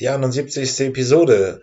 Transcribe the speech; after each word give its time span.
Die 0.00 0.08
71. 0.08 0.78
Episode. 0.86 1.60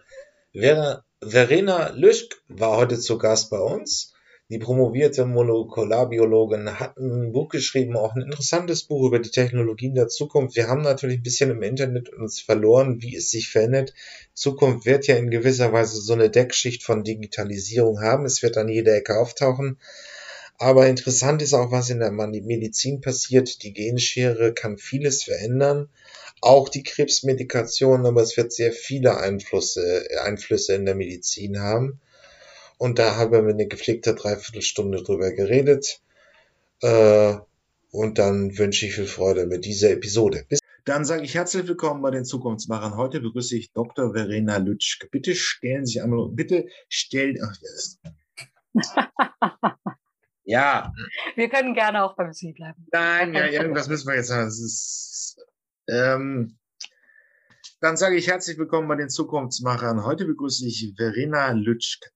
Ver 0.53 1.05
Verena 1.23 1.91
Lüschk 1.91 2.43
war 2.49 2.75
heute 2.75 2.99
zu 2.99 3.17
Gast 3.17 3.49
bei 3.49 3.59
uns. 3.59 4.13
Die 4.49 4.59
promovierte 4.59 5.25
Molekularbiologin 5.25 6.77
hat 6.77 6.97
ein 6.97 7.31
Buch 7.31 7.47
geschrieben, 7.47 7.95
auch 7.95 8.13
ein 8.13 8.23
interessantes 8.23 8.83
Buch 8.83 9.07
über 9.07 9.19
die 9.19 9.31
Technologien 9.31 9.95
der 9.95 10.09
Zukunft. 10.09 10.57
Wir 10.57 10.67
haben 10.67 10.81
natürlich 10.81 11.19
ein 11.19 11.23
bisschen 11.23 11.49
im 11.49 11.63
Internet 11.63 12.09
uns 12.09 12.41
verloren, 12.41 13.01
wie 13.01 13.15
es 13.15 13.31
sich 13.31 13.47
verändert. 13.47 13.93
Zukunft 14.33 14.85
wird 14.85 15.07
ja 15.07 15.15
in 15.15 15.31
gewisser 15.31 15.71
Weise 15.71 16.01
so 16.01 16.11
eine 16.11 16.29
Deckschicht 16.29 16.83
von 16.83 17.05
Digitalisierung 17.05 18.01
haben. 18.01 18.25
Es 18.25 18.43
wird 18.43 18.57
an 18.57 18.67
jeder 18.67 18.97
Ecke 18.97 19.17
auftauchen. 19.17 19.79
Aber 20.57 20.87
interessant 20.87 21.41
ist 21.41 21.53
auch, 21.53 21.71
was 21.71 21.89
in 21.89 21.99
der 21.99 22.11
Medizin 22.11 22.99
passiert. 22.99 23.63
Die 23.63 23.71
Genschere 23.71 24.53
kann 24.53 24.77
vieles 24.77 25.23
verändern 25.23 25.87
auch 26.41 26.69
die 26.69 26.83
Krebsmedikation, 26.83 28.05
aber 28.05 28.21
es 28.21 28.37
wird 28.37 28.53
sehr 28.53 28.71
viele 28.71 29.17
Einflüsse, 29.17 30.07
Einflüsse 30.23 30.75
in 30.75 30.85
der 30.85 30.95
Medizin 30.95 31.59
haben. 31.59 31.99
Und 32.77 32.99
da 32.99 33.15
haben 33.15 33.31
wir 33.31 33.53
eine 33.53 33.67
gepflegte 33.67 34.15
Dreiviertelstunde 34.15 35.01
drüber 35.03 35.31
geredet. 35.31 36.01
Äh, 36.81 37.35
und 37.91 38.19
dann 38.19 38.57
wünsche 38.57 38.85
ich 38.85 38.95
viel 38.95 39.07
Freude 39.07 39.45
mit 39.45 39.65
dieser 39.65 39.91
Episode. 39.91 40.45
Bis 40.49 40.59
dann 40.85 41.03
sage 41.03 41.23
ich 41.23 41.33
herzlich 41.33 41.67
willkommen 41.67 42.03
bei 42.03 42.11
den 42.11 42.25
Zukunftsmachern. 42.25 42.95
Heute 42.95 43.19
begrüße 43.19 43.57
ich 43.57 43.73
Dr. 43.73 44.13
Verena 44.13 44.57
Lütschke. 44.57 45.07
Bitte 45.07 45.33
stellen 45.33 45.83
Sie 45.83 45.93
sich 45.93 46.03
einmal, 46.03 46.29
bitte 46.29 46.67
stellen, 46.89 47.39
ach, 47.43 47.55
yes. 47.59 47.99
ja. 50.43 50.93
Wir 51.35 51.49
können 51.49 51.73
gerne 51.73 52.03
auch 52.03 52.15
beim 52.15 52.33
Sie 52.33 52.53
bleiben. 52.53 52.85
Nein, 52.91 53.33
ja, 53.33 53.47
irgendwas 53.47 53.87
müssen 53.87 54.07
wir 54.07 54.15
jetzt 54.15 54.27
sagen. 54.27 54.45
Das 54.45 54.59
ist, 54.59 55.14
ähm, 55.87 56.57
dann 57.81 57.97
sage 57.97 58.15
ich 58.15 58.27
herzlich 58.27 58.57
willkommen 58.57 58.87
bei 58.87 58.95
den 58.95 59.09
Zukunftsmachern. 59.09 60.05
Heute 60.05 60.25
begrüße 60.25 60.65
ich 60.65 60.93
Verena 60.97 61.51
Lütschk. 61.51 62.11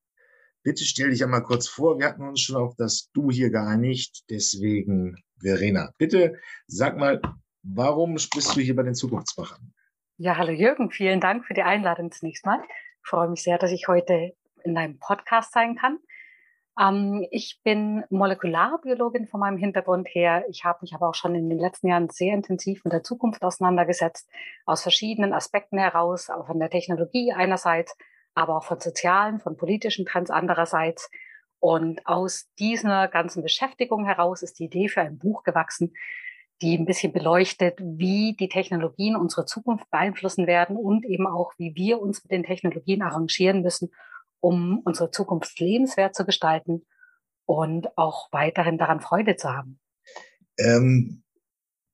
Bitte 0.64 0.84
stell 0.84 1.12
dich 1.12 1.24
einmal 1.24 1.44
kurz 1.44 1.68
vor. 1.68 2.00
Wir 2.00 2.08
hatten 2.08 2.28
uns 2.28 2.42
schon 2.42 2.56
auf 2.56 2.76
das 2.76 3.10
Du 3.14 3.32
hier 3.32 3.50
geeinigt. 3.50 4.24
Deswegen, 4.30 5.24
Verena, 5.40 5.92
bitte 5.98 6.40
sag 6.68 6.98
mal, 6.98 7.22
warum 7.64 8.16
bist 8.16 8.56
du 8.56 8.62
hier 8.62 8.76
bei 8.76 8.84
den 8.84 8.96
Zukunftsmachern? 8.96 9.74
Ja, 10.18 10.38
hallo 10.38 10.52
Jürgen. 10.52 10.92
Vielen 10.92 11.22
Dank 11.22 11.46
für 11.46 11.54
die 11.54 11.62
Einladung 11.62 12.12
zunächst 12.12 12.46
mal. 12.46 12.62
Ich 13.04 13.10
freue 13.10 13.30
mich 13.30 13.42
sehr, 13.42 13.58
dass 13.58 13.72
ich 13.72 13.88
heute 13.88 14.34
in 14.64 14.76
deinem 14.76 15.00
Podcast 15.00 15.54
sein 15.54 15.76
kann. 15.76 16.00
Ähm, 16.80 17.28
ich 17.32 17.60
bin 17.64 18.04
Molekularbiologin 18.10 19.28
von 19.28 19.42
meinem 19.42 19.58
Hintergrund 19.58 20.08
her. 20.10 20.46
Ich 20.50 20.64
habe 20.64 20.80
mich 20.82 20.94
aber 20.94 21.10
auch 21.10 21.16
schon 21.16 21.36
in 21.36 21.50
den 21.50 21.60
letzten 21.60 21.88
Jahren 21.90 22.10
sehr 22.10 22.34
intensiv 22.34 22.84
mit 22.86 22.94
der 22.94 23.04
Zukunft 23.04 23.44
auseinandergesetzt, 23.44 24.30
aus 24.66 24.82
verschiedenen 24.82 25.34
Aspekten 25.34 25.78
heraus, 25.78 26.30
auch 26.30 26.48
von 26.48 26.60
der 26.60 26.70
Technologie 26.70 27.34
einerseits, 27.34 27.96
aber 28.34 28.58
auch 28.58 28.64
von 28.64 28.80
sozialen, 28.80 29.40
von 29.40 29.58
politischen 29.58 30.06
Trends 30.06 30.32
andererseits. 30.32 31.10
Und 31.60 32.08
aus 32.08 32.48
dieser 32.58 33.10
ganzen 33.10 33.44
Beschäftigung 33.44 34.06
heraus 34.06 34.42
ist 34.42 34.60
die 34.60 34.66
Idee 34.66 34.88
für 34.88 35.02
ein 35.02 35.18
Buch 35.18 35.44
gewachsen, 35.44 35.94
die 36.62 36.78
ein 36.78 36.86
bisschen 36.86 37.12
beleuchtet, 37.12 37.80
wie 37.82 38.36
die 38.38 38.48
Technologien 38.48 39.18
unsere 39.18 39.46
Zukunft 39.46 39.90
beeinflussen 39.92 40.48
werden 40.48 40.78
und 40.78 41.06
eben 41.06 41.28
auch, 41.28 41.54
wie 41.58 41.76
wir 41.76 42.02
uns 42.02 42.24
mit 42.24 42.32
den 42.32 42.44
Technologien 42.44 43.02
arrangieren 43.02 43.62
müssen, 43.62 43.92
um 44.40 44.82
unsere 44.86 45.12
Zukunft 45.12 45.60
lebenswert 45.60 46.16
zu 46.16 46.26
gestalten 46.26 46.86
und 47.46 47.98
auch 47.98 48.30
weiterhin 48.32 48.78
daran 48.78 49.02
Freude 49.02 49.36
zu 49.36 49.50
haben? 49.50 49.80
Ähm, 50.58 51.24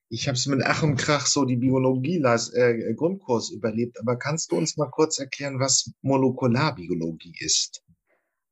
ich 0.09 0.27
habe 0.27 0.35
es 0.35 0.45
mit 0.45 0.61
Ach 0.63 0.83
und 0.83 0.97
Krach 0.97 1.25
so 1.25 1.45
die 1.45 1.55
Biologie-Grundkurs 1.55 3.51
äh, 3.51 3.55
überlebt, 3.55 3.99
aber 3.99 4.17
kannst 4.17 4.51
du 4.51 4.57
uns 4.57 4.77
mal 4.77 4.89
kurz 4.89 5.19
erklären, 5.19 5.59
was 5.59 5.91
Molekularbiologie 6.01 7.35
ist? 7.39 7.83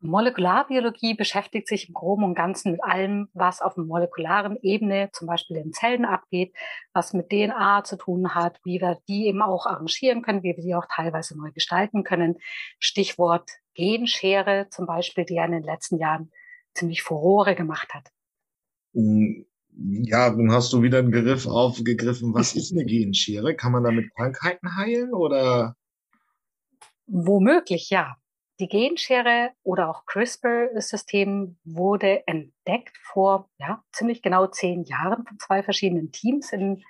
Molekularbiologie 0.03 1.13
beschäftigt 1.13 1.67
sich 1.67 1.87
im 1.87 1.93
Groben 1.93 2.25
und 2.25 2.35
Ganzen 2.35 2.73
mit 2.73 2.83
allem, 2.83 3.29
was 3.33 3.61
auf 3.61 3.77
molekularen 3.77 4.57
Ebene, 4.61 5.09
zum 5.13 5.27
Beispiel 5.27 5.57
in 5.57 5.71
Zellen 5.71 6.03
abgeht, 6.03 6.53
was 6.91 7.13
mit 7.13 7.29
DNA 7.29 7.85
zu 7.85 7.95
tun 7.95 8.35
hat, 8.35 8.59
wie 8.65 8.81
wir 8.81 8.99
die 9.07 9.27
eben 9.27 9.41
auch 9.41 9.65
arrangieren 9.65 10.21
können, 10.21 10.43
wie 10.43 10.57
wir 10.57 10.63
die 10.63 10.75
auch 10.75 10.87
teilweise 10.93 11.37
neu 11.37 11.51
gestalten 11.51 12.03
können. 12.03 12.37
Stichwort 12.79 13.49
Genschere 13.73 14.67
zum 14.69 14.85
Beispiel, 14.85 15.25
die 15.25 15.35
ja 15.35 15.45
in 15.45 15.51
den 15.51 15.63
letzten 15.63 15.97
Jahren 15.97 16.31
ziemlich 16.73 17.01
Furore 17.03 17.55
gemacht 17.55 17.93
hat. 17.93 18.09
Mm, 18.93 19.43
ja, 19.75 20.29
dann 20.29 20.51
hast 20.51 20.71
du 20.73 20.81
wieder 20.81 20.99
einen 20.99 21.11
Begriff 21.11 21.47
aufgegriffen. 21.47 22.33
Was 22.33 22.55
ist 22.55 22.71
eine 22.71 22.85
Genschere? 22.85 23.55
Kann 23.55 23.71
man 23.71 23.83
damit 23.83 24.13
Krankheiten 24.15 24.75
heilen 24.77 25.13
oder? 25.13 25.75
Womöglich, 27.07 27.89
ja. 27.89 28.15
Die 28.59 28.67
Genschere 28.67 29.49
oder 29.63 29.89
auch 29.89 30.05
CRISPR-System 30.05 31.57
wurde 31.63 32.25
entdeckt 32.27 32.95
vor 33.01 33.49
ja, 33.57 33.83
ziemlich 33.91 34.21
genau 34.21 34.45
zehn 34.47 34.83
Jahren 34.83 35.25
von 35.25 35.39
zwei 35.39 35.63
verschiedenen 35.63 36.11
Teams 36.11 36.53
in 36.53 36.83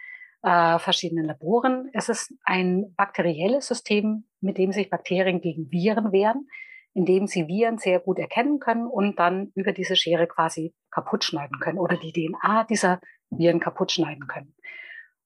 äh, 0.44 0.78
verschiedenen 0.78 1.26
Laboren. 1.26 1.90
Es 1.94 2.10
ist 2.10 2.34
ein 2.44 2.94
bakterielles 2.96 3.66
System, 3.66 4.26
mit 4.42 4.58
dem 4.58 4.74
sich 4.74 4.90
Bakterien 4.90 5.40
gegen 5.40 5.72
Viren 5.72 6.12
wehren 6.12 6.50
indem 6.94 7.28
sie 7.28 7.48
Viren 7.48 7.78
sehr 7.78 8.00
gut 8.00 8.20
erkennen 8.20 8.60
können 8.60 8.88
und 8.88 9.20
dann 9.20 9.52
über 9.56 9.72
diese 9.72 9.96
Schere 9.96 10.28
quasi 10.28 10.74
kaputt 10.92 11.24
schneiden 11.24 11.60
können 11.60 11.80
oder 11.80 11.98
die 11.98 12.14
DNA 12.14 12.66
dieser 12.66 13.00
Viren 13.30 13.60
kaputt 13.60 13.92
schneiden 13.92 14.28
können. 14.28 14.56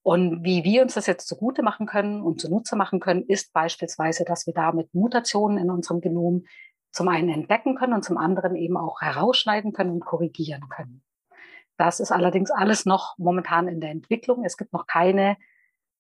Und 0.02 0.46
wie 0.46 0.64
wir 0.64 0.84
uns 0.84 0.94
das 0.94 1.08
jetzt 1.08 1.28
zugute 1.28 1.64
machen 1.64 1.86
können 1.86 2.22
und 2.22 2.40
zunutze 2.40 2.78
machen 2.78 3.02
können, 3.02 3.24
ist 3.24 3.52
beispielsweise, 3.52 4.24
dass 4.24 4.48
wir 4.48 4.54
damit 4.54 4.94
Mutationen 4.94 5.58
in 5.58 5.70
unserem 5.70 6.00
Genom 6.00 6.46
zum 6.92 7.10
einen 7.10 7.30
entdecken 7.30 7.76
können 7.76 7.94
und 7.94 8.04
zum 8.04 8.18
anderen 8.18 8.56
eben 8.56 8.78
auch 8.78 9.02
herausschneiden 9.02 9.74
können 9.74 9.92
und 9.92 10.06
korrigieren 10.06 10.70
können. 10.70 11.04
Das 11.76 12.00
ist 12.00 12.12
allerdings 12.12 12.50
alles 12.52 12.86
noch 12.86 13.18
momentan 13.18 13.68
in 13.68 13.82
der 13.82 13.92
Entwicklung. 13.92 14.46
Es 14.46 14.56
gibt 14.56 14.72
noch 14.72 14.88
keine 14.88 15.38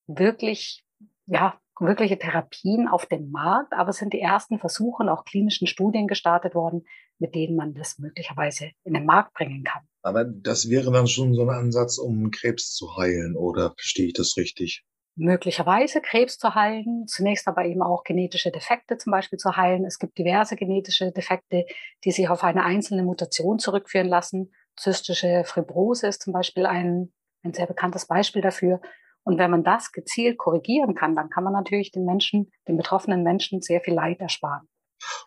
wirklich 0.07 0.85
ja, 1.27 1.59
wirkliche 1.79 2.17
Therapien 2.17 2.88
auf 2.88 3.05
dem 3.05 3.31
Markt, 3.31 3.73
aber 3.73 3.89
es 3.89 3.97
sind 3.97 4.13
die 4.13 4.21
ersten 4.21 4.59
Versuche 4.59 5.03
und 5.03 5.09
auch 5.09 5.25
klinischen 5.25 5.67
Studien 5.67 6.07
gestartet 6.07 6.55
worden, 6.55 6.85
mit 7.19 7.35
denen 7.35 7.55
man 7.55 7.73
das 7.73 7.97
möglicherweise 7.99 8.71
in 8.83 8.93
den 8.93 9.05
Markt 9.05 9.33
bringen 9.33 9.63
kann. 9.63 9.83
Aber 10.01 10.23
das 10.23 10.69
wäre 10.69 10.91
dann 10.91 11.07
schon 11.07 11.33
so 11.33 11.41
ein 11.43 11.49
Ansatz, 11.49 11.97
um 11.97 12.31
Krebs 12.31 12.73
zu 12.73 12.97
heilen, 12.97 13.35
oder 13.35 13.73
verstehe 13.75 14.07
ich 14.07 14.13
das 14.13 14.38
richtig? 14.38 14.85
Möglicherweise 15.15 15.99
Krebs 15.99 16.38
zu 16.38 16.53
heilen, 16.53 17.05
zunächst 17.07 17.47
aber 17.47 17.65
eben 17.65 17.81
auch 17.81 18.03
genetische 18.03 18.51
Defekte 18.51 18.97
zum 18.97 19.11
Beispiel 19.11 19.39
zu 19.39 19.57
heilen. 19.57 19.83
Es 19.83 19.97
gibt 19.97 20.17
diverse 20.17 20.55
genetische 20.55 21.11
Defekte, 21.11 21.65
die 22.05 22.11
sich 22.11 22.29
auf 22.29 22.44
eine 22.44 22.63
einzelne 22.63 23.01
Mutation 23.01 23.57
zurückführen 23.57 24.07
lassen. 24.07 24.51
Zystische 24.75 25.44
Fibrose 25.44 26.07
ist 26.07 26.21
zum 26.21 26.33
Beispiel 26.33 26.67
ein, 26.67 27.11
ein 27.44 27.53
sehr 27.53 27.65
bekanntes 27.65 28.05
Beispiel 28.05 28.44
dafür. 28.44 28.79
Und 29.27 29.39
wenn 29.39 29.51
man 29.51 29.65
das 29.65 29.91
gezielt 29.91 30.38
korrigieren 30.38 30.95
kann, 30.95 31.13
dann 31.13 31.29
kann 31.29 31.43
man 31.43 31.51
natürlich 31.51 31.91
den 31.91 32.05
Menschen, 32.05 32.49
den 32.65 32.77
betroffenen 32.77 33.23
Menschen 33.23 33.61
sehr 33.61 33.81
viel 33.81 33.93
Leid 33.93 34.21
ersparen. 34.21 34.69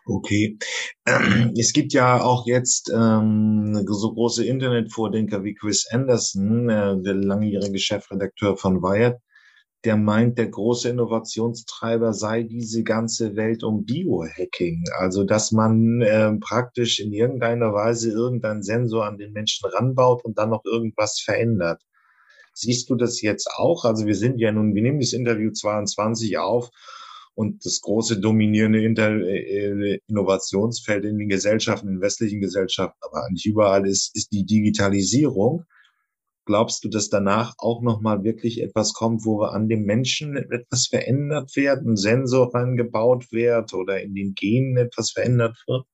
Okay. 0.07 0.57
Es 1.55 1.71
gibt 1.71 1.93
ja 1.93 2.19
auch 2.19 2.47
jetzt 2.47 2.91
ähm, 2.91 3.85
so 3.85 4.11
große 4.11 4.43
Internetvordenker 4.43 5.43
wie 5.43 5.53
Chris 5.53 5.87
Anderson, 5.91 6.67
äh, 6.67 6.99
der 6.99 7.13
langjährige 7.13 7.77
Chefredakteur 7.77 8.57
von 8.57 8.81
Wired, 8.81 9.19
der 9.83 9.97
meint, 9.97 10.39
der 10.39 10.47
große 10.47 10.89
Innovationstreiber 10.89 12.13
sei 12.13 12.41
diese 12.41 12.81
ganze 12.81 13.35
Welt 13.35 13.63
um 13.63 13.85
Biohacking. 13.85 14.83
Also, 14.97 15.23
dass 15.25 15.51
man 15.51 16.01
äh, 16.01 16.31
praktisch 16.39 16.99
in 16.99 17.13
irgendeiner 17.13 17.71
Weise 17.71 18.09
irgendeinen 18.09 18.63
Sensor 18.63 19.05
an 19.05 19.19
den 19.19 19.31
Menschen 19.31 19.69
ranbaut 19.69 20.25
und 20.25 20.39
dann 20.39 20.49
noch 20.49 20.65
irgendwas 20.65 21.19
verändert. 21.19 21.83
Siehst 22.53 22.89
du 22.89 22.95
das 22.95 23.21
jetzt 23.21 23.49
auch? 23.55 23.85
Also 23.85 24.05
wir 24.05 24.15
sind 24.15 24.39
ja 24.39 24.51
nun, 24.51 24.75
wir 24.75 24.81
nehmen 24.81 24.99
das 24.99 25.13
Interview 25.13 25.51
22 25.51 26.37
auf 26.37 26.69
und 27.33 27.65
das 27.65 27.81
große 27.81 28.19
dominierende 28.19 28.83
Inter 28.83 29.11
äh, 29.11 29.99
Innovationsfeld 30.07 31.05
in 31.05 31.17
den 31.17 31.29
Gesellschaften, 31.29 31.87
in 31.87 31.95
den 31.95 32.01
westlichen 32.01 32.41
Gesellschaften, 32.41 32.99
aber 33.01 33.27
nicht 33.31 33.45
überall 33.45 33.87
ist, 33.87 34.15
ist 34.15 34.31
die 34.31 34.45
Digitalisierung. 34.45 35.65
Glaubst 36.45 36.83
du, 36.83 36.89
dass 36.89 37.09
danach 37.09 37.53
auch 37.59 37.81
nochmal 37.81 38.23
wirklich 38.23 38.61
etwas 38.61 38.93
kommt, 38.93 39.25
wo 39.25 39.39
wir 39.39 39.53
an 39.53 39.69
dem 39.69 39.83
Menschen 39.83 40.35
etwas 40.35 40.87
verändert 40.87 41.55
wird, 41.55 41.85
ein 41.85 41.95
Sensor 41.95 42.53
reingebaut 42.53 43.31
wird 43.31 43.73
oder 43.73 44.01
in 44.01 44.15
den 44.15 44.33
Genen 44.33 44.75
etwas 44.75 45.11
verändert 45.11 45.57
wird? 45.67 45.85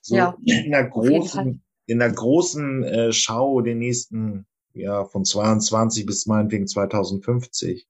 So 0.00 0.16
ja, 0.16 0.36
in 0.44 0.70
der 0.70 0.88
großen, 0.88 1.62
in 1.86 1.98
der 1.98 2.12
großen 2.12 2.84
äh, 2.84 3.12
Schau 3.12 3.60
der 3.60 3.74
nächsten 3.74 4.46
ja, 4.74 5.04
von 5.04 5.24
22 5.24 6.06
bis 6.06 6.26
meinetwegen 6.26 6.66
2050. 6.66 7.86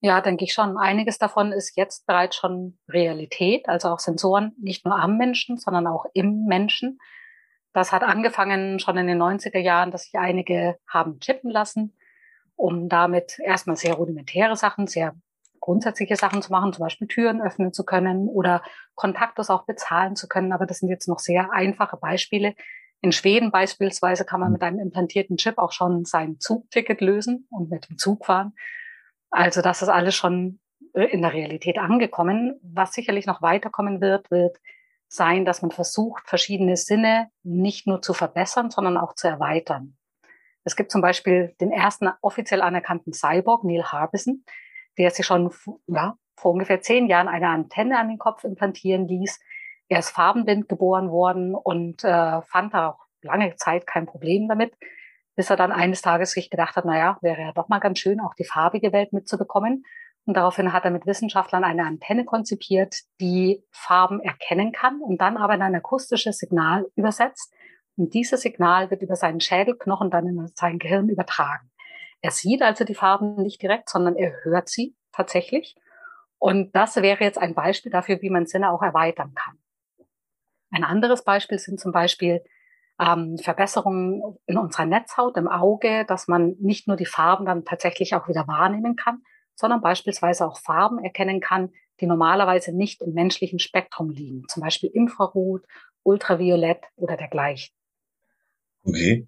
Ja, 0.00 0.20
denke 0.20 0.44
ich 0.44 0.52
schon. 0.52 0.76
Einiges 0.76 1.18
davon 1.18 1.52
ist 1.52 1.76
jetzt 1.76 2.06
bereits 2.06 2.36
schon 2.36 2.78
Realität, 2.88 3.68
also 3.68 3.88
auch 3.88 3.98
Sensoren 3.98 4.54
nicht 4.60 4.84
nur 4.84 4.96
am 4.98 5.16
Menschen, 5.16 5.56
sondern 5.56 5.86
auch 5.86 6.04
im 6.12 6.44
Menschen. 6.44 6.98
Das 7.72 7.92
hat 7.92 8.02
angefangen 8.02 8.78
schon 8.78 8.96
in 8.98 9.06
den 9.06 9.20
90er 9.20 9.58
Jahren, 9.58 9.90
dass 9.90 10.04
sich 10.04 10.14
einige 10.14 10.78
haben 10.88 11.18
chippen 11.20 11.50
lassen, 11.50 11.96
um 12.56 12.88
damit 12.88 13.38
erstmal 13.38 13.76
sehr 13.76 13.94
rudimentäre 13.94 14.56
Sachen, 14.56 14.86
sehr 14.86 15.14
grundsätzliche 15.60 16.16
Sachen 16.16 16.42
zu 16.42 16.52
machen, 16.52 16.72
zum 16.72 16.84
Beispiel 16.84 17.08
Türen 17.08 17.42
öffnen 17.42 17.72
zu 17.72 17.84
können 17.84 18.28
oder 18.28 18.62
kontaktlos 18.94 19.50
auch 19.50 19.64
bezahlen 19.64 20.14
zu 20.14 20.28
können. 20.28 20.52
Aber 20.52 20.66
das 20.66 20.78
sind 20.78 20.88
jetzt 20.88 21.08
noch 21.08 21.18
sehr 21.18 21.52
einfache 21.52 21.96
Beispiele. 21.96 22.54
In 23.00 23.12
Schweden 23.12 23.50
beispielsweise 23.50 24.24
kann 24.24 24.40
man 24.40 24.52
mit 24.52 24.62
einem 24.62 24.78
implantierten 24.78 25.36
Chip 25.36 25.58
auch 25.58 25.72
schon 25.72 26.04
sein 26.04 26.40
Zugticket 26.40 27.00
lösen 27.00 27.46
und 27.50 27.70
mit 27.70 27.88
dem 27.88 27.98
Zug 27.98 28.26
fahren. 28.26 28.54
Also 29.30 29.62
das 29.62 29.82
ist 29.82 29.88
alles 29.88 30.14
schon 30.14 30.60
in 30.92 31.22
der 31.22 31.32
Realität 31.32 31.78
angekommen. 31.78 32.58
Was 32.62 32.92
sicherlich 32.92 33.26
noch 33.26 33.42
weiterkommen 33.42 34.00
wird, 34.00 34.30
wird 34.30 34.56
sein, 35.08 35.44
dass 35.44 35.62
man 35.62 35.70
versucht, 35.70 36.28
verschiedene 36.28 36.76
Sinne 36.76 37.30
nicht 37.42 37.86
nur 37.86 38.02
zu 38.02 38.14
verbessern, 38.14 38.70
sondern 38.70 38.96
auch 38.96 39.14
zu 39.14 39.28
erweitern. 39.28 39.96
Es 40.64 40.74
gibt 40.74 40.90
zum 40.90 41.00
Beispiel 41.00 41.54
den 41.60 41.70
ersten 41.70 42.08
offiziell 42.22 42.60
anerkannten 42.60 43.12
Cyborg, 43.12 43.62
Neil 43.62 43.84
Harbison, 43.84 44.44
der 44.98 45.10
sich 45.10 45.24
schon 45.24 45.52
ja, 45.86 46.16
vor 46.34 46.52
ungefähr 46.52 46.80
zehn 46.80 47.06
Jahren 47.06 47.28
eine 47.28 47.48
Antenne 47.48 47.98
an 47.98 48.08
den 48.08 48.18
Kopf 48.18 48.42
implantieren 48.42 49.06
ließ. 49.06 49.38
Er 49.88 50.00
ist 50.00 50.10
farbenblind 50.10 50.68
geboren 50.68 51.10
worden 51.10 51.54
und 51.54 52.02
äh, 52.04 52.42
fand 52.42 52.74
da 52.74 52.90
auch 52.90 53.06
lange 53.22 53.54
Zeit 53.56 53.86
kein 53.86 54.06
Problem 54.06 54.48
damit, 54.48 54.74
bis 55.36 55.50
er 55.50 55.56
dann 55.56 55.72
eines 55.72 56.02
Tages 56.02 56.32
sich 56.32 56.50
gedacht 56.50 56.76
hat, 56.76 56.84
naja, 56.84 57.18
wäre 57.20 57.40
ja 57.40 57.52
doch 57.52 57.68
mal 57.68 57.78
ganz 57.78 57.98
schön, 57.98 58.20
auch 58.20 58.34
die 58.34 58.44
farbige 58.44 58.92
Welt 58.92 59.12
mitzubekommen. 59.12 59.84
Und 60.24 60.36
daraufhin 60.36 60.72
hat 60.72 60.84
er 60.84 60.90
mit 60.90 61.06
Wissenschaftlern 61.06 61.62
eine 61.62 61.84
Antenne 61.84 62.24
konzipiert, 62.24 62.96
die 63.20 63.62
Farben 63.70 64.20
erkennen 64.20 64.72
kann 64.72 65.00
und 65.00 65.20
dann 65.20 65.36
aber 65.36 65.54
in 65.54 65.62
ein 65.62 65.74
akustisches 65.76 66.38
Signal 66.38 66.86
übersetzt. 66.96 67.54
Und 67.96 68.12
dieses 68.12 68.42
Signal 68.42 68.90
wird 68.90 69.02
über 69.02 69.14
seinen 69.14 69.40
Schädelknochen 69.40 70.10
dann 70.10 70.26
in 70.26 70.50
sein 70.54 70.78
Gehirn 70.80 71.08
übertragen. 71.08 71.70
Er 72.22 72.32
sieht 72.32 72.62
also 72.62 72.84
die 72.84 72.96
Farben 72.96 73.36
nicht 73.36 73.62
direkt, 73.62 73.88
sondern 73.88 74.16
er 74.16 74.32
hört 74.42 74.68
sie 74.68 74.96
tatsächlich. 75.12 75.76
Und 76.38 76.74
das 76.74 76.96
wäre 76.96 77.22
jetzt 77.22 77.38
ein 77.38 77.54
Beispiel 77.54 77.92
dafür, 77.92 78.20
wie 78.20 78.30
man 78.30 78.46
Sinne 78.46 78.70
auch 78.70 78.82
erweitern 78.82 79.32
kann. 79.34 79.58
Ein 80.70 80.84
anderes 80.84 81.24
Beispiel 81.24 81.58
sind 81.58 81.80
zum 81.80 81.92
Beispiel 81.92 82.42
ähm, 82.98 83.38
Verbesserungen 83.38 84.38
in 84.46 84.58
unserer 84.58 84.86
Netzhaut, 84.86 85.36
im 85.36 85.48
Auge, 85.48 86.04
dass 86.06 86.28
man 86.28 86.56
nicht 86.60 86.88
nur 86.88 86.96
die 86.96 87.06
Farben 87.06 87.46
dann 87.46 87.64
tatsächlich 87.64 88.14
auch 88.14 88.28
wieder 88.28 88.46
wahrnehmen 88.46 88.96
kann, 88.96 89.22
sondern 89.54 89.80
beispielsweise 89.80 90.46
auch 90.46 90.58
Farben 90.60 91.02
erkennen 91.02 91.40
kann, 91.40 91.70
die 92.00 92.06
normalerweise 92.06 92.72
nicht 92.76 93.02
im 93.02 93.12
menschlichen 93.12 93.58
Spektrum 93.58 94.10
liegen, 94.10 94.44
zum 94.48 94.62
Beispiel 94.62 94.90
Infrarot, 94.92 95.62
Ultraviolett 96.02 96.84
oder 96.96 97.16
dergleichen. 97.16 97.74
Okay. 98.84 99.26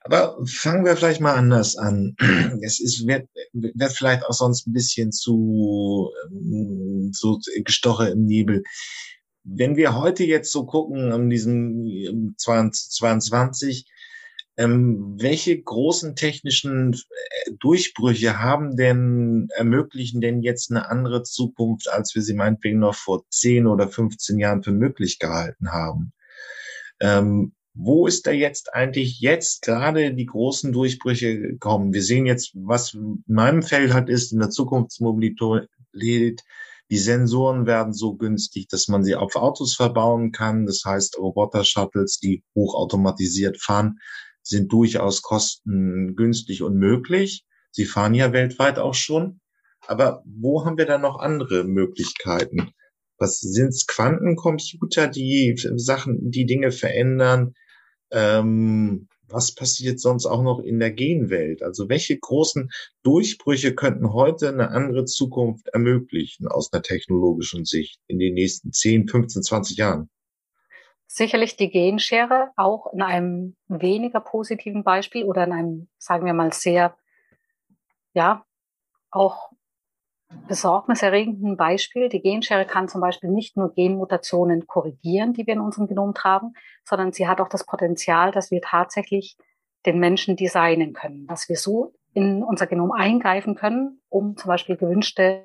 Aber 0.00 0.38
fangen 0.46 0.84
wir 0.84 0.96
vielleicht 0.96 1.20
mal 1.20 1.34
anders 1.34 1.76
an. 1.76 2.16
Es 2.62 2.80
ist, 2.80 3.06
wird, 3.06 3.28
wird 3.52 3.92
vielleicht 3.92 4.24
auch 4.24 4.32
sonst 4.32 4.66
ein 4.66 4.72
bisschen 4.72 5.12
zu, 5.12 6.10
ähm, 6.30 7.10
so 7.12 7.38
gestoche 7.64 8.08
im 8.08 8.24
Nebel. 8.24 8.62
Wenn 9.44 9.76
wir 9.76 9.96
heute 9.96 10.24
jetzt 10.24 10.52
so 10.52 10.66
gucken, 10.66 11.12
an 11.12 11.30
diesem 11.30 12.34
22, 12.36 13.86
ähm, 14.58 15.14
welche 15.18 15.60
großen 15.62 16.16
technischen 16.16 16.92
äh, 16.92 17.52
Durchbrüche 17.60 18.40
haben 18.40 18.76
denn, 18.76 19.48
ermöglichen 19.54 20.20
denn 20.20 20.42
jetzt 20.42 20.70
eine 20.70 20.90
andere 20.90 21.22
Zukunft, 21.22 21.88
als 21.88 22.14
wir 22.16 22.22
sie 22.22 22.34
meinetwegen 22.34 22.80
noch 22.80 22.96
vor 22.96 23.24
10 23.30 23.68
oder 23.68 23.88
15 23.88 24.38
Jahren 24.38 24.64
für 24.64 24.72
möglich 24.72 25.20
gehalten 25.20 25.70
haben? 25.72 26.12
Ähm, 27.00 27.52
wo 27.80 28.08
ist 28.08 28.26
da 28.26 28.32
jetzt 28.32 28.74
eigentlich 28.74 29.20
jetzt 29.20 29.62
gerade 29.62 30.12
die 30.12 30.26
großen 30.26 30.72
Durchbrüche 30.72 31.38
gekommen? 31.38 31.94
Wir 31.94 32.02
sehen 32.02 32.26
jetzt, 32.26 32.50
was 32.54 32.94
in 32.94 33.22
meinem 33.28 33.62
Feld 33.62 33.92
hat, 33.92 34.08
ist 34.08 34.32
in 34.32 34.40
der 34.40 34.50
Zukunftsmobilität, 34.50 36.42
die 36.90 36.98
Sensoren 36.98 37.66
werden 37.66 37.92
so 37.92 38.16
günstig, 38.16 38.68
dass 38.68 38.88
man 38.88 39.04
sie 39.04 39.14
auf 39.14 39.36
Autos 39.36 39.74
verbauen 39.76 40.32
kann. 40.32 40.64
Das 40.66 40.82
heißt, 40.84 41.18
Roboter-Shuttles, 41.18 42.18
die 42.18 42.44
hochautomatisiert 42.54 43.60
fahren, 43.60 43.98
sind 44.42 44.72
durchaus 44.72 45.20
kostengünstig 45.22 46.62
und 46.62 46.76
möglich. 46.76 47.44
Sie 47.70 47.84
fahren 47.84 48.14
ja 48.14 48.32
weltweit 48.32 48.78
auch 48.78 48.94
schon. 48.94 49.40
Aber 49.86 50.22
wo 50.24 50.64
haben 50.64 50.78
wir 50.78 50.86
da 50.86 50.98
noch 50.98 51.18
andere 51.18 51.64
Möglichkeiten? 51.64 52.72
Was 53.18 53.40
sind's 53.40 53.86
Quantencomputer, 53.86 55.08
die 55.08 55.56
Sachen, 55.76 56.30
die 56.30 56.46
Dinge 56.46 56.72
verändern? 56.72 57.54
Ähm, 58.10 59.08
was 59.28 59.54
passiert 59.54 60.00
sonst 60.00 60.26
auch 60.26 60.42
noch 60.42 60.60
in 60.60 60.78
der 60.78 60.90
Genwelt? 60.90 61.62
Also 61.62 61.88
welche 61.88 62.18
großen 62.18 62.70
Durchbrüche 63.02 63.74
könnten 63.74 64.12
heute 64.12 64.48
eine 64.48 64.70
andere 64.70 65.04
Zukunft 65.04 65.68
ermöglichen 65.68 66.48
aus 66.48 66.72
einer 66.72 66.82
technologischen 66.82 67.64
Sicht 67.64 68.00
in 68.06 68.18
den 68.18 68.34
nächsten 68.34 68.72
10, 68.72 69.08
15, 69.08 69.42
20 69.42 69.76
Jahren? 69.76 70.10
Sicherlich 71.06 71.56
die 71.56 71.70
Genschere, 71.70 72.50
auch 72.56 72.92
in 72.92 73.02
einem 73.02 73.56
weniger 73.68 74.20
positiven 74.20 74.84
Beispiel 74.84 75.24
oder 75.24 75.44
in 75.44 75.52
einem, 75.52 75.88
sagen 75.98 76.26
wir 76.26 76.34
mal, 76.34 76.52
sehr, 76.52 76.96
ja, 78.12 78.44
auch 79.10 79.47
besorgniserregenden 80.46 81.56
Beispiel. 81.56 82.08
Die 82.08 82.20
Genschere 82.20 82.66
kann 82.66 82.88
zum 82.88 83.00
Beispiel 83.00 83.30
nicht 83.30 83.56
nur 83.56 83.72
Genmutationen 83.72 84.66
korrigieren, 84.66 85.32
die 85.32 85.46
wir 85.46 85.54
in 85.54 85.60
unserem 85.60 85.86
Genom 85.86 86.14
tragen, 86.14 86.54
sondern 86.84 87.12
sie 87.12 87.28
hat 87.28 87.40
auch 87.40 87.48
das 87.48 87.64
Potenzial, 87.64 88.32
dass 88.32 88.50
wir 88.50 88.60
tatsächlich 88.60 89.36
den 89.86 89.98
Menschen 89.98 90.36
designen 90.36 90.92
können, 90.92 91.26
dass 91.26 91.48
wir 91.48 91.56
so 91.56 91.94
in 92.14 92.42
unser 92.42 92.66
Genom 92.66 92.92
eingreifen 92.92 93.54
können, 93.54 94.00
um 94.08 94.36
zum 94.36 94.48
Beispiel 94.48 94.76
gewünschte 94.76 95.44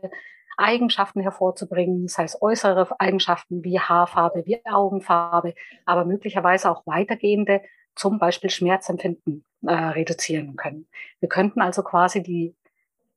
Eigenschaften 0.57 1.21
hervorzubringen, 1.21 2.07
sei 2.07 2.23
es 2.23 2.41
äußere 2.41 2.99
Eigenschaften 2.99 3.63
wie 3.63 3.79
Haarfarbe, 3.79 4.43
wie 4.45 4.63
Augenfarbe, 4.65 5.55
aber 5.85 6.05
möglicherweise 6.05 6.69
auch 6.69 6.85
weitergehende, 6.85 7.61
zum 7.95 8.19
Beispiel 8.19 8.49
Schmerzempfinden 8.49 9.43
äh, 9.65 9.73
reduzieren 9.73 10.55
können. 10.55 10.87
Wir 11.19 11.29
könnten 11.29 11.61
also 11.61 11.83
quasi 11.83 12.23
die 12.23 12.55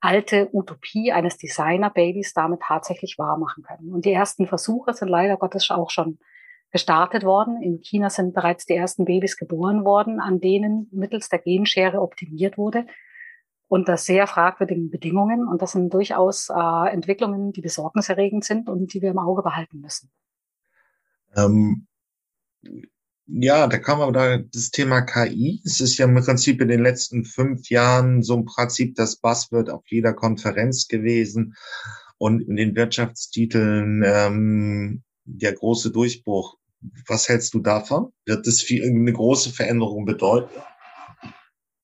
alte 0.01 0.49
Utopie 0.53 1.13
eines 1.13 1.37
Designer-Babys 1.37 2.35
damit 2.35 2.61
tatsächlich 2.61 3.19
wahr 3.19 3.39
machen 3.39 3.63
können. 3.63 3.93
Und 3.93 4.05
die 4.05 4.13
ersten 4.13 4.47
Versuche 4.47 4.93
sind 4.93 5.09
leider 5.09 5.37
Gottes 5.37 5.71
auch 5.71 5.91
schon 5.91 6.19
gestartet 6.71 7.25
worden. 7.25 7.63
In 7.63 7.81
China 7.81 8.11
sind 8.11 8.35
bereits 8.35 8.67
die 8.67 8.75
ersten 8.75 9.05
Babys 9.05 9.37
geboren 9.37 9.85
worden, 9.85 10.21
an 10.21 10.41
denen 10.41 10.89
mittels 10.93 11.29
der 11.29 11.39
Genschere 11.39 12.01
optimiert 12.01 12.59
wurde 12.59 12.87
unter 13.69 13.97
sehr 13.97 14.27
fragwürdigen 14.27 14.91
Bedingungen. 14.91 15.47
Und 15.47 15.63
das 15.63 15.73
sind 15.73 15.93
durchaus 15.93 16.49
äh, 16.51 16.89
Entwicklungen, 16.93 17.53
die 17.53 17.61
besorgniserregend 17.61 18.45
sind 18.45 18.69
und 18.69 18.95
die 18.95 19.03
wir 19.03 19.11
im 19.11 19.19
Auge 19.19 19.43
behalten 19.43 19.81
müssen. 19.81 20.11
Ähm, 21.35 21.87
ja, 23.27 23.67
da 23.67 23.79
kam 23.79 24.01
aber 24.01 24.13
da 24.13 24.39
das 24.39 24.71
Thema 24.71 25.03
KI. 25.03 25.61
Es 25.65 25.81
ist 25.81 25.99
ja 25.99 26.07
im 26.07 26.15
Prinzip 26.15 26.61
in 26.61 26.69
den 26.69 26.83
letzten 26.83 27.25
fünf 27.25 27.69
Jahren 27.71 28.23
so 28.23 28.35
im 28.35 28.45
Prinzip 28.45 28.95
das 28.95 29.17
Buzzword 29.17 29.69
auf 29.71 29.83
jeder 29.87 30.15
Konferenz 30.15 30.87
gewesen 30.87 31.55
und 32.19 32.41
in 32.41 32.57
den 32.57 32.77
Wirtschaftstiteln 32.77 34.03
ähm, 34.07 35.03
der 35.25 35.53
große 35.55 35.91
Durchbruch. 35.91 36.57
Was 37.09 37.29
hältst 37.29 37.53
du 37.55 37.61
davon? 37.61 38.13
Wird 38.27 38.47
das 38.47 38.63
viel, 38.63 38.85
eine 38.85 39.13
große 39.13 39.51
Veränderung 39.51 40.05
bedeuten? 40.05 40.55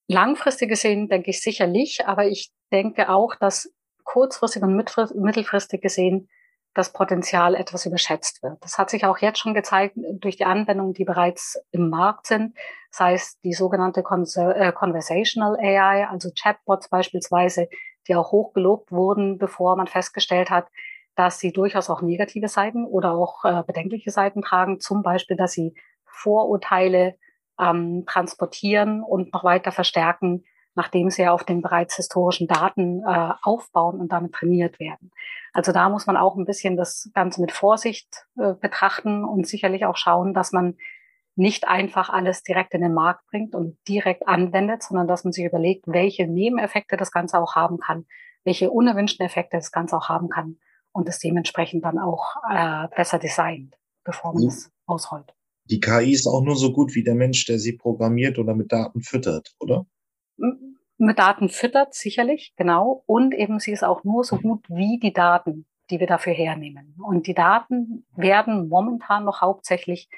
Langfristig 0.07 0.69
gesehen 0.69 1.09
denke 1.09 1.31
ich 1.31 1.41
sicherlich, 1.41 2.07
aber 2.07 2.29
ich 2.29 2.53
denke 2.71 3.09
auch, 3.09 3.35
dass 3.35 3.73
kurzfristig 4.05 4.63
und 4.63 4.77
mittelfristig 4.77 5.81
gesehen 5.81 6.29
das 6.75 6.93
Potenzial 6.93 7.55
etwas 7.55 7.85
überschätzt 7.85 8.43
wird. 8.43 8.57
Das 8.63 8.79
hat 8.79 8.91
sich 8.91 9.05
auch 9.05 9.19
jetzt 9.19 9.39
schon 9.39 9.55
gezeigt 9.55 9.97
durch 9.97 10.37
die 10.37 10.45
Anwendungen, 10.45 10.95
die 10.95 11.05
bereits 11.05 11.63
im 11.71 11.91
Markt 11.91 12.27
sind, 12.27 12.57
sei 12.91 13.15
es 13.15 13.39
die 13.41 13.53
sogenannte 13.53 14.01
äh, 14.01 14.73
Conversational 14.73 15.57
AI, 15.59 16.07
also 16.09 16.31
Chatbots 16.31 16.89
beispielsweise, 16.89 17.69
die 18.09 18.15
auch 18.15 18.33
hoch 18.33 18.53
gelobt 18.55 18.91
wurden, 18.91 19.39
bevor 19.39 19.77
man 19.77 19.87
festgestellt 19.87 20.51
hat, 20.51 20.69
dass 21.15 21.39
sie 21.39 21.53
durchaus 21.53 21.91
auch 21.91 22.01
negative 22.01 22.49
Seiten 22.49 22.87
oder 22.87 23.13
auch 23.13 23.45
äh, 23.45 23.63
bedenkliche 23.67 24.11
Seiten 24.11 24.41
tragen, 24.41 24.81
zum 24.81 25.03
Beispiel, 25.03 25.37
dass 25.37 25.53
sie 25.53 25.75
Vorurteile 26.07 27.17
ähm, 27.61 28.05
transportieren 28.07 29.03
und 29.03 29.33
noch 29.35 29.45
weiter 29.45 29.73
verstärken, 29.73 30.45
nachdem 30.75 31.11
sie 31.11 31.23
ja 31.23 31.33
auf 31.33 31.45
den 31.45 31.63
bereits 31.63 31.97
historischen 31.97 32.47
Daten 32.47 33.03
äh, 33.05 33.31
aufbauen 33.43 34.01
und 34.01 34.11
damit 34.13 34.33
trainiert 34.33 34.81
werden. 34.81 35.11
Also 35.53 35.73
da 35.73 35.89
muss 35.89 36.07
man 36.07 36.17
auch 36.17 36.37
ein 36.37 36.47
bisschen 36.47 36.77
das 36.77 37.11
Ganze 37.15 37.41
mit 37.41 37.53
Vorsicht 37.53 38.27
äh, 38.37 38.55
betrachten 38.55 39.25
und 39.25 39.47
sicherlich 39.47 39.85
auch 39.85 39.97
schauen, 39.97 40.35
dass 40.35 40.53
man 40.53 40.77
nicht 41.35 41.67
einfach 41.67 42.11
alles 42.11 42.43
direkt 42.43 42.75
in 42.75 42.83
den 42.83 42.95
Markt 42.95 43.27
bringt 43.27 43.55
und 43.55 43.77
direkt 43.89 44.29
anwendet, 44.29 44.83
sondern 44.83 45.09
dass 45.09 45.25
man 45.25 45.33
sich 45.33 45.45
überlegt, 45.45 45.85
welche 45.87 46.27
Nebeneffekte 46.27 46.97
das 46.97 47.11
Ganze 47.11 47.39
auch 47.39 47.55
haben 47.55 47.79
kann, 47.79 48.07
welche 48.45 48.71
unerwünschten 48.71 49.25
Effekte 49.25 49.57
das 49.57 49.73
Ganze 49.73 49.97
auch 49.97 50.09
haben 50.09 50.29
kann 50.29 50.59
und 50.93 51.09
es 51.09 51.19
dementsprechend 51.19 51.85
dann 51.85 51.99
auch 51.99 52.37
äh, 52.51 52.89
besser 52.95 53.19
designt, 53.19 53.77
bevor 54.05 54.35
man 54.35 54.47
es 54.47 54.71
ausrollt. 54.87 55.35
Die 55.71 55.81
KI 55.81 56.13
ist 56.13 56.27
auch 56.27 56.43
nur 56.43 56.57
so 56.57 56.73
gut 56.73 56.95
wie 56.95 57.05
der 57.05 57.15
Mensch, 57.15 57.47
der 57.47 57.59
sie 57.59 57.73
programmiert 57.73 58.39
oder 58.39 58.55
mit 58.55 58.73
Daten 58.73 59.01
füttert, 59.01 59.55
oder? 59.61 59.87
Mit 61.03 61.19
Daten 61.19 61.49
füttert, 61.49 61.95
sicherlich, 61.95 62.55
genau. 62.57 63.03
Und 63.07 63.35
eben 63.35 63.59
sie 63.59 63.73
ist 63.73 63.83
auch 63.83 64.05
nur 64.05 64.23
so 64.23 64.37
gut 64.37 64.65
wie 64.69 65.01
die 65.01 65.13
Daten, 65.13 65.67
die 65.91 65.99
wir 65.99 66.07
dafür 66.07 66.33
hernehmen. 66.33 66.95
Und 67.05 67.27
die 67.27 67.35
Daten 67.35 68.07
werden 68.15 68.69
momentan 68.69 69.25
noch 69.25 69.41
hauptsächlich 69.41 70.09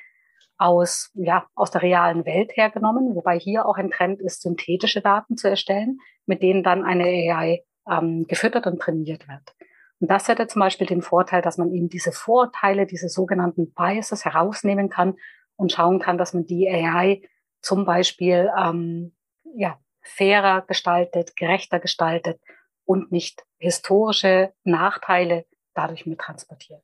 aus, 0.59 1.11
ja, 1.15 1.47
aus 1.55 1.71
der 1.71 1.81
realen 1.81 2.27
Welt 2.27 2.55
hergenommen, 2.55 3.15
wobei 3.15 3.39
hier 3.39 3.65
auch 3.65 3.79
ein 3.79 3.91
Trend 3.91 4.21
ist, 4.21 4.43
synthetische 4.43 5.01
Daten 5.01 5.39
zu 5.39 5.49
erstellen, 5.49 6.01
mit 6.27 6.43
denen 6.43 6.63
dann 6.63 6.85
eine 6.85 7.05
AI 7.05 7.65
ähm, 7.91 8.27
gefüttert 8.29 8.67
und 8.67 8.79
trainiert 8.79 9.27
wird. 9.27 9.55
Und 10.01 10.11
das 10.11 10.29
hätte 10.29 10.49
zum 10.49 10.61
Beispiel 10.61 10.87
den 10.87 11.01
Vorteil, 11.01 11.41
dass 11.41 11.57
man 11.57 11.73
eben 11.73 11.89
diese 11.89 12.13
Vorteile, 12.13 12.85
diese 12.85 13.09
sogenannten 13.09 13.73
Biases 13.73 14.27
herausnehmen 14.27 14.91
kann 14.91 15.15
und 15.57 15.73
schauen 15.73 15.99
kann, 15.99 16.19
dass 16.19 16.35
man 16.35 16.45
die 16.45 16.69
AI 16.69 17.23
zum 17.63 17.87
Beispiel 17.87 18.51
ähm, 18.55 19.15
ja, 19.57 19.79
fairer 20.05 20.63
gestaltet, 20.67 21.37
gerechter 21.37 21.81
gestaltet 21.81 22.41
und 22.85 23.11
nicht 23.11 23.45
historische 23.59 24.53
Nachteile 24.65 25.47
dadurch 25.75 26.07
mit 26.07 26.21
transportiert. 26.21 26.83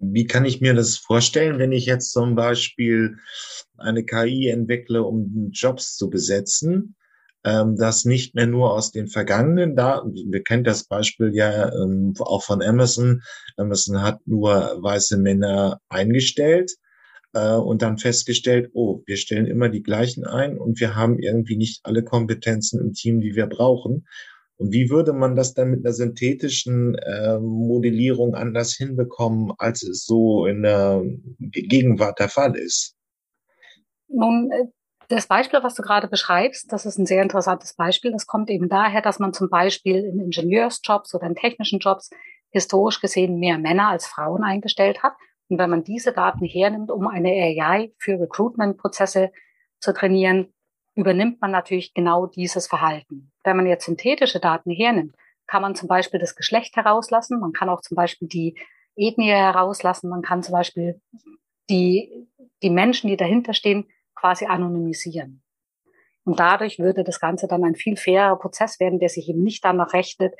Wie 0.00 0.26
kann 0.26 0.44
ich 0.44 0.60
mir 0.60 0.74
das 0.74 0.96
vorstellen, 0.96 1.58
wenn 1.58 1.72
ich 1.72 1.86
jetzt 1.86 2.12
zum 2.12 2.34
Beispiel 2.34 3.18
eine 3.76 4.04
KI 4.04 4.48
entwickle, 4.48 5.02
um 5.02 5.50
Jobs 5.52 5.96
zu 5.96 6.08
besetzen, 6.08 6.96
ähm, 7.44 7.76
das 7.76 8.04
nicht 8.04 8.34
mehr 8.34 8.46
nur 8.46 8.72
aus 8.72 8.92
den 8.92 9.08
vergangenen 9.08 9.74
Daten, 9.74 10.14
wir 10.14 10.42
kennen 10.42 10.64
das 10.64 10.84
Beispiel 10.84 11.34
ja 11.34 11.72
ähm, 11.72 12.14
auch 12.20 12.44
von 12.44 12.62
Amazon, 12.62 13.22
Amazon 13.56 14.02
hat 14.02 14.20
nur 14.24 14.52
weiße 14.80 15.18
Männer 15.18 15.80
eingestellt 15.88 16.72
äh, 17.34 17.54
und 17.54 17.82
dann 17.82 17.98
festgestellt, 17.98 18.70
oh, 18.74 19.02
wir 19.06 19.16
stellen 19.16 19.46
immer 19.46 19.68
die 19.68 19.82
gleichen 19.82 20.24
ein 20.24 20.58
und 20.58 20.80
wir 20.80 20.96
haben 20.96 21.18
irgendwie 21.18 21.56
nicht 21.56 21.80
alle 21.84 22.02
Kompetenzen 22.04 22.80
im 22.80 22.92
Team, 22.92 23.20
die 23.20 23.34
wir 23.34 23.46
brauchen. 23.46 24.06
Und 24.56 24.72
wie 24.72 24.90
würde 24.90 25.12
man 25.12 25.36
das 25.36 25.54
dann 25.54 25.70
mit 25.70 25.84
einer 25.84 25.94
synthetischen 25.94 26.96
äh, 26.96 27.38
Modellierung 27.38 28.34
anders 28.34 28.74
hinbekommen, 28.74 29.52
als 29.56 29.84
es 29.84 30.04
so 30.04 30.46
in 30.46 30.62
der 30.62 31.02
Gegenwart 31.38 32.18
der 32.18 32.28
Fall 32.28 32.56
ist? 32.56 32.96
Nun, 34.08 34.50
äh, 34.50 34.64
das 35.08 35.26
Beispiel, 35.26 35.60
was 35.62 35.74
du 35.74 35.82
gerade 35.82 36.08
beschreibst, 36.08 36.72
das 36.72 36.86
ist 36.86 36.98
ein 36.98 37.06
sehr 37.06 37.22
interessantes 37.22 37.74
Beispiel. 37.74 38.10
Das 38.10 38.26
kommt 38.26 38.50
eben 38.50 38.68
daher, 38.68 39.00
dass 39.00 39.18
man 39.18 39.32
zum 39.32 39.48
Beispiel 39.48 40.04
in 40.04 40.20
Ingenieursjobs 40.20 41.14
oder 41.14 41.26
in 41.26 41.34
technischen 41.34 41.78
Jobs 41.78 42.10
historisch 42.50 43.00
gesehen 43.00 43.38
mehr 43.38 43.58
Männer 43.58 43.88
als 43.88 44.06
Frauen 44.06 44.42
eingestellt 44.42 45.02
hat. 45.02 45.14
Und 45.48 45.58
wenn 45.58 45.70
man 45.70 45.84
diese 45.84 46.12
Daten 46.12 46.44
hernimmt, 46.44 46.90
um 46.90 47.06
eine 47.06 47.30
AI 47.30 47.92
für 47.98 48.20
Recruitment-Prozesse 48.20 49.32
zu 49.80 49.92
trainieren, 49.92 50.52
übernimmt 50.94 51.40
man 51.40 51.50
natürlich 51.50 51.94
genau 51.94 52.26
dieses 52.26 52.66
Verhalten. 52.66 53.30
Wenn 53.44 53.56
man 53.56 53.66
jetzt 53.66 53.86
synthetische 53.86 54.40
Daten 54.40 54.70
hernimmt, 54.70 55.14
kann 55.46 55.62
man 55.62 55.74
zum 55.74 55.88
Beispiel 55.88 56.20
das 56.20 56.36
Geschlecht 56.36 56.76
herauslassen, 56.76 57.40
man 57.40 57.52
kann 57.52 57.68
auch 57.68 57.80
zum 57.80 57.94
Beispiel 57.94 58.28
die 58.28 58.56
Ethnie 58.96 59.30
herauslassen, 59.30 60.10
man 60.10 60.22
kann 60.22 60.42
zum 60.42 60.52
Beispiel 60.52 61.00
die, 61.70 62.28
die 62.62 62.70
Menschen, 62.70 63.08
die 63.08 63.16
dahinter 63.16 63.54
stehen, 63.54 63.88
quasi 64.14 64.46
anonymisieren. 64.46 65.42
Und 66.24 66.40
dadurch 66.40 66.78
würde 66.78 67.04
das 67.04 67.20
Ganze 67.20 67.46
dann 67.46 67.64
ein 67.64 67.74
viel 67.74 67.96
fairer 67.96 68.36
Prozess 68.36 68.80
werden, 68.80 68.98
der 68.98 69.08
sich 69.08 69.28
eben 69.28 69.42
nicht 69.42 69.64
danach 69.64 69.94
rechnet. 69.94 70.34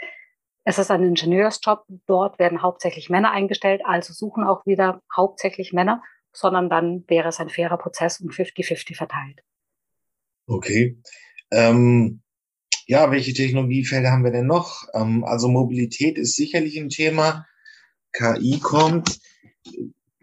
Es 0.68 0.76
ist 0.76 0.90
ein 0.90 1.02
Ingenieursjob, 1.02 1.86
dort 2.04 2.38
werden 2.38 2.60
hauptsächlich 2.60 3.08
Männer 3.08 3.30
eingestellt, 3.30 3.80
also 3.86 4.12
suchen 4.12 4.44
auch 4.44 4.66
wieder 4.66 5.00
hauptsächlich 5.16 5.72
Männer, 5.72 6.02
sondern 6.30 6.68
dann 6.68 7.04
wäre 7.08 7.30
es 7.30 7.40
ein 7.40 7.48
fairer 7.48 7.78
Prozess 7.78 8.20
und 8.20 8.34
50-50 8.34 8.94
verteilt. 8.94 9.42
Okay. 10.46 11.00
Ähm, 11.50 12.20
ja, 12.84 13.10
welche 13.10 13.32
Technologiefelder 13.32 14.10
haben 14.10 14.24
wir 14.24 14.30
denn 14.30 14.46
noch? 14.46 14.86
Ähm, 14.92 15.24
also 15.24 15.48
Mobilität 15.48 16.18
ist 16.18 16.36
sicherlich 16.36 16.78
ein 16.78 16.90
Thema. 16.90 17.46
KI 18.12 18.60
kommt. 18.62 19.20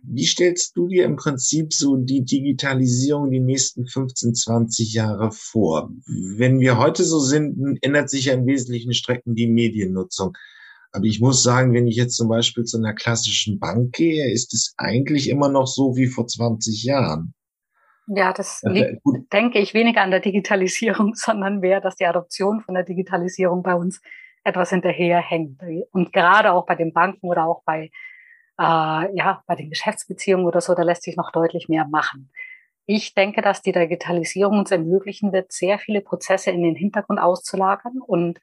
Wie 0.08 0.26
stellst 0.26 0.76
du 0.78 0.88
dir 0.88 1.06
im 1.06 1.16
Prinzip 1.16 1.74
so 1.74 1.96
die 1.96 2.24
Digitalisierung 2.24 3.32
die 3.32 3.40
nächsten 3.40 3.88
15, 3.88 4.36
20 4.36 4.94
Jahre 4.94 5.32
vor? 5.32 5.90
Wenn 6.08 6.60
wir 6.60 6.78
heute 6.78 7.04
so 7.04 7.20
sind, 7.20 7.78
ändert 7.82 8.10
sich 8.10 8.26
ja 8.26 8.34
im 8.34 8.46
Wesentlichen 8.46 8.94
Strecken 8.94 9.36
die 9.36 9.48
Mediennutzung. 9.48 10.34
Aber 10.92 11.06
ich 11.06 11.20
muss 11.20 11.44
sagen, 11.44 11.74
wenn 11.74 11.88
ich 11.88 11.98
jetzt 11.98 12.16
zum 12.16 12.30
Beispiel 12.30 12.64
zu 12.64 12.78
einer 12.78 12.94
klassischen 12.94 13.60
Bank 13.60 13.94
gehe, 13.94 14.32
ist 14.32 14.54
es 14.54 14.74
eigentlich 14.78 15.30
immer 15.30 15.50
noch 15.50 15.68
so 15.68 15.98
wie 15.98 16.08
vor 16.08 16.26
20 16.26 16.84
Jahren. 16.84 17.34
Ja, 18.08 18.34
das 18.34 18.62
liegt, 18.64 19.02
denke 19.34 19.60
ich, 19.60 19.74
weniger 19.74 20.02
an 20.02 20.12
der 20.12 20.20
Digitalisierung, 20.20 21.14
sondern 21.16 21.60
mehr, 21.60 21.82
dass 21.82 21.96
die 21.96 22.06
Adoption 22.06 22.62
von 22.62 22.76
der 22.76 22.84
Digitalisierung 22.84 23.64
bei 23.64 23.74
uns 23.74 24.02
etwas 24.44 24.70
hinterherhängt. 24.70 25.60
Und 25.92 26.14
gerade 26.14 26.54
auch 26.54 26.66
bei 26.66 26.76
den 26.76 26.94
Banken 26.94 27.28
oder 27.28 27.46
auch 27.46 27.64
bei, 27.66 27.90
äh, 28.60 29.16
ja, 29.16 29.44
bei 29.48 29.56
den 29.56 29.70
Geschäftsbeziehungen 29.70 30.46
oder 30.46 30.62
so, 30.62 30.74
da 30.76 30.84
lässt 30.84 31.04
sich 31.04 31.18
noch 31.18 31.32
deutlich 31.32 31.68
mehr 31.68 31.86
machen. 31.86 32.32
Ich 32.86 33.14
denke, 33.16 33.42
dass 33.42 33.62
die 33.62 33.72
Digitalisierung 33.72 34.60
uns 34.60 34.72
ermöglichen 34.72 35.34
wird, 35.34 35.52
sehr 35.52 35.80
viele 35.80 36.02
Prozesse 36.02 36.52
in 36.52 36.62
den 36.62 36.76
Hintergrund 36.76 37.20
auszulagern 37.20 38.00
und 38.00 38.40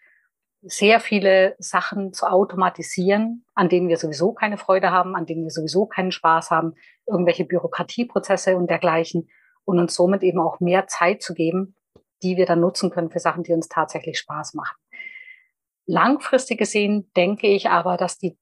sehr 0.62 1.00
viele 1.00 1.56
Sachen 1.58 2.12
zu 2.12 2.26
automatisieren, 2.26 3.44
an 3.54 3.68
denen 3.68 3.88
wir 3.88 3.96
sowieso 3.96 4.32
keine 4.32 4.58
Freude 4.58 4.90
haben, 4.90 5.16
an 5.16 5.26
denen 5.26 5.42
wir 5.42 5.50
sowieso 5.50 5.86
keinen 5.86 6.12
Spaß 6.12 6.50
haben, 6.50 6.74
irgendwelche 7.06 7.44
Bürokratieprozesse 7.44 8.56
und 8.56 8.70
dergleichen 8.70 9.28
und 9.64 9.78
uns 9.78 9.94
somit 9.94 10.22
eben 10.22 10.40
auch 10.40 10.60
mehr 10.60 10.86
Zeit 10.86 11.22
zu 11.22 11.34
geben, 11.34 11.74
die 12.22 12.36
wir 12.36 12.46
dann 12.46 12.60
nutzen 12.60 12.90
können 12.90 13.10
für 13.10 13.18
Sachen, 13.18 13.42
die 13.42 13.52
uns 13.52 13.68
tatsächlich 13.68 14.18
Spaß 14.18 14.54
machen. 14.54 14.76
Langfristig 15.86 16.58
gesehen 16.58 17.10
denke 17.16 17.48
ich 17.48 17.68
aber, 17.68 17.96
dass 17.96 18.18
die 18.18 18.38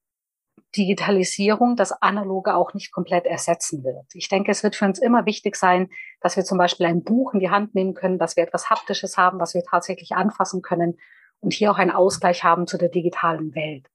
Digitalisierung 0.75 1.75
das 1.75 1.91
Analoge 1.91 2.55
auch 2.55 2.73
nicht 2.73 2.91
komplett 2.91 3.25
ersetzen 3.25 3.83
wird. 3.83 4.05
Ich 4.13 4.29
denke, 4.29 4.51
es 4.51 4.63
wird 4.63 4.75
für 4.75 4.85
uns 4.85 4.99
immer 4.99 5.25
wichtig 5.25 5.55
sein, 5.55 5.89
dass 6.21 6.37
wir 6.37 6.43
zum 6.43 6.57
Beispiel 6.57 6.85
ein 6.85 7.03
Buch 7.03 7.33
in 7.33 7.39
die 7.39 7.49
Hand 7.49 7.75
nehmen 7.75 7.93
können, 7.93 8.17
dass 8.17 8.37
wir 8.37 8.43
etwas 8.43 8.69
Haptisches 8.69 9.17
haben, 9.17 9.39
was 9.39 9.53
wir 9.53 9.63
tatsächlich 9.63 10.13
anfassen 10.13 10.61
können 10.61 10.97
und 11.39 11.53
hier 11.53 11.71
auch 11.71 11.77
einen 11.77 11.91
Ausgleich 11.91 12.43
haben 12.43 12.67
zu 12.67 12.77
der 12.77 12.89
digitalen 12.89 13.53
Welt. 13.55 13.87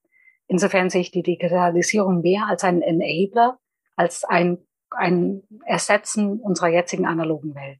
Insofern 0.47 0.89
sehe 0.89 1.01
ich 1.01 1.11
die 1.11 1.23
Digitalisierung 1.23 2.21
mehr 2.21 2.45
als 2.47 2.63
einen 2.63 2.81
Enabler, 2.81 3.57
als 3.95 4.23
ein 4.23 4.59
ein 4.91 5.43
Ersetzen 5.65 6.39
unserer 6.39 6.69
jetzigen 6.69 7.05
analogen 7.05 7.55
Welt. 7.55 7.79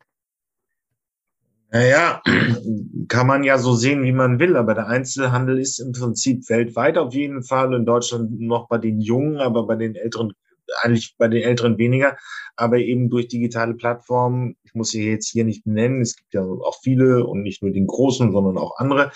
Naja, 1.69 2.21
kann 3.09 3.27
man 3.27 3.43
ja 3.43 3.57
so 3.57 3.75
sehen, 3.75 4.03
wie 4.03 4.13
man 4.13 4.39
will, 4.39 4.55
aber 4.55 4.73
der 4.73 4.87
Einzelhandel 4.87 5.59
ist 5.59 5.79
im 5.79 5.91
Prinzip 5.91 6.49
weltweit 6.49 6.97
auf 6.97 7.13
jeden 7.13 7.43
Fall, 7.43 7.73
in 7.73 7.85
Deutschland 7.85 8.39
noch 8.39 8.67
bei 8.69 8.77
den 8.77 9.01
Jungen, 9.01 9.37
aber 9.37 9.67
bei 9.67 9.75
den 9.75 9.95
Älteren, 9.95 10.33
eigentlich 10.81 11.15
bei 11.17 11.27
den 11.27 11.43
Älteren 11.43 11.77
weniger, 11.77 12.17
aber 12.55 12.77
eben 12.77 13.09
durch 13.09 13.27
digitale 13.27 13.73
Plattformen, 13.73 14.55
ich 14.63 14.73
muss 14.75 14.91
sie 14.91 15.09
jetzt 15.09 15.29
hier 15.29 15.43
nicht 15.43 15.65
benennen, 15.65 16.01
es 16.01 16.15
gibt 16.15 16.33
ja 16.33 16.41
auch 16.41 16.79
viele 16.81 17.25
und 17.25 17.43
nicht 17.43 17.61
nur 17.61 17.71
den 17.71 17.87
großen, 17.87 18.31
sondern 18.31 18.57
auch 18.57 18.77
andere, 18.77 19.11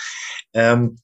ähm, 0.54 0.98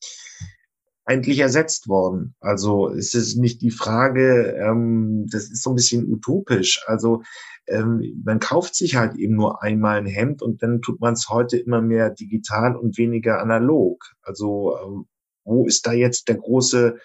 eigentlich 1.08 1.40
ersetzt 1.40 1.88
worden. 1.88 2.36
Also 2.42 2.90
es 2.90 3.14
ist 3.14 3.38
nicht 3.38 3.62
die 3.62 3.72
Frage, 3.72 4.58
ähm, 4.62 5.26
das 5.32 5.44
ist 5.44 5.64
so 5.64 5.72
ein 5.72 5.76
bisschen 5.76 6.06
utopisch. 6.06 6.84
Also 6.86 7.24
ähm, 7.66 8.22
man 8.26 8.40
kauft 8.40 8.76
sich 8.76 8.98
halt 8.98 9.16
eben 9.16 9.36
nur 9.36 9.64
einmal 9.64 10.00
ein 10.00 10.06
Hemd 10.06 10.42
und 10.42 10.62
dann 10.62 10.82
tut 10.82 11.00
man 11.00 11.14
es 11.14 11.30
heute 11.30 11.58
immer 11.58 11.82
mehr 11.82 12.10
digital 12.10 12.76
und 12.76 12.98
weniger 12.98 13.40
analog. 13.40 14.04
Also 14.22 14.78
ähm, 14.84 15.08
wo 15.46 15.66
ist 15.66 15.88
da 15.88 15.94
jetzt 15.94 16.28
der 16.28 16.36
große, 16.36 16.98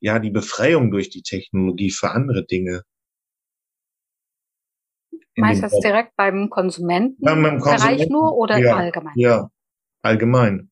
ja, 0.00 0.18
die 0.18 0.30
Befreiung 0.30 0.90
durch 0.90 1.10
die 1.10 1.22
Technologie 1.22 1.90
für 1.90 2.10
andere 2.10 2.46
Dinge? 2.46 2.84
Meinst 5.36 5.62
du 5.62 5.66
das 5.68 5.78
direkt 5.80 6.16
beim 6.16 6.48
Konsumenten, 6.48 7.22
ja, 7.22 7.34
beim 7.34 7.60
Konsumenten 7.60 8.12
nur 8.12 8.34
oder 8.34 8.56
ja, 8.56 8.76
allgemein? 8.76 9.12
Ja, 9.16 9.50
allgemein. 10.00 10.71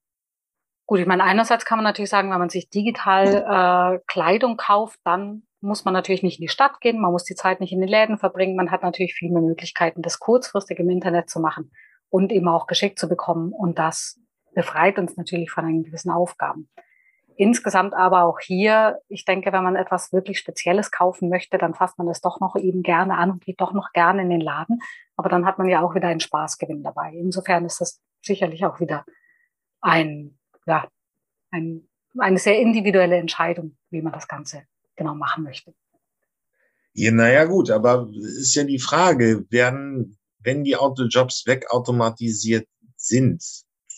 Gut, 0.90 0.99
ich 0.99 1.06
meine, 1.06 1.23
einerseits 1.23 1.64
kann 1.64 1.78
man 1.78 1.85
natürlich 1.85 2.11
sagen, 2.11 2.32
wenn 2.32 2.40
man 2.40 2.49
sich 2.49 2.68
digital 2.68 3.28
äh, 3.28 4.00
Kleidung 4.09 4.56
kauft, 4.56 4.99
dann 5.04 5.44
muss 5.61 5.85
man 5.85 5.94
natürlich 5.94 6.25
nicht 6.25 6.40
in 6.40 6.47
die 6.47 6.49
Stadt 6.49 6.80
gehen, 6.80 7.00
man 7.00 7.12
muss 7.12 7.23
die 7.23 7.37
Zeit 7.37 7.61
nicht 7.61 7.70
in 7.73 7.78
den 7.78 7.88
Läden 7.88 8.18
verbringen, 8.18 8.56
man 8.56 8.73
hat 8.73 8.82
natürlich 8.82 9.14
viel 9.14 9.30
mehr 9.30 9.40
Möglichkeiten, 9.40 10.02
das 10.02 10.18
kurzfristig 10.18 10.80
im 10.80 10.90
Internet 10.90 11.30
zu 11.30 11.38
machen 11.38 11.70
und 12.09 12.32
eben 12.32 12.49
auch 12.49 12.66
geschickt 12.66 12.99
zu 12.99 13.09
bekommen. 13.09 13.52
Und 13.52 13.78
das 13.78 14.18
befreit 14.52 14.99
uns 14.99 15.16
natürlich 15.16 15.52
von 15.52 15.64
einen 15.64 15.85
gewissen 15.85 16.11
Aufgaben. 16.11 16.68
Insgesamt 17.37 17.94
aber 17.94 18.25
auch 18.25 18.40
hier, 18.40 18.99
ich 19.06 19.25
denke, 19.25 19.52
wenn 19.52 19.62
man 19.62 19.76
etwas 19.76 20.12
wirklich 20.12 20.40
Spezielles 20.40 20.90
kaufen 20.90 21.28
möchte, 21.28 21.56
dann 21.56 21.75
fasst 21.75 21.99
man 21.99 22.09
das 22.09 22.20
doch 22.20 22.40
noch 22.40 22.56
eben 22.56 22.82
gerne 22.82 23.16
an 23.16 23.30
und 23.30 23.44
geht 23.44 23.61
doch 23.61 23.75
noch 23.75 23.92
gerne 23.92 24.23
in 24.23 24.30
den 24.30 24.40
Laden. 24.40 24.80
Aber 25.16 25.28
dann 25.28 25.47
hat 25.47 25.56
man 25.56 25.68
ja 25.68 25.82
auch 25.82 25.94
wieder 25.94 26.09
einen 26.09 26.18
Spaßgewinn 26.18 26.82
dabei. 26.82 27.12
Insofern 27.14 27.64
ist 27.64 27.80
das 27.80 28.02
sicherlich 28.23 28.66
auch 28.66 28.80
wieder 28.80 29.04
ein 29.80 30.39
ja, 30.71 30.89
ein, 31.50 31.89
eine 32.19 32.39
sehr 32.39 32.61
individuelle 32.61 33.17
Entscheidung, 33.17 33.77
wie 33.91 34.03
man 34.03 34.12
das 34.12 34.29
Ganze 34.29 34.62
genau 34.97 35.15
machen 35.15 35.45
möchte. 35.45 35.75
Ja, 36.93 37.11
naja, 37.11 37.45
gut, 37.45 37.71
aber 37.71 38.09
ist 38.12 38.55
ja 38.55 38.65
die 38.65 38.79
Frage, 38.79 39.47
werden, 39.50 40.19
wenn 40.39 40.65
die 40.65 40.77
Autojobs 40.77 41.47
wegautomatisiert 41.47 42.69
sind, 42.97 43.45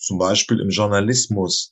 zum 0.03 0.17
Beispiel 0.17 0.59
im 0.59 0.69
Journalismus, 0.69 1.71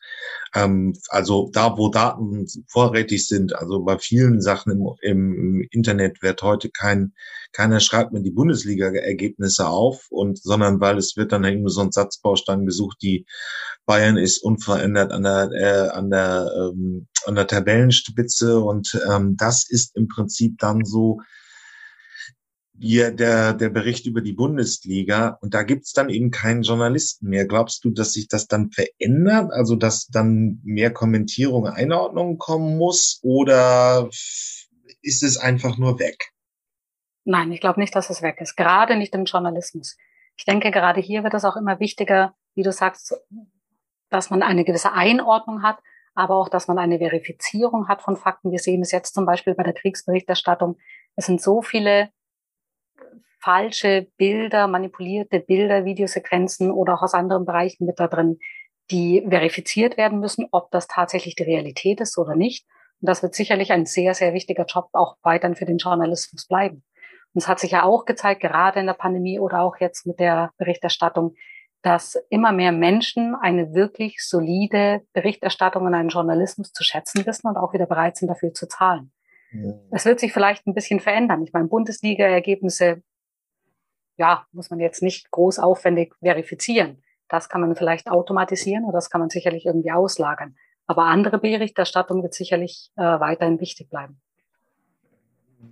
ähm, 0.56 0.94
also 1.10 1.50
da, 1.54 1.78
wo 1.78 1.90
Daten 1.90 2.48
vorrätig 2.68 3.28
sind, 3.28 3.56
also 3.56 3.84
bei 3.84 4.00
vielen 4.00 4.42
Sachen 4.42 4.72
im, 4.72 4.98
im 5.02 5.68
Internet 5.70 6.22
wird 6.22 6.42
heute 6.42 6.70
kein, 6.70 7.14
keiner 7.52 7.80
schreibt 7.80 8.14
mir 8.14 8.22
die 8.22 8.32
Bundesliga-Ergebnisse 8.32 9.68
auf 9.68 10.08
und, 10.10 10.42
sondern 10.42 10.80
weil 10.80 10.98
es 10.98 11.18
wird 11.18 11.32
dann 11.32 11.44
irgendwie 11.44 11.72
so 11.72 11.82
ein 11.82 11.92
Satzbaustein 11.92 12.66
gesucht, 12.66 12.98
die 13.02 13.26
Bayern 13.86 14.18
ist 14.18 14.40
unverändert 14.40 15.12
an 15.12 15.24
der, 15.24 15.50
äh, 15.52 15.90
an 15.90 16.10
der, 16.10 16.50
ähm, 16.58 17.08
an 17.26 17.36
der 17.36 17.48
Tabellenspitze 17.48 18.60
und 18.60 18.98
ähm, 19.10 19.36
das 19.38 19.70
ist 19.70 19.96
im 19.98 20.08
Prinzip 20.08 20.58
dann 20.60 20.86
so, 20.86 21.20
hier 22.82 23.12
der, 23.12 23.54
der 23.54 23.70
Bericht 23.70 24.06
über 24.06 24.22
die 24.22 24.34
Bundesliga 24.34 25.38
und 25.42 25.54
da 25.54 25.64
gibt's 25.64 25.94
dann 25.94 26.10
eben 26.10 26.32
keinen 26.32 26.64
Journalisten 26.64 27.28
mehr. 27.28 27.46
Glaubst 27.46 27.86
du, 27.86 27.92
dass 27.92 28.14
sich 28.14 28.28
das 28.28 28.48
dann 28.48 28.72
verändert? 28.72 29.52
Also 29.52 29.76
dass 29.76 30.08
dann 30.08 30.60
mehr 30.64 30.92
Kommentierung, 30.92 31.68
Einordnung 31.68 32.38
kommen 32.38 32.78
muss 32.78 33.20
oder 33.22 34.10
ist 35.02 35.24
es 35.24 35.38
einfach 35.38 35.78
nur 35.78 36.00
weg? 36.00 36.32
Nein, 37.24 37.52
ich 37.52 37.62
glaube 37.62 37.80
nicht, 37.80 37.96
dass 37.96 38.10
es 38.10 38.22
weg 38.22 38.42
ist. 38.42 38.56
Gerade 38.56 38.96
nicht 38.96 39.14
im 39.14 39.26
Journalismus. 39.26 39.96
Ich 40.36 40.46
denke, 40.46 40.72
gerade 40.72 41.02
hier 41.02 41.24
wird 41.24 41.36
es 41.36 41.46
auch 41.46 41.56
immer 41.56 41.80
wichtiger, 41.80 42.36
wie 42.56 42.64
du 42.64 42.72
sagst, 42.72 43.14
dass 44.10 44.32
man 44.32 44.42
eine 44.42 44.66
gewisse 44.66 44.92
Einordnung 44.92 45.62
hat, 45.62 45.78
aber 46.16 46.36
auch, 46.36 46.50
dass 46.50 46.68
man 46.68 46.80
eine 46.80 46.98
Verifizierung 46.98 47.88
hat 47.88 48.02
von 48.02 48.18
Fakten. 48.18 48.52
Wir 48.52 48.60
sehen 48.60 48.82
es 48.82 48.92
jetzt 48.92 49.14
zum 49.14 49.26
Beispiel 49.26 49.54
bei 49.54 49.64
der 49.64 49.74
Kriegsberichterstattung. 49.74 50.78
Es 51.16 51.28
sind 51.28 51.42
so 51.42 51.62
viele 51.62 52.10
falsche 53.42 54.08
Bilder, 54.18 54.68
manipulierte 54.68 55.40
Bilder, 55.40 55.86
Videosequenzen 55.86 56.72
oder 56.72 56.96
auch 56.96 57.02
aus 57.02 57.14
anderen 57.14 57.46
Bereichen 57.46 57.86
mit 57.86 58.00
da 58.00 58.08
drin, 58.08 58.40
die 58.92 59.26
verifiziert 59.28 59.98
werden 59.98 60.20
müssen, 60.20 60.48
ob 60.52 60.70
das 60.72 60.88
tatsächlich 60.88 61.36
die 61.36 61.44
Realität 61.44 62.02
ist 62.02 62.18
oder 62.18 62.36
nicht. 62.36 62.66
Und 63.02 63.10
das 63.10 63.24
wird 63.24 63.34
sicherlich 63.34 63.72
ein 63.72 63.86
sehr, 63.86 64.14
sehr 64.14 64.34
wichtiger 64.34 64.66
Job 64.66 64.90
auch 64.94 65.16
weiterhin 65.24 65.56
für 65.56 65.66
den 65.66 65.78
Journalismus 65.78 66.46
bleiben. 66.46 66.84
Und 67.34 67.42
es 67.42 67.48
hat 67.48 67.60
sich 67.60 67.72
ja 67.72 67.84
auch 67.84 68.06
gezeigt, 68.06 68.42
gerade 68.42 68.80
in 68.80 68.86
der 68.86 68.94
Pandemie 68.94 69.40
oder 69.40 69.62
auch 69.62 69.78
jetzt 69.80 70.06
mit 70.06 70.20
der 70.20 70.52
Berichterstattung, 70.58 71.36
dass 71.82 72.16
immer 72.30 72.52
mehr 72.52 72.72
Menschen 72.72 73.36
eine 73.36 73.74
wirklich 73.74 74.18
solide 74.20 75.02
Berichterstattung 75.14 75.86
und 75.86 75.96
einen 75.96 76.10
Journalismus 76.10 76.74
zu 76.74 76.84
schätzen 76.84 77.26
wissen 77.26 77.48
und 77.48 77.58
auch 77.58 77.74
wieder 77.74 77.88
bereit 77.88 78.18
sind, 78.18 78.28
dafür 78.28 78.54
zu 78.54 78.68
zahlen. 78.68 79.12
Ja. 79.52 79.74
Es 79.92 80.06
wird 80.06 80.20
sich 80.20 80.32
vielleicht 80.32 80.68
ein 80.68 80.76
bisschen 80.76 81.00
verändern. 81.00 81.44
Ich 81.44 81.54
meine, 81.54 81.68
Bundesliga-Ergebnisse 81.68 83.02
ja, 84.22 84.46
muss 84.52 84.70
man 84.70 84.80
jetzt 84.80 85.02
nicht 85.02 85.32
groß 85.32 85.58
aufwendig 85.58 86.14
verifizieren. 86.20 87.02
Das 87.28 87.50
kann 87.50 87.62
man 87.62 87.76
vielleicht 87.76 88.08
automatisieren 88.08 88.84
oder 88.86 88.98
das 88.98 89.10
kann 89.10 89.20
man 89.20 89.32
sicherlich 89.32 89.66
irgendwie 89.66 89.92
auslagern. 89.92 90.56
Aber 90.86 91.06
andere 91.06 91.40
Berichterstattung 91.40 92.22
wird 92.22 92.36
sicherlich 92.36 92.92
äh, 92.98 93.02
weiterhin 93.02 93.60
wichtig 93.60 93.90
bleiben. 93.90 94.22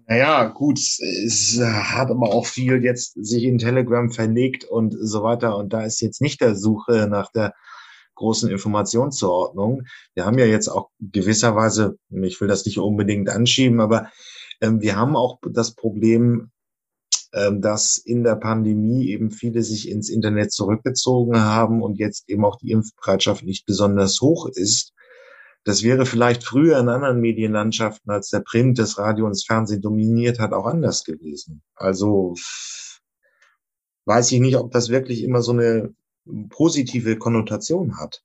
Naja, 0.07 0.45
gut, 0.45 0.79
es 0.79 1.61
hat 1.61 2.09
aber 2.09 2.33
auch 2.33 2.47
viel 2.47 2.83
jetzt 2.83 3.13
sich 3.23 3.43
in 3.43 3.59
Telegram 3.59 4.11
verlegt 4.11 4.63
und 4.63 4.95
so 4.99 5.21
weiter. 5.21 5.55
Und 5.55 5.71
da 5.71 5.83
ist 5.83 6.01
jetzt 6.01 6.21
nicht 6.21 6.41
der 6.41 6.55
Suche 6.55 7.07
nach 7.07 7.31
der 7.31 7.53
großen 8.15 8.49
Informationszuordnung. 8.49 9.83
Wir 10.15 10.25
haben 10.25 10.39
ja 10.39 10.45
jetzt 10.45 10.69
auch 10.69 10.89
gewisserweise, 10.99 11.99
ich 12.09 12.41
will 12.41 12.47
das 12.47 12.65
nicht 12.65 12.79
unbedingt 12.79 13.29
anschieben, 13.29 13.79
aber 13.79 14.09
ähm, 14.61 14.81
wir 14.81 14.95
haben 14.95 15.15
auch 15.15 15.37
das 15.51 15.75
Problem, 15.75 16.49
dass 17.31 17.97
in 17.97 18.23
der 18.23 18.35
Pandemie 18.35 19.07
eben 19.07 19.29
viele 19.31 19.61
sich 19.61 19.89
ins 19.89 20.09
Internet 20.09 20.51
zurückgezogen 20.51 21.39
haben 21.39 21.83
und 21.83 21.99
jetzt 21.99 22.27
eben 22.29 22.43
auch 22.43 22.57
die 22.57 22.71
Impfbereitschaft 22.71 23.43
nicht 23.43 23.65
besonders 23.65 24.19
hoch 24.21 24.47
ist. 24.47 24.93
Das 25.63 25.83
wäre 25.83 26.05
vielleicht 26.05 26.43
früher 26.43 26.79
in 26.79 26.89
anderen 26.89 27.19
Medienlandschaften, 27.19 28.11
als 28.11 28.29
der 28.29 28.39
Print, 28.39 28.79
das 28.79 28.97
Radio 28.97 29.25
und 29.25 29.31
das 29.31 29.43
Fernsehen 29.43 29.81
dominiert 29.81 30.39
hat, 30.39 30.53
auch 30.53 30.65
anders 30.65 31.03
gewesen. 31.03 31.61
Also 31.75 32.33
weiß 34.05 34.31
ich 34.31 34.39
nicht, 34.39 34.57
ob 34.57 34.71
das 34.71 34.89
wirklich 34.89 35.23
immer 35.23 35.41
so 35.41 35.51
eine 35.51 35.93
positive 36.49 37.17
Konnotation 37.17 37.99
hat. 37.99 38.23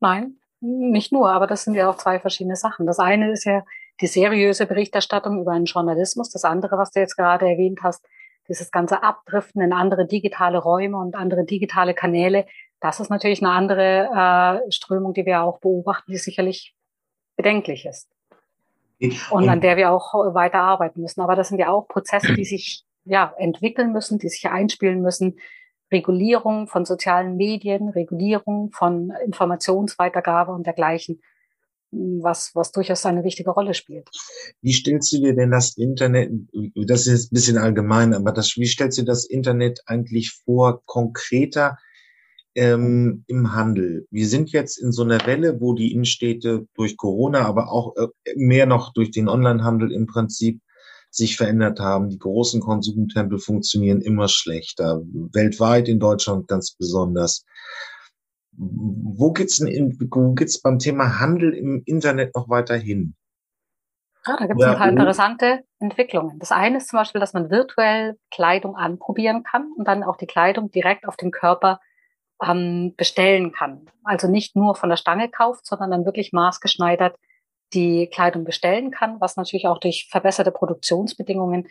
Nein, 0.00 0.36
nicht 0.60 1.12
nur, 1.12 1.30
aber 1.30 1.46
das 1.46 1.64
sind 1.64 1.74
ja 1.74 1.90
auch 1.90 1.96
zwei 1.96 2.20
verschiedene 2.20 2.56
Sachen. 2.56 2.86
Das 2.86 2.98
eine 2.98 3.32
ist 3.32 3.44
ja 3.44 3.64
die 4.00 4.06
seriöse 4.06 4.66
Berichterstattung 4.66 5.40
über 5.40 5.52
einen 5.52 5.66
Journalismus. 5.66 6.30
Das 6.30 6.44
andere, 6.44 6.78
was 6.78 6.90
du 6.90 7.00
jetzt 7.00 7.16
gerade 7.16 7.48
erwähnt 7.48 7.80
hast, 7.82 8.04
dieses 8.48 8.70
ganze 8.70 9.02
Abdriften 9.02 9.62
in 9.62 9.72
andere 9.72 10.06
digitale 10.06 10.58
Räume 10.58 10.98
und 10.98 11.14
andere 11.14 11.44
digitale 11.44 11.94
Kanäle, 11.94 12.46
das 12.80 13.00
ist 13.00 13.08
natürlich 13.08 13.42
eine 13.42 13.52
andere 13.52 14.62
äh, 14.66 14.70
Strömung, 14.70 15.14
die 15.14 15.24
wir 15.24 15.42
auch 15.42 15.58
beobachten, 15.60 16.12
die 16.12 16.18
sicherlich 16.18 16.74
bedenklich 17.36 17.86
ist. 17.86 18.10
Und 19.30 19.48
an 19.48 19.60
der 19.60 19.76
wir 19.76 19.90
auch 19.90 20.12
weiter 20.34 20.60
arbeiten 20.60 21.00
müssen. 21.00 21.20
Aber 21.20 21.34
das 21.34 21.48
sind 21.48 21.58
ja 21.58 21.68
auch 21.68 21.88
Prozesse, 21.88 22.34
die 22.34 22.44
sich 22.44 22.84
ja 23.04 23.34
entwickeln 23.38 23.92
müssen, 23.92 24.18
die 24.18 24.28
sich 24.28 24.48
einspielen 24.48 25.00
müssen. 25.00 25.38
Regulierung 25.90 26.66
von 26.66 26.84
sozialen 26.84 27.36
Medien, 27.36 27.88
Regulierung 27.88 28.70
von 28.72 29.12
Informationsweitergabe 29.24 30.52
und 30.52 30.66
dergleichen 30.66 31.22
was, 32.22 32.50
was 32.54 32.72
durchaus 32.72 33.06
eine 33.06 33.24
wichtige 33.24 33.50
Rolle 33.50 33.74
spielt. 33.74 34.08
Wie 34.60 34.72
stellst 34.72 35.12
du 35.12 35.18
dir 35.18 35.34
denn 35.34 35.50
das 35.50 35.76
Internet, 35.76 36.30
das 36.74 37.06
ist 37.06 37.30
ein 37.30 37.34
bisschen 37.34 37.58
allgemein, 37.58 38.14
aber 38.14 38.32
das, 38.32 38.56
wie 38.56 38.66
stellst 38.66 38.98
du 38.98 39.02
das 39.02 39.24
Internet 39.24 39.80
eigentlich 39.86 40.32
vor, 40.44 40.82
konkreter 40.86 41.78
ähm, 42.54 43.24
im 43.26 43.54
Handel? 43.54 44.06
Wir 44.10 44.26
sind 44.26 44.52
jetzt 44.52 44.78
in 44.78 44.92
so 44.92 45.02
einer 45.02 45.24
Welle, 45.26 45.60
wo 45.60 45.74
die 45.74 45.92
Innenstädte 45.92 46.66
durch 46.74 46.96
Corona, 46.96 47.44
aber 47.46 47.70
auch 47.70 47.94
äh, 47.96 48.08
mehr 48.36 48.66
noch 48.66 48.92
durch 48.92 49.10
den 49.10 49.28
Onlinehandel 49.28 49.92
im 49.92 50.06
Prinzip 50.06 50.60
sich 51.10 51.36
verändert 51.36 51.78
haben. 51.78 52.08
Die 52.08 52.18
großen 52.18 52.60
Konsumtempel 52.60 53.38
funktionieren 53.38 54.00
immer 54.00 54.28
schlechter, 54.28 55.02
weltweit 55.32 55.88
in 55.88 56.00
Deutschland 56.00 56.48
ganz 56.48 56.72
besonders. 56.72 57.44
Wo 58.56 59.32
geht's 59.32 59.58
denn 59.58 59.96
wo 59.98 60.34
geht's 60.34 60.60
beim 60.60 60.78
Thema 60.78 61.18
Handel 61.18 61.54
im 61.54 61.82
Internet 61.86 62.34
noch 62.34 62.48
weiter 62.48 62.76
hin? 62.76 63.14
Ah, 64.26 64.36
da 64.38 64.46
gibt 64.46 64.60
es 64.60 64.66
ein 64.66 64.76
paar 64.76 64.88
interessante 64.88 65.64
Entwicklungen. 65.80 66.38
Das 66.38 66.50
eine 66.50 66.78
ist 66.78 66.88
zum 66.88 66.98
Beispiel, 66.98 67.20
dass 67.20 67.34
man 67.34 67.50
virtuell 67.50 68.16
Kleidung 68.30 68.74
anprobieren 68.74 69.42
kann 69.42 69.70
und 69.76 69.86
dann 69.86 70.02
auch 70.02 70.16
die 70.16 70.26
Kleidung 70.26 70.70
direkt 70.70 71.06
auf 71.06 71.16
dem 71.16 71.30
Körper 71.30 71.78
ähm, 72.42 72.94
bestellen 72.96 73.52
kann. 73.52 73.86
Also 74.02 74.28
nicht 74.28 74.56
nur 74.56 74.76
von 74.76 74.88
der 74.88 74.96
Stange 74.96 75.28
kauft, 75.28 75.66
sondern 75.66 75.90
dann 75.90 76.06
wirklich 76.06 76.32
maßgeschneidert 76.32 77.16
die 77.74 78.08
Kleidung 78.08 78.44
bestellen 78.44 78.90
kann, 78.90 79.20
was 79.20 79.36
natürlich 79.36 79.66
auch 79.66 79.78
durch 79.78 80.08
verbesserte 80.10 80.52
Produktionsbedingungen 80.52 81.68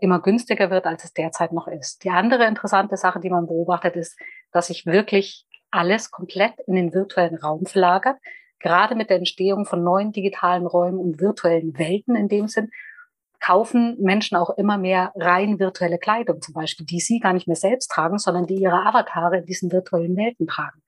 immer 0.00 0.20
günstiger 0.20 0.70
wird, 0.70 0.86
als 0.86 1.04
es 1.04 1.12
derzeit 1.12 1.52
noch 1.52 1.66
ist. 1.66 2.04
Die 2.04 2.10
andere 2.10 2.46
interessante 2.46 2.96
Sache, 2.96 3.20
die 3.20 3.30
man 3.30 3.46
beobachtet, 3.46 3.96
ist, 3.96 4.18
dass 4.52 4.68
sich 4.68 4.86
wirklich 4.86 5.46
alles 5.74 6.10
komplett 6.10 6.54
in 6.66 6.74
den 6.74 6.94
virtuellen 6.94 7.36
Raum 7.36 7.66
verlagert. 7.66 8.18
Gerade 8.60 8.94
mit 8.94 9.10
der 9.10 9.18
Entstehung 9.18 9.66
von 9.66 9.82
neuen 9.82 10.12
digitalen 10.12 10.66
Räumen 10.66 10.98
und 10.98 11.20
virtuellen 11.20 11.78
Welten 11.78 12.16
in 12.16 12.28
dem 12.28 12.48
Sinn, 12.48 12.70
kaufen 13.40 13.96
Menschen 14.00 14.38
auch 14.38 14.56
immer 14.56 14.78
mehr 14.78 15.12
rein 15.16 15.58
virtuelle 15.58 15.98
Kleidung, 15.98 16.40
zum 16.40 16.54
Beispiel, 16.54 16.86
die 16.86 17.00
sie 17.00 17.18
gar 17.18 17.34
nicht 17.34 17.46
mehr 17.46 17.56
selbst 17.56 17.88
tragen, 17.88 18.18
sondern 18.18 18.46
die 18.46 18.54
ihre 18.54 18.86
Avatare 18.86 19.38
in 19.38 19.44
diesen 19.44 19.70
virtuellen 19.70 20.16
Welten 20.16 20.46
tragen. 20.46 20.82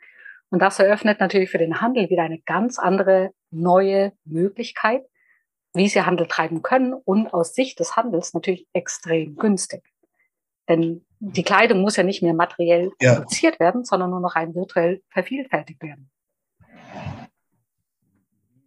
Und 0.49 0.63
das 0.63 0.79
eröffnet 0.79 1.21
natürlich 1.21 1.51
für 1.51 1.59
den 1.59 1.81
Handel 1.81 2.09
wieder 2.09 2.23
eine 2.23 2.41
ganz 2.41 2.79
andere 2.79 3.33
neue 3.51 4.13
Möglichkeit, 4.25 5.03
wie 5.75 5.89
sie 5.89 6.03
Handel 6.03 6.27
treiben 6.29 6.63
können 6.63 6.95
und 6.95 7.35
aus 7.35 7.55
Sicht 7.55 7.79
des 7.79 7.97
Handels 7.97 8.33
natürlich 8.33 8.67
extrem 8.73 9.37
günstig. 9.37 9.83
Denn 10.69 11.06
die 11.21 11.43
Kleidung 11.43 11.81
muss 11.81 11.97
ja 11.97 12.03
nicht 12.03 12.23
mehr 12.23 12.35
materiell 12.35 12.91
ja. 13.01 13.17
produziert 13.17 13.59
werden, 13.61 13.85
sondern 13.85 14.11
nur 14.11 14.21
noch 14.21 14.37
rein 14.37 14.55
virtuell 14.55 15.03
vervielfältigt 15.11 15.83
werden. 15.83 16.11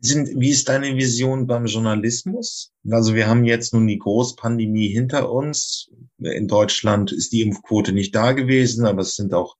Sind, 0.01 0.29
wie 0.39 0.49
ist 0.49 0.69
deine 0.69 0.95
Vision 0.95 1.45
beim 1.45 1.65
Journalismus? 1.65 2.71
Also 2.89 3.15
wir 3.15 3.27
haben 3.27 3.43
jetzt 3.43 3.73
nun 3.73 3.85
die 3.85 3.99
Großpandemie 3.99 4.87
hinter 4.87 5.29
uns. 5.29 5.91
In 6.19 6.47
Deutschland 6.47 7.11
ist 7.11 7.33
die 7.33 7.41
Impfquote 7.41 7.91
nicht 7.91 8.15
da 8.15 8.31
gewesen, 8.31 8.85
aber 8.85 9.01
es 9.01 9.15
sind 9.15 9.33
auch 9.33 9.57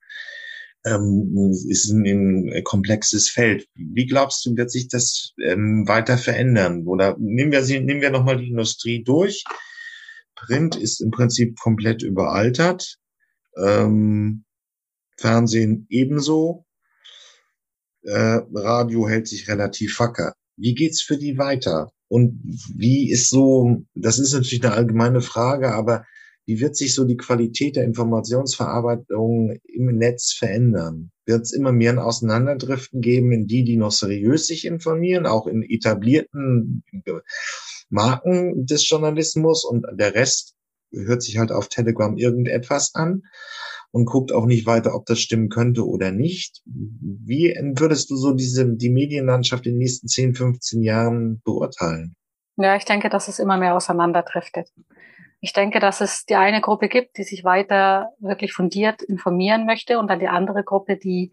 ähm, 0.86 1.52
ist 1.68 1.90
ein, 1.90 2.52
ein 2.54 2.64
komplexes 2.64 3.30
Feld. 3.30 3.68
Wie 3.76 4.06
glaubst 4.06 4.46
du, 4.46 4.56
wird 4.56 4.72
sich 4.72 4.88
das 4.88 5.34
ähm, 5.44 5.88
weiter 5.88 6.18
verändern? 6.18 6.88
Oder 6.88 7.18
nehmen 7.20 7.52
wir, 7.52 7.62
nehmen 7.62 8.02
wir 8.02 8.12
nochmal 8.12 8.38
die 8.38 8.48
Industrie 8.48 9.04
durch. 9.04 9.44
Print 10.46 10.76
ist 10.76 11.02
im 11.02 11.12
Prinzip 11.12 11.60
komplett 11.60 12.02
überaltert. 12.02 12.98
Ähm, 13.58 14.46
Fernsehen 15.18 15.86
ebenso. 15.90 16.66
Äh, 18.04 18.40
Radio 18.54 19.08
hält 19.08 19.28
sich 19.28 19.48
relativ 19.50 20.00
wacker. 20.00 20.34
Wie 20.56 20.74
geht's 20.74 21.02
für 21.02 21.18
die 21.18 21.38
weiter? 21.38 21.92
Und 22.08 22.42
wie 22.76 23.12
ist 23.12 23.30
so, 23.30 23.84
das 23.94 24.18
ist 24.20 24.34
natürlich 24.34 24.64
eine 24.64 24.74
allgemeine 24.74 25.22
Frage, 25.22 25.74
aber 25.74 26.06
wie 26.46 26.60
wird 26.60 26.76
sich 26.76 26.96
so 26.96 27.06
die 27.06 27.18
Qualität 27.18 27.76
der 27.76 27.84
Informationsverarbeitung 27.84 29.60
im 29.64 29.98
Netz 29.98 30.34
verändern? 30.34 31.12
Wird 31.28 31.44
es 31.44 31.54
immer 31.54 31.72
mehr 31.72 31.92
ein 31.92 32.00
Auseinanderdriften 32.00 33.02
geben 33.02 33.32
in 33.32 33.46
die, 33.46 33.64
die 33.64 33.78
noch 33.78 33.92
seriös 33.92 34.48
sich 34.48 34.66
informieren, 34.66 35.28
auch 35.28 35.46
in 35.46 35.62
etablierten 35.62 36.84
Marken 37.90 38.66
des 38.66 38.88
Journalismus 38.88 39.66
und 39.66 39.86
der 39.92 40.16
Rest 40.16 40.56
hört 40.92 41.22
sich 41.22 41.38
halt 41.38 41.52
auf 41.52 41.68
Telegram 41.68 42.18
irgendetwas 42.18 42.96
an 42.96 43.24
und 43.92 44.06
guckt 44.06 44.32
auch 44.32 44.46
nicht 44.46 44.66
weiter, 44.66 44.94
ob 44.96 45.06
das 45.06 45.20
stimmen 45.20 45.50
könnte 45.50 45.88
oder 45.88 46.12
nicht. 46.12 46.62
Wie 46.66 47.54
würdest 47.76 48.10
du 48.10 48.16
so 48.16 48.34
diese, 48.34 48.76
die 48.76 48.90
Medienlandschaft 48.90 49.66
in 49.66 49.74
den 49.74 49.80
nächsten 49.80 50.08
10, 50.08 50.36
15 50.36 50.84
Jahren 50.84 51.42
beurteilen? 51.44 52.16
Ja, 52.58 52.76
ich 52.76 52.86
denke, 52.86 53.10
dass 53.10 53.28
es 53.28 53.40
immer 53.40 53.58
mehr 53.58 53.76
auseinanderdriftet. 53.76 54.70
Ich 55.42 55.54
denke, 55.54 55.80
dass 55.80 56.02
es 56.02 56.26
die 56.26 56.36
eine 56.36 56.60
Gruppe 56.60 56.90
gibt, 56.90 57.18
die 57.18 57.24
sich 57.24 57.44
weiter 57.46 58.10
wirklich 58.20 58.54
fundiert 58.54 59.02
informieren 59.02 59.66
möchte 59.66 59.98
und 59.98 60.10
dann 60.10 60.20
die 60.20 60.28
andere 60.28 60.64
Gruppe, 60.64 60.98
die 60.98 61.32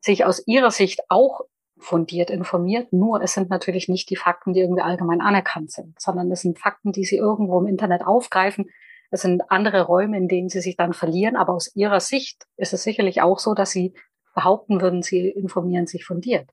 sich 0.00 0.24
aus 0.24 0.46
ihrer 0.46 0.70
Sicht 0.70 1.00
auch 1.08 1.40
fundiert 1.80 2.30
informiert. 2.30 2.92
Nur 2.92 3.22
es 3.22 3.34
sind 3.34 3.50
natürlich 3.50 3.88
nicht 3.88 4.10
die 4.10 4.16
Fakten, 4.16 4.52
die 4.52 4.60
irgendwie 4.60 4.82
allgemein 4.82 5.20
anerkannt 5.20 5.70
sind, 5.72 6.00
sondern 6.00 6.30
es 6.30 6.42
sind 6.42 6.58
Fakten, 6.58 6.92
die 6.92 7.04
sie 7.04 7.16
irgendwo 7.16 7.60
im 7.60 7.66
Internet 7.66 8.02
aufgreifen, 8.06 8.66
es 9.10 9.22
sind 9.22 9.50
andere 9.50 9.82
Räume, 9.82 10.16
in 10.16 10.28
denen 10.28 10.48
sie 10.48 10.60
sich 10.60 10.76
dann 10.76 10.92
verlieren. 10.92 11.36
Aber 11.36 11.54
aus 11.54 11.74
ihrer 11.74 12.00
Sicht 12.00 12.46
ist 12.56 12.72
es 12.72 12.84
sicherlich 12.84 13.22
auch 13.22 13.38
so, 13.38 13.54
dass 13.54 13.70
sie 13.70 13.94
behaupten 14.34 14.80
würden, 14.80 15.02
sie 15.02 15.28
informieren 15.28 15.86
sich 15.86 16.04
fundiert. 16.04 16.48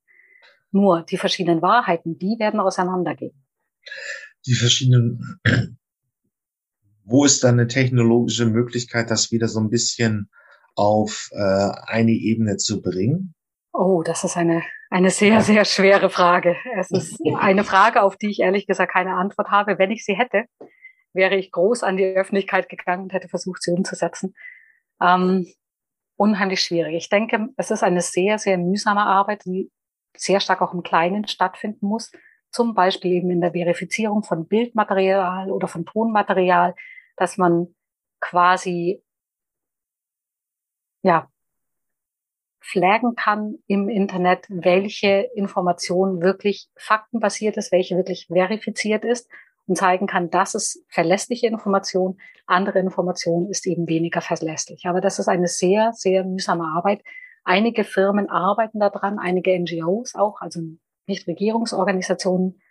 Nur 0.71 1.03
die 1.03 1.17
verschiedenen 1.17 1.61
Wahrheiten, 1.61 2.17
die 2.17 2.37
werden 2.39 2.59
auseinandergehen. 2.59 3.45
Die 4.45 4.55
verschiedenen, 4.55 5.39
wo 7.03 7.25
ist 7.25 7.43
da 7.43 7.49
eine 7.49 7.67
technologische 7.67 8.47
Möglichkeit, 8.47 9.11
das 9.11 9.31
wieder 9.31 9.47
so 9.47 9.59
ein 9.59 9.69
bisschen 9.69 10.29
auf 10.75 11.29
äh, 11.31 11.71
eine 11.85 12.11
Ebene 12.11 12.57
zu 12.57 12.81
bringen? 12.81 13.35
Oh, 13.79 14.01
das 14.01 14.23
ist 14.23 14.35
eine, 14.37 14.63
eine 14.89 15.11
sehr, 15.11 15.41
sehr 15.41 15.63
schwere 15.63 16.09
Frage. 16.09 16.57
Es 16.75 16.89
ist 16.89 17.21
eine 17.37 17.63
Frage, 17.63 18.01
auf 18.01 18.17
die 18.17 18.31
ich 18.31 18.39
ehrlich 18.39 18.65
gesagt 18.65 18.91
keine 18.91 19.13
Antwort 19.13 19.49
habe. 19.49 19.77
Wenn 19.77 19.91
ich 19.91 20.03
sie 20.03 20.15
hätte, 20.15 20.45
wäre 21.13 21.35
ich 21.35 21.51
groß 21.51 21.83
an 21.83 21.95
die 21.95 22.05
Öffentlichkeit 22.05 22.69
gegangen 22.69 23.03
und 23.03 23.13
hätte 23.13 23.29
versucht, 23.29 23.61
sie 23.61 23.71
umzusetzen. 23.71 24.33
Ähm, 24.99 25.45
unheimlich 26.15 26.61
schwierig. 26.61 26.95
Ich 26.95 27.09
denke, 27.09 27.49
es 27.55 27.69
ist 27.69 27.83
eine 27.83 28.01
sehr, 28.01 28.39
sehr 28.39 28.57
mühsame 28.57 29.05
Arbeit, 29.05 29.45
die 29.45 29.69
sehr 30.15 30.39
stark 30.39 30.63
auch 30.63 30.73
im 30.73 30.81
Kleinen 30.81 31.27
stattfinden 31.27 31.85
muss. 31.85 32.11
Zum 32.49 32.73
Beispiel 32.73 33.11
eben 33.11 33.29
in 33.29 33.41
der 33.41 33.51
Verifizierung 33.51 34.23
von 34.23 34.47
Bildmaterial 34.47 35.51
oder 35.51 35.67
von 35.67 35.85
Tonmaterial, 35.85 36.73
dass 37.15 37.37
man 37.37 37.75
quasi, 38.21 39.03
ja, 41.03 41.29
flaggen 42.69 43.15
kann 43.15 43.60
im 43.67 43.88
Internet, 43.88 44.45
welche 44.49 45.30
Information 45.36 46.21
wirklich 46.21 46.69
faktenbasiert 46.75 47.56
ist, 47.58 47.71
welche 47.71 47.95
wirklich 47.95 48.27
verifiziert 48.27 49.06
ist 49.06 49.30
und 49.67 49.77
zeigen 49.77 50.08
kann, 50.08 50.30
das 50.30 50.53
ist 50.53 50.84
verlässliche 50.89 51.47
Information, 51.47 52.17
andere 52.45 52.80
Information 52.80 53.49
ist 53.49 53.65
eben 53.67 53.88
weniger 53.88 54.21
verlässlich. 54.21 54.86
Aber 54.86 55.01
das 55.01 55.19
ist 55.19 55.27
eine 55.27 55.47
sehr, 55.47 55.91
sehr 55.93 56.25
mühsame 56.25 56.65
Arbeit. 56.65 57.03
Einige 57.43 57.86
Firmen 57.86 58.30
arbeiten 58.30 58.80
daran, 58.80 59.17
einige 59.19 59.58
NGOs 59.58 60.15
auch, 60.15 60.41
also 60.41 60.60
Nichtregierungsorganisationen, 61.08 62.62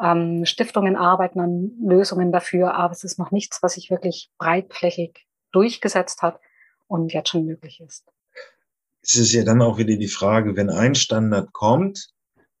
ähm, 0.00 0.44
Stiftungen 0.46 0.96
arbeiten 0.96 1.40
an 1.40 1.72
Lösungen 1.82 2.32
dafür, 2.32 2.74
aber 2.74 2.92
es 2.92 3.04
ist 3.04 3.18
noch 3.18 3.30
nichts, 3.30 3.62
was 3.62 3.74
sich 3.74 3.90
wirklich 3.90 4.30
breitflächig 4.38 5.26
durchgesetzt 5.52 6.22
hat 6.22 6.40
und 6.86 7.12
jetzt 7.12 7.28
schon 7.28 7.44
möglich 7.44 7.80
ist. 7.80 8.10
Es 9.06 9.16
ist 9.16 9.32
ja 9.32 9.44
dann 9.44 9.60
auch 9.60 9.78
wieder 9.78 9.96
die 9.96 10.08
Frage, 10.08 10.56
wenn 10.56 10.70
ein 10.70 10.94
Standard 10.94 11.52
kommt, 11.52 12.08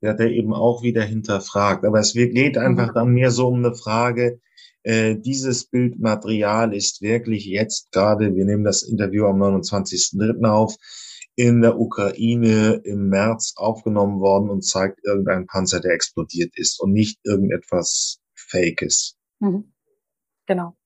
wird 0.00 0.20
er 0.20 0.30
eben 0.30 0.52
auch 0.52 0.82
wieder 0.82 1.02
hinterfragt. 1.02 1.84
Aber 1.84 1.98
es 2.00 2.12
geht 2.12 2.58
einfach 2.58 2.88
mhm. 2.88 2.94
dann 2.94 3.14
mehr 3.14 3.30
so 3.30 3.48
um 3.48 3.64
eine 3.64 3.74
Frage, 3.74 4.40
äh, 4.82 5.16
dieses 5.16 5.64
Bildmaterial 5.64 6.74
ist 6.74 7.00
wirklich 7.00 7.46
jetzt 7.46 7.90
gerade, 7.90 8.36
wir 8.36 8.44
nehmen 8.44 8.64
das 8.64 8.82
Interview 8.82 9.24
am 9.24 9.42
29.03. 9.42 10.46
auf, 10.46 10.76
in 11.36 11.62
der 11.62 11.80
Ukraine 11.80 12.82
im 12.84 13.08
März 13.08 13.54
aufgenommen 13.56 14.20
worden 14.20 14.50
und 14.50 14.62
zeigt 14.62 15.00
irgendein 15.04 15.46
Panzer, 15.46 15.80
der 15.80 15.94
explodiert 15.94 16.52
ist 16.56 16.80
und 16.80 16.92
nicht 16.92 17.18
irgendetwas 17.24 18.20
Fakes. 18.34 19.16
Mhm. 19.40 19.72
Genau. 20.46 20.76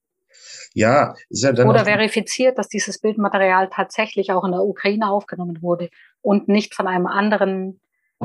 Ja, 0.74 1.14
ist 1.28 1.42
ja 1.42 1.52
dann. 1.52 1.68
Oder 1.68 1.84
verifiziert, 1.84 2.58
dass 2.58 2.68
dieses 2.68 3.00
Bildmaterial 3.00 3.68
tatsächlich 3.72 4.32
auch 4.32 4.44
in 4.44 4.52
der 4.52 4.62
Ukraine 4.62 5.10
aufgenommen 5.10 5.62
wurde 5.62 5.88
und 6.20 6.48
nicht 6.48 6.74
von 6.74 6.86
einem 6.86 7.06
anderen 7.06 7.80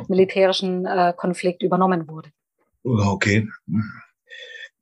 militärischen 0.07 0.85
äh, 0.85 1.13
Konflikt 1.15 1.63
übernommen 1.63 2.07
wurde. 2.07 2.29
Okay. 2.83 3.47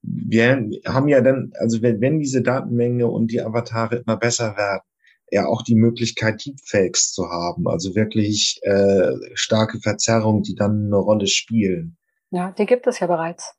Wir 0.02 0.70
haben 0.88 1.08
ja 1.08 1.22
dann, 1.22 1.52
also 1.60 1.82
wenn, 1.82 2.02
wenn 2.02 2.20
diese 2.20 2.42
Datenmenge 2.42 3.08
und 3.08 3.32
die 3.32 3.42
Avatare 3.42 3.98
immer 3.98 4.18
besser 4.18 4.58
werden, 4.58 4.82
ja 5.30 5.46
auch 5.46 5.62
die 5.62 5.76
Möglichkeit, 5.76 6.46
Deepfakes 6.46 7.14
zu 7.14 7.30
haben, 7.30 7.68
also 7.68 7.96
wirklich 7.96 8.60
äh, 8.64 9.14
starke 9.34 9.80
Verzerrungen, 9.80 10.44
die 10.44 10.56
dann 10.56 10.88
eine 10.88 10.98
Rolle 10.98 11.28
spielen. 11.28 11.98
Ja, 12.32 12.52
die 12.52 12.66
gibt 12.66 12.88
es 12.88 13.00
ja 13.00 13.08
bereits. 13.08 13.54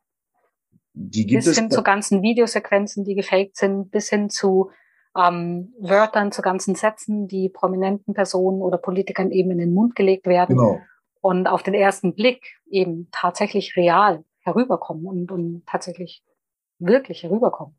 Die 0.95 1.27
gibt 1.27 1.45
bis 1.45 1.47
es 1.47 1.59
hin 1.59 1.71
zu 1.71 1.83
ganzen 1.83 2.23
Videosequenzen, 2.23 3.05
die 3.05 3.15
gefaked 3.15 3.57
sind, 3.57 3.91
bis 3.91 4.09
hin 4.09 4.29
zu 4.29 4.71
ähm, 5.17 5.73
Wörtern, 5.79 6.33
zu 6.33 6.43
ganzen 6.43 6.75
Sätzen, 6.75 7.29
die 7.29 7.49
prominenten 7.49 8.15
Personen 8.15 8.61
oder 8.61 8.79
Politikern 8.79 9.31
eben 9.31 9.51
in 9.51 9.59
den 9.59 9.75
Mund 9.75 9.95
gelegt 9.97 10.27
werden. 10.27 10.57
Genau 10.57 10.81
und 11.23 11.47
auf 11.47 11.63
den 11.63 11.75
ersten 11.75 12.15
Blick 12.15 12.59
eben 12.69 13.09
tatsächlich 13.13 13.77
real 13.77 14.25
herüberkommen 14.41 15.07
und, 15.07 15.31
und 15.31 15.63
tatsächlich 15.67 16.23
wirklich 16.79 17.23
herüberkommen. 17.23 17.77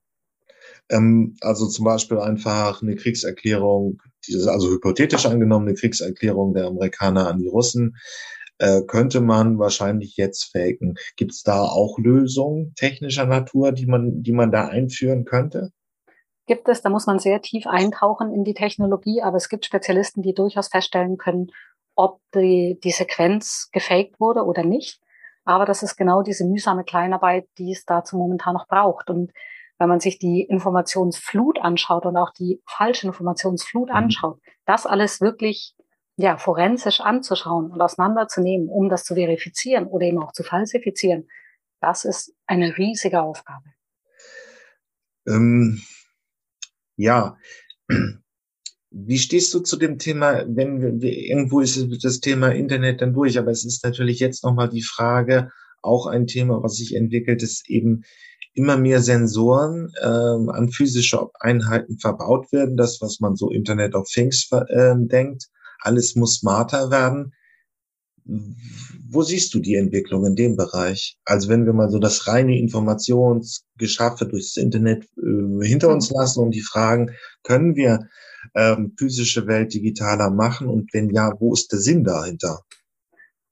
Ähm, 0.90 1.36
also 1.42 1.68
zum 1.68 1.84
Beispiel 1.84 2.20
einfach 2.20 2.82
eine 2.82 2.96
Kriegserklärung, 2.96 4.02
diese, 4.26 4.50
also 4.50 4.72
hypothetisch 4.72 5.26
angenommene 5.26 5.74
Kriegserklärung 5.74 6.54
der 6.54 6.68
Amerikaner 6.68 7.28
an 7.28 7.38
die 7.38 7.50
Russen, 7.50 7.98
äh, 8.64 8.82
könnte 8.84 9.20
man 9.20 9.60
wahrscheinlich 9.60 10.16
jetzt 10.16 10.54
faken. 10.54 10.96
Gibt 11.18 11.34
es 11.34 11.44
da 11.44 11.64
auch 11.64 11.98
Lösungen 12.00 12.74
technischer 12.76 13.26
Natur, 13.26 13.74
die 13.74 13.86
man, 13.86 14.24
die 14.24 14.32
man 14.32 14.52
da 14.52 14.68
einführen 14.68 15.26
könnte? 15.26 15.72
Gibt 16.46 16.70
es, 16.70 16.82
da 16.82 16.90
muss 16.90 17.06
man 17.06 17.20
sehr 17.20 17.42
tief 17.42 17.68
eintauchen 17.68 18.34
in 18.34 18.46
die 18.46 18.54
Technologie, 18.54 19.22
aber 19.22 19.36
es 19.36 19.50
gibt 19.50 19.66
Spezialisten, 19.66 20.22
die 20.22 20.34
durchaus 20.34 20.70
feststellen 20.70 21.18
können, 21.18 21.48
ob 21.96 22.22
die, 22.34 22.80
die 22.82 22.92
Sequenz 22.92 23.70
gefaked 23.74 24.20
wurde 24.22 24.46
oder 24.46 24.64
nicht. 24.64 25.02
Aber 25.44 25.66
das 25.66 25.84
ist 25.84 25.98
genau 25.98 26.22
diese 26.22 26.46
mühsame 26.46 26.86
Kleinarbeit, 26.86 27.48
die 27.58 27.74
es 27.74 27.84
dazu 27.84 28.16
momentan 28.16 28.54
noch 28.54 28.68
braucht. 28.68 29.10
Und 29.10 29.34
wenn 29.78 29.90
man 29.90 30.00
sich 30.00 30.20
die 30.20 30.42
Informationsflut 30.42 31.60
anschaut 31.60 32.06
und 32.06 32.16
auch 32.16 32.32
die 32.32 32.62
falsche 32.66 33.08
Informationsflut 33.08 33.90
mhm. 33.90 33.96
anschaut, 33.96 34.40
das 34.66 34.86
alles 34.86 35.20
wirklich 35.20 35.76
ja, 36.16 36.38
forensisch 36.38 37.02
anzuschauen 37.02 37.72
und 37.72 37.82
auseinanderzunehmen, 37.82 38.68
um 38.70 38.90
das 38.90 39.04
zu 39.04 39.16
verifizieren 39.16 39.88
oder 39.88 40.06
eben 40.06 40.22
auch 40.22 40.32
zu 40.32 40.44
falsifizieren, 40.44 41.28
das 41.82 42.06
ist 42.06 42.34
eine 42.46 42.78
riesige 42.78 43.22
Aufgabe. 43.22 43.66
Ähm, 45.28 45.82
ja, 46.96 47.38
wie 48.92 49.18
stehst 49.18 49.54
du 49.54 49.60
zu 49.60 49.76
dem 49.76 49.98
Thema, 49.98 50.46
wenn 50.48 51.02
wir, 51.02 51.18
irgendwo 51.18 51.62
ist 51.62 52.04
das 52.04 52.20
Thema 52.20 52.50
Internet 52.50 53.02
dann 53.02 53.14
durch, 53.14 53.40
aber 53.40 53.52
es 53.52 53.66
ist 53.66 53.84
natürlich 53.84 54.20
jetzt 54.20 54.44
nochmal 54.44 54.70
die 54.70 54.84
Frage, 54.84 55.50
auch 55.82 56.06
ein 56.08 56.28
Thema, 56.28 56.64
was 56.64 56.76
sich 56.76 56.96
entwickelt, 56.96 57.44
ist 57.44 57.70
eben 57.70 58.04
immer 58.54 58.78
mehr 58.78 59.02
Sensoren 59.02 59.92
ähm, 60.02 60.50
an 60.50 60.70
physische 60.70 61.28
Einheiten 61.40 61.98
verbaut 61.98 62.52
werden, 62.52 62.78
das, 62.78 63.02
was 63.02 63.20
man 63.20 63.36
so 63.36 63.50
Internet 63.50 63.96
of 63.96 64.08
Things 64.08 64.48
äh, 64.52 64.94
denkt. 64.96 65.50
Alles 65.84 66.16
muss 66.16 66.40
smarter 66.40 66.90
werden. 66.92 67.34
Wo 68.26 69.22
siehst 69.22 69.54
du 69.54 69.60
die 69.60 69.76
Entwicklung 69.76 70.26
in 70.26 70.36
dem 70.36 70.56
Bereich? 70.56 71.18
Also 71.26 71.50
wenn 71.50 71.66
wir 71.66 71.74
mal 71.74 71.90
so 71.90 72.00
das 72.00 72.26
reine 72.28 72.58
Informationsgeschaffe 72.58 74.26
durchs 74.26 74.56
Internet 74.56 75.06
äh, 75.18 75.66
hinter 75.66 75.90
uns 75.90 76.10
lassen 76.10 76.42
und 76.42 76.52
die 76.52 76.62
Fragen, 76.62 77.12
können 77.44 77.76
wir 77.76 78.08
ähm, 78.56 78.94
physische 78.98 79.46
Welt 79.48 79.74
digitaler 79.74 80.30
machen? 80.30 80.68
Und 80.68 80.94
wenn 80.94 81.10
ja, 81.10 81.34
wo 81.40 81.54
ist 81.54 81.72
der 81.72 81.80
Sinn 81.80 82.04
dahinter? 82.04 82.62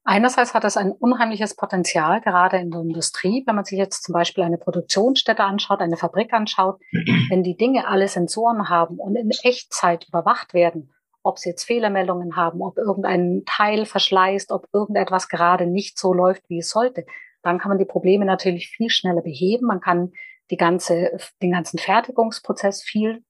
Einerseits 0.04 0.52
hat 0.52 0.64
es 0.64 0.76
ein 0.76 0.90
unheimliches 0.90 1.54
Potenzial, 1.54 2.20
gerade 2.22 2.56
in 2.56 2.72
der 2.72 2.80
Industrie. 2.80 3.44
Wenn 3.46 3.54
man 3.54 3.64
sich 3.64 3.78
jetzt 3.78 4.02
zum 4.02 4.14
Beispiel 4.14 4.42
eine 4.42 4.58
Produktionsstätte 4.58 5.44
anschaut, 5.44 5.80
eine 5.80 5.96
Fabrik 5.96 6.32
anschaut, 6.32 6.80
wenn 7.28 7.44
die 7.44 7.56
Dinge 7.56 7.86
alle 7.86 8.08
Sensoren 8.08 8.68
haben 8.68 8.98
und 8.98 9.14
in 9.14 9.30
Echtzeit 9.42 10.08
überwacht 10.08 10.54
werden, 10.54 10.92
ob 11.22 11.38
sie 11.38 11.50
jetzt 11.50 11.64
Fehlermeldungen 11.64 12.36
haben, 12.36 12.62
ob 12.62 12.78
irgendein 12.78 13.42
Teil 13.46 13.86
verschleißt, 13.86 14.52
ob 14.52 14.66
irgendetwas 14.72 15.28
gerade 15.28 15.66
nicht 15.66 15.98
so 15.98 16.12
läuft, 16.12 16.42
wie 16.48 16.58
es 16.58 16.70
sollte, 16.70 17.04
dann 17.42 17.58
kann 17.58 17.70
man 17.70 17.78
die 17.78 17.84
Probleme 17.84 18.24
natürlich 18.24 18.68
viel 18.68 18.90
schneller 18.90 19.22
beheben. 19.22 19.66
Man 19.66 19.80
kann 19.80 20.12
die 20.50 20.56
ganze, 20.56 21.16
den 21.42 21.52
ganzen 21.52 21.78
Fertigungsprozess 21.78 22.82
viel 22.82 23.24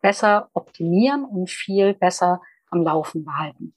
besser 0.00 0.50
optimieren 0.52 1.24
und 1.24 1.48
viel 1.48 1.94
besser 1.94 2.42
am 2.70 2.82
Laufen 2.82 3.24
behalten. 3.24 3.74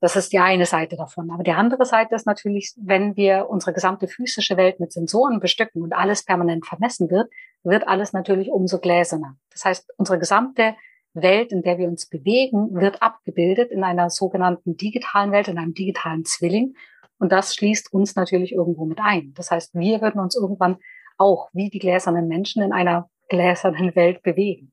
Das 0.00 0.16
ist 0.16 0.32
die 0.32 0.40
eine 0.40 0.66
Seite 0.66 0.96
davon. 0.96 1.30
Aber 1.30 1.44
die 1.44 1.52
andere 1.52 1.86
Seite 1.86 2.16
ist 2.16 2.26
natürlich, 2.26 2.74
wenn 2.76 3.14
wir 3.14 3.48
unsere 3.48 3.72
gesamte 3.72 4.08
physische 4.08 4.56
Welt 4.56 4.80
mit 4.80 4.92
Sensoren 4.92 5.38
bestücken 5.38 5.80
und 5.80 5.92
alles 5.92 6.24
permanent 6.24 6.66
vermessen 6.66 7.08
wird, 7.08 7.30
wird 7.62 7.86
alles 7.86 8.12
natürlich 8.12 8.50
umso 8.50 8.80
gläserner. 8.80 9.36
Das 9.52 9.64
heißt, 9.64 9.94
unsere 9.98 10.18
gesamte 10.18 10.74
Welt, 11.14 11.52
in 11.52 11.62
der 11.62 11.78
wir 11.78 11.88
uns 11.88 12.08
bewegen, 12.08 12.74
wird 12.74 13.02
abgebildet 13.02 13.70
in 13.70 13.84
einer 13.84 14.10
sogenannten 14.10 14.76
digitalen 14.76 15.32
Welt, 15.32 15.48
in 15.48 15.58
einem 15.58 15.74
digitalen 15.74 16.24
Zwilling. 16.24 16.74
Und 17.18 17.32
das 17.32 17.54
schließt 17.54 17.92
uns 17.92 18.16
natürlich 18.16 18.52
irgendwo 18.52 18.84
mit 18.84 18.98
ein. 19.00 19.32
Das 19.34 19.50
heißt, 19.50 19.74
wir 19.74 20.00
würden 20.00 20.20
uns 20.20 20.36
irgendwann 20.36 20.78
auch 21.18 21.50
wie 21.52 21.70
die 21.70 21.78
gläsernen 21.78 22.28
Menschen 22.28 22.62
in 22.62 22.72
einer 22.72 23.08
gläsernen 23.28 23.94
Welt 23.96 24.22
bewegen. 24.22 24.72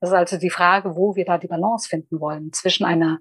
Das 0.00 0.10
ist 0.10 0.16
also 0.16 0.38
die 0.38 0.50
Frage, 0.50 0.96
wo 0.96 1.16
wir 1.16 1.24
da 1.24 1.38
die 1.38 1.48
Balance 1.48 1.88
finden 1.88 2.20
wollen 2.20 2.52
zwischen 2.52 2.84
einer 2.84 3.18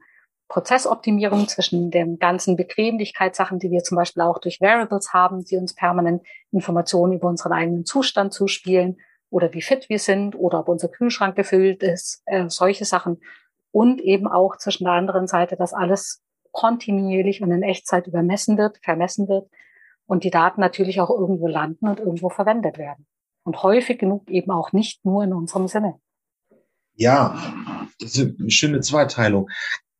Prozessoptimierung 0.49 1.47
zwischen 1.47 1.89
den 1.89 2.19
ganzen 2.19 2.55
Bequemlichkeitssachen, 2.55 3.57
die 3.57 3.71
wir 3.71 3.83
zum 3.83 3.95
Beispiel 3.95 4.21
auch 4.21 4.39
durch 4.39 4.61
Variables 4.61 5.13
haben, 5.13 5.43
die 5.45 5.57
uns 5.57 5.73
permanent 5.73 6.21
Informationen 6.51 7.13
über 7.13 7.27
unseren 7.27 7.53
eigenen 7.53 7.85
Zustand 7.85 8.33
zuspielen 8.33 8.97
oder 9.33 9.51
wie 9.53 9.63
fit 9.63 9.89
wir 9.89 9.97
sind 9.97 10.35
oder 10.35 10.59
ob 10.59 10.69
unser 10.69 10.89
Kühlschrank 10.89 11.35
gefüllt 11.35 11.81
ist, 11.81 12.21
äh, 12.25 12.47
solche 12.49 12.85
Sachen. 12.85 13.19
Und 13.71 13.99
eben 13.99 14.27
auch 14.27 14.57
zwischen 14.57 14.83
der 14.83 14.93
anderen 14.93 15.25
Seite, 15.25 15.57
dass 15.57 15.73
alles 15.73 16.21
kontinuierlich 16.51 17.41
und 17.41 17.51
in 17.51 17.63
Echtzeit 17.63 18.05
übermessen 18.05 18.59
wird, 18.59 18.77
vermessen 18.83 19.27
wird 19.27 19.49
und 20.05 20.23
die 20.23 20.29
Daten 20.29 20.61
natürlich 20.61 21.01
auch 21.01 21.09
irgendwo 21.09 21.47
landen 21.47 21.87
und 21.87 21.99
irgendwo 21.99 22.29
verwendet 22.29 22.77
werden. 22.77 23.07
Und 23.43 23.63
häufig 23.63 23.97
genug 23.97 24.29
eben 24.29 24.51
auch 24.51 24.71
nicht 24.71 25.03
nur 25.03 25.23
in 25.23 25.33
unserem 25.33 25.67
Sinne. 25.67 25.99
Ja, 26.93 27.35
das 27.99 28.15
ist 28.15 28.39
eine 28.39 28.51
schöne 28.51 28.81
Zweiteilung. 28.81 29.49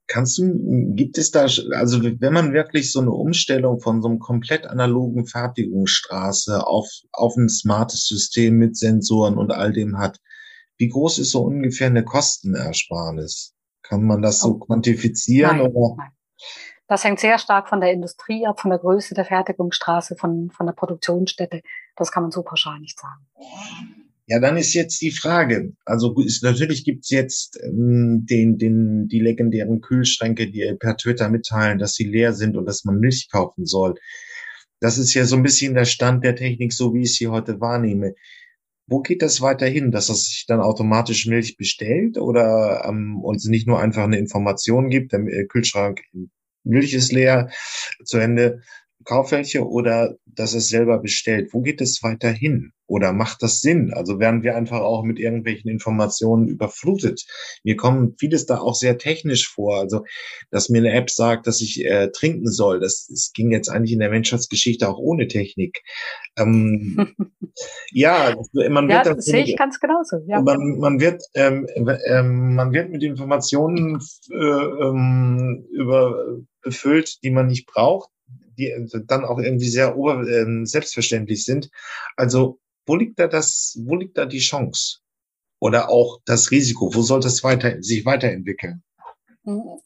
Kannst 0.08 0.38
du, 0.38 0.94
gibt 0.96 1.18
es 1.18 1.32
da, 1.32 1.42
also 1.42 2.04
wenn 2.04 2.34
man 2.34 2.54
wirklich 2.54 2.92
so 2.92 3.00
eine 3.00 3.12
Umstellung 3.12 3.80
von 3.80 4.02
so 4.02 4.10
einem 4.10 4.20
komplett 4.20 4.68
analogen 4.68 5.26
Fertigungsstraße 5.26 6.68
auf, 6.68 6.90
auf 7.12 7.36
ein 7.38 7.50
smartes 7.50 8.06
System 8.06 8.58
mit 8.58 8.78
Sensoren 8.78 9.38
und 9.38 9.52
all 9.52 9.72
dem 9.72 9.98
hat, 9.98 10.20
wie 10.78 10.90
groß 10.90 11.20
ist 11.20 11.32
so 11.32 11.44
ungefähr 11.44 11.88
eine 11.88 12.04
Kostenersparnis? 12.04 13.54
Kann 13.82 14.04
man 14.04 14.22
das 14.22 14.42
so 14.42 14.50
oh. 14.50 14.60
quantifizieren? 14.60 15.58
Nein, 15.58 15.72
oder? 15.72 15.96
Nein. 15.98 16.12
Das 16.88 17.04
hängt 17.04 17.20
sehr 17.20 17.40
stark 17.40 17.70
von 17.70 17.80
der 17.80 17.92
Industrie 17.92 18.46
ab, 18.46 18.60
von 18.60 18.70
der 18.70 18.80
Größe 18.80 19.16
der 19.16 19.26
Fertigungsstraße, 19.26 20.16
von, 20.16 20.52
von 20.52 20.66
der 20.66 20.74
Produktionsstätte. 20.74 21.62
Das 21.96 22.12
kann 22.12 22.24
man 22.24 22.32
so 22.32 22.44
pauschal 22.44 22.80
nicht 22.80 23.00
sagen. 23.00 23.26
Ja, 24.28 24.40
dann 24.40 24.56
ist 24.56 24.74
jetzt 24.74 25.02
die 25.02 25.12
Frage. 25.12 25.74
Also 25.86 26.16
ist, 26.24 26.44
natürlich 26.44 26.86
gibt's 26.86 27.10
jetzt 27.10 27.60
ähm, 27.62 28.26
den, 28.30 28.58
den, 28.58 29.08
die 29.10 29.20
legendären 29.20 29.82
Kühlschränke, 29.82 30.50
die 30.50 30.74
per 30.80 30.96
Twitter 30.96 31.30
mitteilen, 31.30 31.78
dass 31.78 31.96
sie 31.96 32.06
leer 32.06 32.34
sind 32.34 32.56
und 32.56 32.66
dass 32.66 32.86
man 32.86 33.00
Milch 33.00 33.28
kaufen 33.30 33.66
soll. 33.66 33.96
Das 34.80 34.98
ist 34.98 35.14
ja 35.14 35.26
so 35.26 35.36
ein 35.36 35.44
bisschen 35.44 35.74
der 35.74 35.86
Stand 35.86 36.24
der 36.24 36.36
Technik, 36.36 36.74
so 36.74 36.94
wie 36.94 37.04
ich 37.04 37.16
sie 37.16 37.28
heute 37.28 37.60
wahrnehme. 37.60 38.16
Wo 38.88 39.02
geht 39.02 39.22
das 39.22 39.42
weiterhin, 39.42 39.92
dass 39.92 40.10
es 40.10 40.26
sich 40.26 40.46
dann 40.48 40.62
automatisch 40.62 41.26
Milch 41.26 41.58
bestellt 41.58 42.18
oder 42.18 42.86
ähm, 42.88 43.22
uns 43.24 43.46
nicht 43.46 43.68
nur 43.68 43.80
einfach 43.80 44.04
eine 44.04 44.18
Information 44.20 44.90
gibt, 44.90 45.14
der 45.14 45.22
äh, 45.22 45.46
Kühlschrank 45.46 46.02
Milch 46.64 46.94
ist 46.94 47.12
leer, 47.12 47.50
zu 48.06 48.18
Ende, 48.18 48.62
kauf 49.04 49.32
welche 49.32 49.68
oder 49.68 50.16
dass 50.26 50.54
es 50.54 50.70
selber 50.70 51.00
bestellt. 51.00 51.54
Wo 51.54 51.62
geht 51.62 51.82
es 51.82 52.02
weiter 52.04 52.32
hin? 52.32 52.72
Oder 52.86 53.14
macht 53.14 53.42
das 53.42 53.62
Sinn? 53.62 53.94
Also 53.94 54.20
werden 54.20 54.44
wir 54.44 54.56
einfach 54.56 54.82
auch 54.82 55.04
mit 55.04 55.18
irgendwelchen 55.18 55.72
Informationen 55.72 56.48
überflutet. 56.48 57.26
Mir 57.64 57.76
kommt 57.76 58.20
vieles 58.20 58.46
da 58.46 58.60
auch 58.60 58.76
sehr 58.76 58.98
technisch 58.98 59.48
vor. 59.48 59.80
Also, 59.80 60.04
dass 60.52 60.70
mir 60.70 60.80
eine 60.80 60.92
App 60.92 61.10
sagt, 61.10 61.48
dass 61.48 61.62
ich 61.62 61.84
äh, 61.86 62.10
trinken 62.12 62.52
soll, 62.52 62.80
das, 62.80 63.08
das 63.10 63.32
ging 63.34 63.52
jetzt 63.52 63.70
eigentlich 63.70 63.94
in 63.94 64.00
der 64.00 64.10
Menschheitsgeschichte 64.10 64.88
auch 64.88 64.98
ohne 64.98 65.28
Technik. 65.28 65.82
Ähm, 66.38 67.16
ja, 67.92 68.36
man 68.52 68.88
wird 68.90 69.06
ja, 69.06 69.14
das 69.14 69.26
sehe 69.26 69.44
ich 69.44 69.56
ganz 69.56 69.80
genauso. 69.80 70.18
Ja. 70.28 70.42
Man, 70.42 70.78
man 70.78 71.00
wird, 71.00 71.24
ähm, 71.36 71.66
ähm, 71.76 72.56
man 72.56 72.74
wird 72.74 72.90
mit 72.90 73.02
Informationen 73.02 74.00
äh, 74.30 74.36
ähm, 74.36 75.66
über 75.72 76.38
befüllt, 76.62 77.24
die 77.24 77.30
man 77.30 77.48
nicht 77.48 77.66
braucht 77.68 78.10
die 78.58 78.74
dann 79.06 79.26
auch 79.26 79.40
irgendwie 79.40 79.70
sehr 79.70 79.98
ober, 79.98 80.28
äh, 80.28 80.66
selbstverständlich 80.66 81.46
sind. 81.46 81.70
Also 82.16 82.60
wo 82.86 82.96
liegt 82.96 83.20
da 83.20 83.28
das, 83.28 83.78
wo 83.86 83.96
liegt 83.96 84.18
da 84.18 84.26
die 84.26 84.40
Chance? 84.40 85.00
Oder 85.60 85.90
auch 85.90 86.20
das 86.26 86.52
Risiko? 86.52 86.94
Wo 86.94 87.02
soll 87.02 87.22
das 87.22 87.44
weiter, 87.44 87.82
sich 87.82 88.06
weiterentwickeln? 88.06 88.84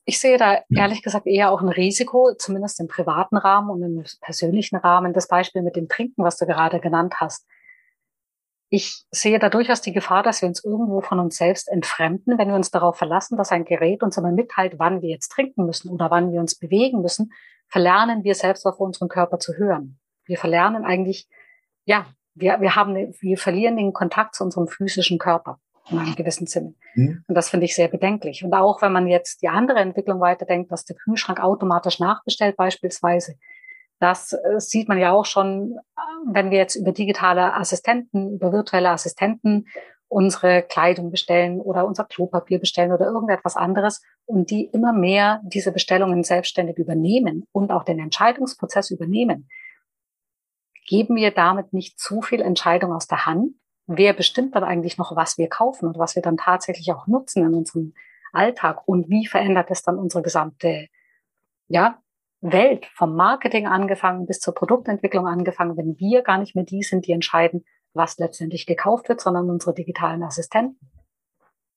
Ich 0.05 0.19
sehe 0.19 0.37
da 0.37 0.61
ehrlich 0.69 1.01
gesagt 1.01 1.25
eher 1.25 1.51
auch 1.51 1.61
ein 1.61 1.69
Risiko, 1.69 2.33
zumindest 2.37 2.79
im 2.79 2.87
privaten 2.87 3.37
Rahmen 3.37 3.69
und 3.69 3.83
im 3.83 4.03
persönlichen 4.21 4.75
Rahmen. 4.75 5.13
Das 5.13 5.27
Beispiel 5.27 5.63
mit 5.63 5.75
dem 5.75 5.87
Trinken, 5.87 6.23
was 6.23 6.37
du 6.37 6.45
gerade 6.45 6.79
genannt 6.79 7.15
hast. 7.19 7.45
Ich 8.69 9.03
sehe 9.11 9.39
da 9.39 9.49
durchaus 9.49 9.81
die 9.81 9.93
Gefahr, 9.93 10.23
dass 10.23 10.41
wir 10.41 10.49
uns 10.49 10.63
irgendwo 10.63 11.01
von 11.01 11.19
uns 11.19 11.37
selbst 11.37 11.69
entfremden, 11.69 12.37
wenn 12.37 12.49
wir 12.49 12.55
uns 12.55 12.69
darauf 12.69 12.97
verlassen, 12.97 13.37
dass 13.37 13.51
ein 13.51 13.65
Gerät 13.65 14.03
uns 14.03 14.17
immer 14.17 14.31
mitteilt, 14.31 14.77
wann 14.77 15.01
wir 15.01 15.09
jetzt 15.09 15.29
trinken 15.29 15.65
müssen 15.65 15.89
oder 15.89 16.11
wann 16.11 16.31
wir 16.31 16.39
uns 16.39 16.55
bewegen 16.55 17.01
müssen, 17.01 17.31
verlernen 17.69 18.23
wir 18.23 18.35
selbst 18.35 18.65
auf 18.65 18.79
unseren 18.79 19.09
Körper 19.09 19.39
zu 19.39 19.53
hören. 19.55 19.99
Wir 20.25 20.37
verlernen 20.37 20.85
eigentlich, 20.85 21.27
ja, 21.85 22.05
wir, 22.33 22.61
wir 22.61 22.75
haben, 22.75 23.13
wir 23.19 23.37
verlieren 23.37 23.77
den 23.77 23.93
Kontakt 23.93 24.35
zu 24.35 24.43
unserem 24.43 24.67
physischen 24.67 25.17
Körper 25.17 25.59
in 25.89 25.99
einem 25.99 26.15
gewissen 26.15 26.47
Sinne. 26.47 26.75
Mhm. 26.95 27.23
Und 27.27 27.35
das 27.35 27.49
finde 27.49 27.65
ich 27.65 27.75
sehr 27.75 27.87
bedenklich. 27.87 28.43
Und 28.43 28.53
auch 28.53 28.81
wenn 28.81 28.91
man 28.91 29.07
jetzt 29.07 29.41
die 29.41 29.47
andere 29.47 29.79
Entwicklung 29.79 30.19
weiterdenkt, 30.19 30.71
dass 30.71 30.85
der 30.85 30.97
Kühlschrank 30.97 31.39
automatisch 31.39 31.99
nachbestellt 31.99 32.57
beispielsweise, 32.57 33.35
das 33.99 34.33
äh, 34.33 34.59
sieht 34.59 34.87
man 34.87 34.99
ja 34.99 35.11
auch 35.11 35.25
schon, 35.25 35.77
äh, 35.95 36.01
wenn 36.33 36.51
wir 36.51 36.57
jetzt 36.57 36.75
über 36.75 36.91
digitale 36.91 37.53
Assistenten, 37.53 38.33
über 38.33 38.51
virtuelle 38.51 38.89
Assistenten 38.89 39.65
unsere 40.09 40.63
Kleidung 40.63 41.11
bestellen 41.11 41.59
oder 41.59 41.85
unser 41.85 42.05
Klopapier 42.05 42.59
bestellen 42.59 42.91
oder 42.91 43.05
irgendetwas 43.05 43.55
anderes 43.55 44.01
und 44.25 44.49
die 44.49 44.65
immer 44.65 44.93
mehr 44.93 45.41
diese 45.43 45.71
Bestellungen 45.71 46.23
selbstständig 46.23 46.77
übernehmen 46.77 47.45
und 47.51 47.71
auch 47.71 47.83
den 47.83 47.99
Entscheidungsprozess 47.99 48.91
übernehmen 48.91 49.49
geben 50.87 51.17
wir 51.17 51.31
damit 51.31 51.73
nicht 51.73 51.99
zu 51.99 52.21
viel 52.21 52.41
Entscheidung 52.41 52.93
aus 52.93 53.07
der 53.07 53.27
Hand? 53.27 53.53
Wer 53.85 54.13
bestimmt 54.13 54.55
dann 54.55 54.63
eigentlich 54.63 54.97
noch, 54.97 55.15
was 55.15 55.37
wir 55.37 55.49
kaufen 55.49 55.85
und 55.87 55.99
was 55.99 56.15
wir 56.15 56.23
dann 56.23 56.37
tatsächlich 56.37 56.91
auch 56.91 57.05
nutzen 57.05 57.45
in 57.45 57.53
unserem 57.53 57.93
Alltag? 58.33 58.87
Und 58.87 59.09
wie 59.09 59.27
verändert 59.27 59.69
es 59.69 59.83
dann 59.83 59.99
unsere 59.99 60.23
gesamte, 60.23 60.87
ja, 61.67 62.01
Welt 62.39 62.85
vom 62.93 63.15
Marketing 63.15 63.65
angefangen 63.67 64.27
bis 64.27 64.39
zur 64.39 64.53
Produktentwicklung 64.53 65.27
angefangen, 65.27 65.75
wenn 65.75 65.97
wir 65.99 66.21
gar 66.21 66.37
nicht 66.37 66.55
mehr 66.55 66.65
die 66.65 66.83
sind, 66.83 67.07
die 67.07 67.11
entscheiden, 67.11 67.65
was 67.97 68.17
letztendlich 68.17 68.65
gekauft 68.65 69.09
wird, 69.09 69.21
sondern 69.21 69.49
unsere 69.49 69.73
digitalen 69.73 70.23
Assistenten? 70.23 70.77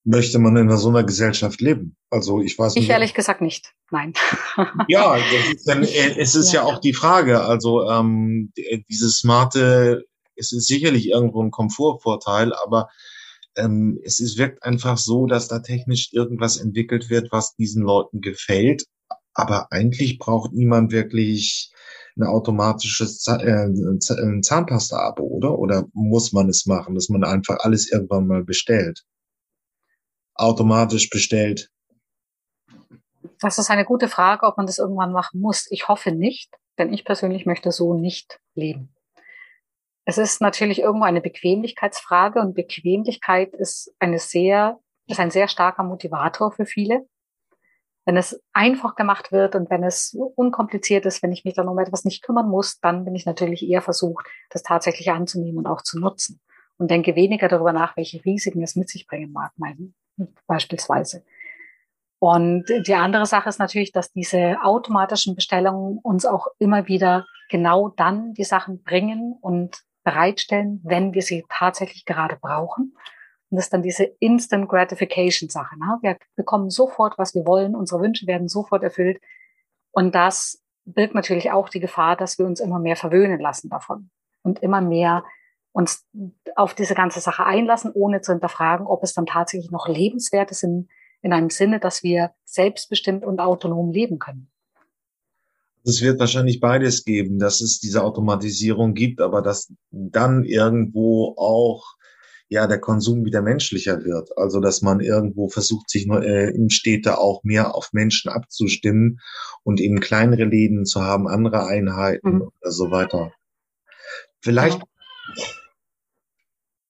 möchte 0.04 0.38
man 0.38 0.56
in 0.56 0.76
so 0.76 0.88
einer 0.88 1.04
Gesellschaft 1.04 1.60
leben? 1.60 1.96
Also 2.10 2.40
ich 2.40 2.58
weiß 2.58 2.74
nicht. 2.74 2.84
Ich 2.84 2.90
ehrlich 2.90 3.14
gesagt 3.14 3.40
nicht. 3.40 3.74
Nein. 3.90 4.14
ja, 4.88 5.16
ist 5.52 5.68
dann, 5.68 5.82
äh, 5.82 6.18
es 6.18 6.34
ist 6.34 6.52
ja. 6.52 6.62
ja. 6.62 6.66
auch 6.66 6.80
die 6.80 6.94
Frage. 6.94 7.42
Also 7.42 7.88
ähm, 7.88 8.52
dieses 8.88 9.18
smarte, 9.18 10.04
es 10.36 10.52
ist 10.52 10.66
sicherlich 10.66 11.08
irgendwo 11.08 11.42
ein 11.42 11.50
Komfortvorteil, 11.50 12.52
aber 12.54 12.88
ähm, 13.56 14.00
es 14.04 14.20
ist, 14.20 14.38
wirkt 14.38 14.62
einfach 14.62 14.96
so, 14.96 15.26
dass 15.26 15.48
da 15.48 15.58
technisch 15.58 16.12
irgendwas 16.12 16.56
entwickelt 16.56 17.10
wird, 17.10 17.30
was 17.32 17.56
diesen 17.56 17.82
Leuten 17.82 18.20
gefällt. 18.20 18.84
Aber 19.34 19.70
eigentlich 19.70 20.18
braucht 20.18 20.52
niemand 20.52 20.92
wirklich 20.92 21.72
ein 22.16 22.24
automatisches 22.24 23.26
äh, 23.26 23.68
Zahnpasta-Abo, 24.40 25.22
oder? 25.22 25.58
Oder 25.58 25.86
muss 25.92 26.32
man 26.32 26.48
es 26.48 26.66
machen, 26.66 26.94
dass 26.94 27.08
man 27.08 27.24
einfach 27.24 27.58
alles 27.60 27.90
irgendwann 27.90 28.26
mal 28.26 28.44
bestellt? 28.44 29.04
automatisch 30.40 31.10
bestellt? 31.10 31.70
Das 33.40 33.58
ist 33.58 33.70
eine 33.70 33.84
gute 33.84 34.08
Frage, 34.08 34.46
ob 34.46 34.56
man 34.56 34.66
das 34.66 34.78
irgendwann 34.78 35.12
machen 35.12 35.40
muss. 35.40 35.66
Ich 35.70 35.88
hoffe 35.88 36.12
nicht, 36.12 36.54
denn 36.78 36.92
ich 36.92 37.04
persönlich 37.04 37.46
möchte 37.46 37.72
so 37.72 37.94
nicht 37.94 38.40
leben. 38.54 38.94
Es 40.04 40.18
ist 40.18 40.40
natürlich 40.40 40.80
irgendwo 40.80 41.04
eine 41.04 41.20
Bequemlichkeitsfrage 41.20 42.40
und 42.40 42.54
Bequemlichkeit 42.54 43.54
ist 43.54 43.94
eine 43.98 44.18
sehr, 44.18 44.80
ist 45.06 45.20
ein 45.20 45.30
sehr 45.30 45.48
starker 45.48 45.84
Motivator 45.84 46.52
für 46.52 46.66
viele. 46.66 47.06
Wenn 48.06 48.16
es 48.16 48.42
einfach 48.52 48.96
gemacht 48.96 49.30
wird 49.30 49.54
und 49.54 49.70
wenn 49.70 49.84
es 49.84 50.16
unkompliziert 50.34 51.06
ist, 51.06 51.22
wenn 51.22 51.32
ich 51.32 51.44
mich 51.44 51.54
dann 51.54 51.68
um 51.68 51.78
etwas 51.78 52.04
nicht 52.04 52.22
kümmern 52.22 52.48
muss, 52.48 52.80
dann 52.80 53.04
bin 53.04 53.14
ich 53.14 53.26
natürlich 53.26 53.62
eher 53.68 53.82
versucht, 53.82 54.26
das 54.48 54.62
tatsächlich 54.62 55.10
anzunehmen 55.10 55.58
und 55.58 55.66
auch 55.66 55.82
zu 55.82 55.98
nutzen 55.98 56.40
und 56.78 56.90
denke 56.90 57.14
weniger 57.14 57.48
darüber 57.48 57.72
nach, 57.72 57.96
welche 57.96 58.24
Risiken 58.24 58.62
es 58.62 58.74
mit 58.74 58.88
sich 58.88 59.06
bringen 59.06 59.32
mag, 59.32 59.52
mein, 59.56 59.94
beispielsweise. 60.46 61.22
Und 62.18 62.66
die 62.86 62.94
andere 62.94 63.26
Sache 63.26 63.48
ist 63.48 63.58
natürlich, 63.58 63.92
dass 63.92 64.12
diese 64.12 64.56
automatischen 64.62 65.34
Bestellungen 65.34 65.98
uns 65.98 66.26
auch 66.26 66.48
immer 66.58 66.86
wieder 66.86 67.26
genau 67.48 67.88
dann 67.88 68.34
die 68.34 68.44
Sachen 68.44 68.82
bringen 68.82 69.36
und 69.40 69.82
bereitstellen, 70.04 70.80
wenn 70.84 71.14
wir 71.14 71.22
sie 71.22 71.44
tatsächlich 71.48 72.04
gerade 72.04 72.36
brauchen. 72.36 72.94
Und 73.50 73.56
das 73.56 73.66
ist 73.66 73.72
dann 73.72 73.82
diese 73.82 74.04
Instant 74.20 74.68
Gratification 74.68 75.48
Sache. 75.48 75.78
Ne? 75.78 75.98
Wir 76.02 76.16
bekommen 76.36 76.70
sofort, 76.70 77.18
was 77.18 77.34
wir 77.34 77.46
wollen. 77.46 77.74
Unsere 77.74 78.00
Wünsche 78.00 78.26
werden 78.26 78.48
sofort 78.48 78.82
erfüllt. 78.82 79.20
Und 79.90 80.14
das 80.14 80.62
birgt 80.84 81.14
natürlich 81.14 81.50
auch 81.50 81.68
die 81.68 81.80
Gefahr, 81.80 82.16
dass 82.16 82.38
wir 82.38 82.46
uns 82.46 82.60
immer 82.60 82.78
mehr 82.78 82.96
verwöhnen 82.96 83.40
lassen 83.40 83.68
davon 83.68 84.10
und 84.42 84.62
immer 84.62 84.80
mehr 84.80 85.24
uns 85.72 86.04
auf 86.56 86.74
diese 86.74 86.94
ganze 86.94 87.20
Sache 87.20 87.44
einlassen, 87.44 87.92
ohne 87.92 88.20
zu 88.20 88.32
hinterfragen, 88.32 88.86
ob 88.86 89.02
es 89.02 89.14
dann 89.14 89.26
tatsächlich 89.26 89.70
noch 89.70 89.88
lebenswert 89.88 90.50
ist 90.50 90.62
in, 90.62 90.88
in 91.22 91.32
einem 91.32 91.50
Sinne, 91.50 91.80
dass 91.80 92.02
wir 92.02 92.32
selbstbestimmt 92.44 93.24
und 93.24 93.40
autonom 93.40 93.92
leben 93.92 94.18
können. 94.18 94.50
Es 95.84 96.02
wird 96.02 96.20
wahrscheinlich 96.20 96.60
beides 96.60 97.04
geben, 97.04 97.38
dass 97.38 97.60
es 97.60 97.78
diese 97.78 98.04
Automatisierung 98.04 98.94
gibt, 98.94 99.20
aber 99.20 99.42
dass 99.42 99.72
dann 99.90 100.44
irgendwo 100.44 101.34
auch 101.38 101.96
ja 102.50 102.66
der 102.66 102.80
Konsum 102.80 103.24
wieder 103.24 103.42
menschlicher 103.42 104.04
wird. 104.04 104.36
Also 104.36 104.60
dass 104.60 104.82
man 104.82 105.00
irgendwo 105.00 105.48
versucht, 105.48 105.88
sich 105.88 106.06
nur, 106.06 106.22
äh, 106.22 106.50
in 106.50 106.68
Städte 106.68 107.18
auch 107.18 107.42
mehr 107.44 107.74
auf 107.74 107.92
Menschen 107.92 108.30
abzustimmen 108.30 109.20
und 109.62 109.80
eben 109.80 110.00
kleinere 110.00 110.44
Läden 110.44 110.84
zu 110.84 111.00
haben, 111.00 111.28
andere 111.28 111.64
Einheiten 111.66 112.34
mhm. 112.34 112.50
oder 112.60 112.70
so 112.72 112.90
weiter. 112.90 113.32
Vielleicht 114.40 114.80
ja. 114.80 115.44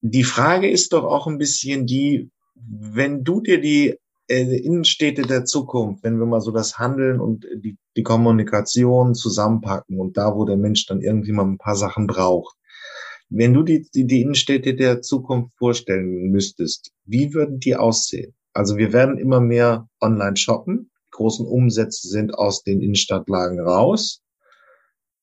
die 0.00 0.24
Frage 0.24 0.68
ist 0.68 0.94
doch 0.94 1.04
auch 1.04 1.26
ein 1.26 1.38
bisschen 1.38 1.86
die, 1.86 2.30
wenn 2.54 3.22
du 3.22 3.42
dir 3.42 3.60
die 3.60 3.98
äh, 4.28 4.56
Innenstädte 4.56 5.22
der 5.22 5.44
Zukunft, 5.44 6.04
wenn 6.04 6.18
wir 6.18 6.26
mal 6.26 6.40
so 6.40 6.52
das 6.52 6.78
Handeln 6.78 7.20
und 7.20 7.46
die, 7.56 7.76
die 7.96 8.02
Kommunikation 8.02 9.14
zusammenpacken 9.14 9.98
und 9.98 10.16
da, 10.16 10.34
wo 10.34 10.46
der 10.46 10.56
Mensch 10.56 10.86
dann 10.86 11.02
irgendwie 11.02 11.32
mal 11.32 11.44
ein 11.44 11.58
paar 11.58 11.76
Sachen 11.76 12.06
braucht. 12.06 12.56
Wenn 13.30 13.54
du 13.54 13.62
die, 13.62 13.86
die, 13.94 14.06
die 14.06 14.22
Innenstädte 14.22 14.74
der 14.74 15.02
Zukunft 15.02 15.56
vorstellen 15.56 16.30
müsstest, 16.30 16.90
wie 17.04 17.32
würden 17.32 17.60
die 17.60 17.76
aussehen? 17.76 18.34
Also 18.52 18.76
wir 18.76 18.92
werden 18.92 19.18
immer 19.18 19.40
mehr 19.40 19.88
online 20.00 20.36
shoppen. 20.36 20.90
großen 21.12 21.46
Umsätze 21.46 22.08
sind 22.08 22.34
aus 22.34 22.64
den 22.64 22.80
Innenstadtlagen 22.80 23.60
raus. 23.60 24.20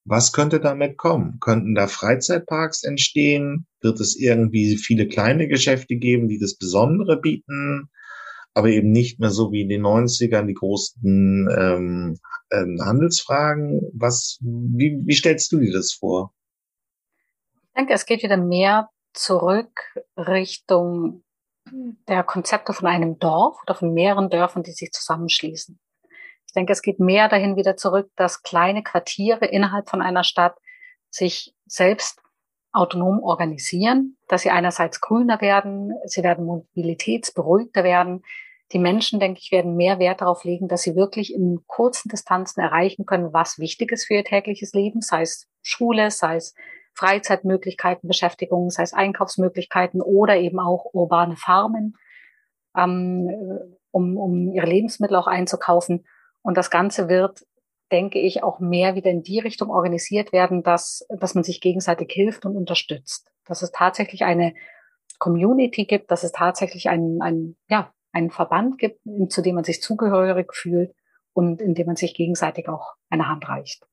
Was 0.06 0.32
könnte 0.32 0.62
damit 0.62 0.98
kommen? 0.98 1.38
Könnten 1.42 1.76
da 1.76 1.88
Freizeitparks 1.88 2.84
entstehen? 2.84 3.68
Wird 3.82 4.00
es 4.00 4.16
irgendwie 4.16 4.78
viele 4.78 5.08
kleine 5.08 5.50
Geschäfte 5.50 5.98
geben, 5.98 6.30
die 6.30 6.40
das 6.40 6.56
Besondere 6.56 7.20
bieten? 7.20 7.90
aber 8.58 8.70
eben 8.70 8.90
nicht 8.90 9.20
mehr 9.20 9.30
so 9.30 9.52
wie 9.52 9.62
in 9.62 9.70
den 9.70 9.84
90ern 9.84 10.48
die 10.48 10.56
großen 10.56 11.48
ähm, 11.56 12.18
ähm, 12.50 12.82
Handelsfragen. 12.82 13.82
Was, 13.94 14.40
wie, 14.42 15.00
wie 15.06 15.14
stellst 15.14 15.52
du 15.52 15.60
dir 15.60 15.72
das 15.72 15.92
vor? 15.92 16.34
Ich 17.78 17.80
denke, 17.80 17.94
es 17.94 18.08
geht 18.08 18.24
wieder 18.24 18.38
mehr 18.38 18.90
zurück 19.14 19.94
Richtung 20.18 21.24
der 22.08 22.24
Konzepte 22.24 22.74
von 22.74 22.88
einem 22.88 23.20
Dorf 23.20 23.62
oder 23.62 23.76
von 23.76 23.94
mehreren 23.94 24.32
Dörfern, 24.32 24.64
die 24.64 24.72
sich 24.72 24.92
zusammenschließen. 24.92 25.80
Ich 26.48 26.54
denke, 26.54 26.74
es 26.74 26.82
geht 26.82 27.00
mehr 27.00 27.30
dahin 27.30 27.56
wieder 27.56 27.78
zurück, 27.78 28.10
dass 28.16 28.42
kleine 28.42 28.82
Quartiere 28.82 29.46
innerhalb 29.46 29.92
von 29.92 30.02
einer 30.02 30.24
Stadt 30.24 30.58
sich 31.12 31.54
selbst 31.68 32.20
autonom 32.72 33.22
organisieren, 33.22 34.18
dass 34.28 34.42
sie 34.42 34.50
einerseits 34.50 35.00
grüner 35.00 35.40
werden, 35.40 35.94
sie 36.06 36.24
werden 36.24 36.46
mobilitätsberuhigter 36.46 37.84
werden, 37.84 38.24
die 38.72 38.80
Menschen, 38.80 39.20
denke 39.20 39.40
ich, 39.40 39.52
werden 39.52 39.76
mehr 39.76 40.00
Wert 40.00 40.22
darauf 40.22 40.44
legen, 40.46 40.68
dass 40.68 40.82
sie 40.82 40.96
wirklich 40.96 41.32
in 41.32 41.60
kurzen 41.68 42.10
Distanzen 42.10 42.60
erreichen 42.60 43.06
können, 43.06 43.34
was 43.34 43.60
wichtig 43.60 43.92
ist 43.92 44.06
für 44.06 44.16
ihr 44.16 44.26
tägliches 44.26 44.74
Leben, 44.74 45.02
sei 45.02 45.22
es 45.22 45.48
Schule, 45.62 46.10
sei 46.10 46.38
es 46.38 46.56
Freizeitmöglichkeiten, 46.98 48.08
Beschäftigung, 48.08 48.72
sei 48.72 48.84
es 48.84 48.94
Einkaufsmöglichkeiten 48.94 50.02
oder 50.02 50.36
eben 50.38 50.60
auch 50.60 50.94
urbane 50.94 51.38
Farmen, 51.38 51.96
ähm, 52.76 53.30
um, 53.92 54.18
um 54.18 54.52
ihre 54.52 54.66
Lebensmittel 54.66 55.16
auch 55.16 55.28
einzukaufen. 55.28 56.06
Und 56.42 56.58
das 56.58 56.72
Ganze 56.72 57.08
wird, 57.08 57.46
denke 57.92 58.20
ich, 58.20 58.44
auch 58.44 58.60
mehr 58.60 58.96
wieder 58.96 59.12
in 59.12 59.22
die 59.22 59.40
Richtung 59.40 59.70
organisiert 59.70 60.34
werden, 60.34 60.64
dass, 60.64 61.06
dass 61.10 61.36
man 61.36 61.44
sich 61.44 61.62
gegenseitig 61.62 62.12
hilft 62.12 62.46
und 62.46 62.58
unterstützt. 62.58 63.32
Dass 63.46 63.62
es 63.62 63.72
tatsächlich 63.72 64.24
eine 64.24 64.56
Community 65.20 65.86
gibt, 65.86 66.10
dass 66.10 66.24
es 66.24 66.32
tatsächlich 66.32 66.90
ein, 66.90 67.20
ein 67.22 67.56
ja, 67.70 67.92
einen 68.12 68.32
Verband 68.32 68.80
gibt, 68.80 69.02
zu 69.30 69.42
dem 69.42 69.56
man 69.56 69.64
sich 69.64 69.82
zugehörig 69.82 70.54
fühlt 70.54 70.96
und 71.34 71.62
in 71.62 71.76
dem 71.76 71.86
man 71.86 71.96
sich 71.96 72.16
gegenseitig 72.16 72.68
auch 72.68 72.96
eine 73.10 73.28
Hand 73.28 73.48
reicht. 73.48 73.86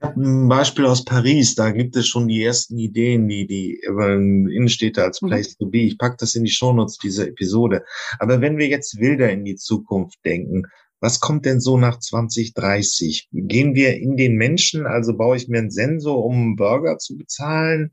Ein 0.00 0.48
Beispiel 0.48 0.86
aus 0.86 1.04
Paris, 1.04 1.56
da 1.56 1.70
gibt 1.70 1.96
es 1.96 2.06
schon 2.06 2.28
die 2.28 2.42
ersten 2.42 2.78
Ideen, 2.78 3.28
die 3.28 3.46
die 3.46 3.80
Innenstädte 3.84 5.02
als 5.02 5.20
mhm. 5.20 5.28
Place 5.28 5.56
to 5.56 5.66
be. 5.66 5.78
Ich 5.78 5.98
packe 5.98 6.16
das 6.20 6.36
in 6.36 6.44
die 6.44 6.50
Shownotes 6.50 6.98
dieser 6.98 7.26
Episode. 7.26 7.84
Aber 8.18 8.40
wenn 8.40 8.58
wir 8.58 8.68
jetzt 8.68 9.00
wilder 9.00 9.30
in 9.30 9.44
die 9.44 9.56
Zukunft 9.56 10.18
denken, 10.24 10.64
was 11.00 11.20
kommt 11.20 11.46
denn 11.46 11.60
so 11.60 11.78
nach 11.78 11.98
2030? 11.98 13.28
Gehen 13.32 13.74
wir 13.74 13.96
in 13.96 14.16
den 14.16 14.34
Menschen, 14.36 14.86
also 14.86 15.16
baue 15.16 15.36
ich 15.36 15.48
mir 15.48 15.58
einen 15.58 15.70
Sensor, 15.70 16.24
um 16.24 16.34
einen 16.34 16.56
Burger 16.56 16.98
zu 16.98 17.16
bezahlen? 17.16 17.92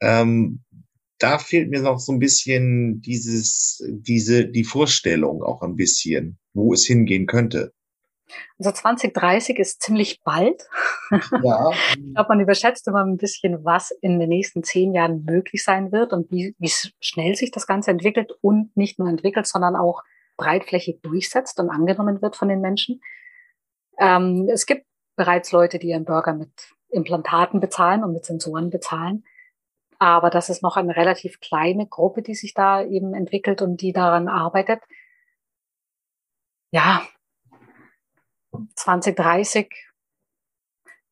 Ähm, 0.00 0.60
da 1.18 1.38
fehlt 1.38 1.70
mir 1.70 1.82
noch 1.82 1.98
so 1.98 2.12
ein 2.12 2.20
bisschen 2.20 3.00
dieses, 3.02 3.82
diese, 3.88 4.46
die 4.46 4.64
Vorstellung 4.64 5.42
auch 5.42 5.62
ein 5.62 5.76
bisschen, 5.76 6.38
wo 6.54 6.72
es 6.72 6.84
hingehen 6.84 7.26
könnte. 7.26 7.72
Also 8.58 8.72
2030 8.72 9.58
ist 9.58 9.82
ziemlich 9.82 10.22
bald. 10.22 10.62
Ja. 11.42 11.70
ich 11.70 12.14
glaube, 12.14 12.28
man 12.28 12.40
überschätzt 12.40 12.86
immer 12.88 13.04
ein 13.04 13.16
bisschen, 13.16 13.64
was 13.64 13.90
in 13.90 14.18
den 14.18 14.28
nächsten 14.28 14.62
zehn 14.62 14.94
Jahren 14.94 15.24
möglich 15.24 15.64
sein 15.64 15.92
wird 15.92 16.12
und 16.12 16.30
wie, 16.30 16.54
wie 16.58 16.72
schnell 17.00 17.34
sich 17.34 17.50
das 17.50 17.66
Ganze 17.66 17.90
entwickelt 17.90 18.32
und 18.40 18.76
nicht 18.76 18.98
nur 18.98 19.08
entwickelt, 19.08 19.46
sondern 19.46 19.76
auch 19.76 20.02
breitflächig 20.36 21.00
durchsetzt 21.02 21.58
und 21.60 21.70
angenommen 21.70 22.22
wird 22.22 22.36
von 22.36 22.48
den 22.48 22.60
Menschen. 22.60 23.00
Ähm, 23.98 24.48
es 24.50 24.66
gibt 24.66 24.86
bereits 25.16 25.52
Leute, 25.52 25.78
die 25.78 25.88
ihren 25.88 26.04
Burger 26.04 26.32
mit 26.32 26.50
Implantaten 26.90 27.60
bezahlen 27.60 28.04
und 28.04 28.12
mit 28.12 28.24
Sensoren 28.24 28.70
bezahlen. 28.70 29.24
Aber 29.98 30.30
das 30.30 30.48
ist 30.48 30.62
noch 30.62 30.76
eine 30.76 30.96
relativ 30.96 31.40
kleine 31.40 31.86
Gruppe, 31.86 32.22
die 32.22 32.34
sich 32.34 32.54
da 32.54 32.82
eben 32.82 33.14
entwickelt 33.14 33.62
und 33.62 33.80
die 33.82 33.92
daran 33.92 34.28
arbeitet. 34.28 34.80
Ja, 36.70 37.02
2030. 38.76 39.68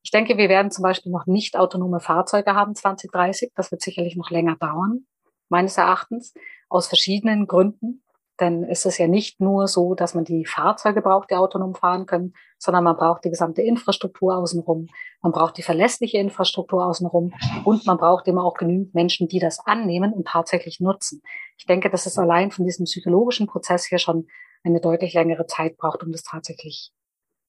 Ich 0.02 0.10
denke, 0.10 0.36
wir 0.36 0.48
werden 0.48 0.70
zum 0.70 0.82
Beispiel 0.82 1.10
noch 1.10 1.26
nicht 1.26 1.56
autonome 1.56 2.00
Fahrzeuge 2.00 2.54
haben 2.54 2.74
2030. 2.74 3.52
Das 3.54 3.72
wird 3.72 3.82
sicherlich 3.82 4.16
noch 4.16 4.30
länger 4.30 4.56
dauern, 4.56 5.06
meines 5.48 5.76
Erachtens, 5.78 6.32
aus 6.68 6.86
verschiedenen 6.86 7.46
Gründen. 7.46 8.04
Denn 8.38 8.64
es 8.64 8.84
ist 8.84 8.98
ja 8.98 9.08
nicht 9.08 9.40
nur 9.40 9.66
so, 9.66 9.94
dass 9.94 10.14
man 10.14 10.24
die 10.24 10.44
Fahrzeuge 10.44 11.00
braucht, 11.00 11.30
die 11.30 11.36
autonom 11.36 11.74
fahren 11.74 12.04
können, 12.04 12.34
sondern 12.58 12.84
man 12.84 12.96
braucht 12.96 13.24
die 13.24 13.30
gesamte 13.30 13.62
Infrastruktur 13.62 14.36
außenrum. 14.36 14.88
Man 15.22 15.32
braucht 15.32 15.56
die 15.56 15.62
verlässliche 15.62 16.18
Infrastruktur 16.18 16.84
außenrum 16.84 17.32
und 17.64 17.86
man 17.86 17.96
braucht 17.96 18.28
immer 18.28 18.44
auch 18.44 18.54
genügend 18.54 18.94
Menschen, 18.94 19.26
die 19.28 19.38
das 19.38 19.60
annehmen 19.60 20.12
und 20.12 20.28
tatsächlich 20.28 20.80
nutzen. 20.80 21.22
Ich 21.56 21.64
denke, 21.64 21.88
dass 21.88 22.04
es 22.04 22.18
allein 22.18 22.50
von 22.50 22.66
diesem 22.66 22.84
psychologischen 22.84 23.46
Prozess 23.46 23.86
hier 23.86 23.98
schon 23.98 24.26
eine 24.62 24.80
deutlich 24.80 25.14
längere 25.14 25.46
Zeit 25.46 25.78
braucht, 25.78 26.02
um 26.02 26.12
das 26.12 26.22
tatsächlich 26.22 26.92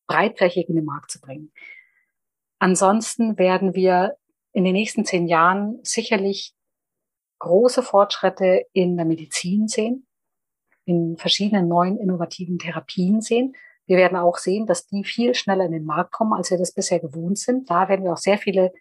breitflächig 0.07 0.69
in 0.69 0.75
den 0.75 0.85
Markt 0.85 1.11
zu 1.11 1.19
bringen. 1.19 1.51
Ansonsten 2.59 3.37
werden 3.37 3.75
wir 3.75 4.17
in 4.51 4.63
den 4.63 4.73
nächsten 4.73 5.05
zehn 5.05 5.27
Jahren 5.27 5.79
sicherlich 5.83 6.53
große 7.39 7.83
Fortschritte 7.83 8.65
in 8.73 8.97
der 8.97 9.05
Medizin 9.05 9.67
sehen 9.67 10.07
in 10.87 11.17
verschiedenen 11.17 11.67
neuen 11.67 11.99
innovativen 11.99 12.57
Therapien 12.57 13.21
sehen. 13.21 13.53
Wir 13.85 13.97
werden 13.97 14.17
auch 14.17 14.37
sehen, 14.37 14.65
dass 14.65 14.87
die 14.87 15.03
viel 15.03 15.35
schneller 15.35 15.65
in 15.65 15.73
den 15.73 15.85
Markt 15.85 16.13
kommen, 16.13 16.33
als 16.33 16.49
wir 16.49 16.57
das 16.57 16.73
bisher 16.73 16.99
gewohnt 16.99 17.37
sind. 17.37 17.69
Da 17.69 17.89
werden 17.89 18.05
wir 18.05 18.13
auch 18.13 18.17
sehr 18.17 18.37
viele 18.37 18.71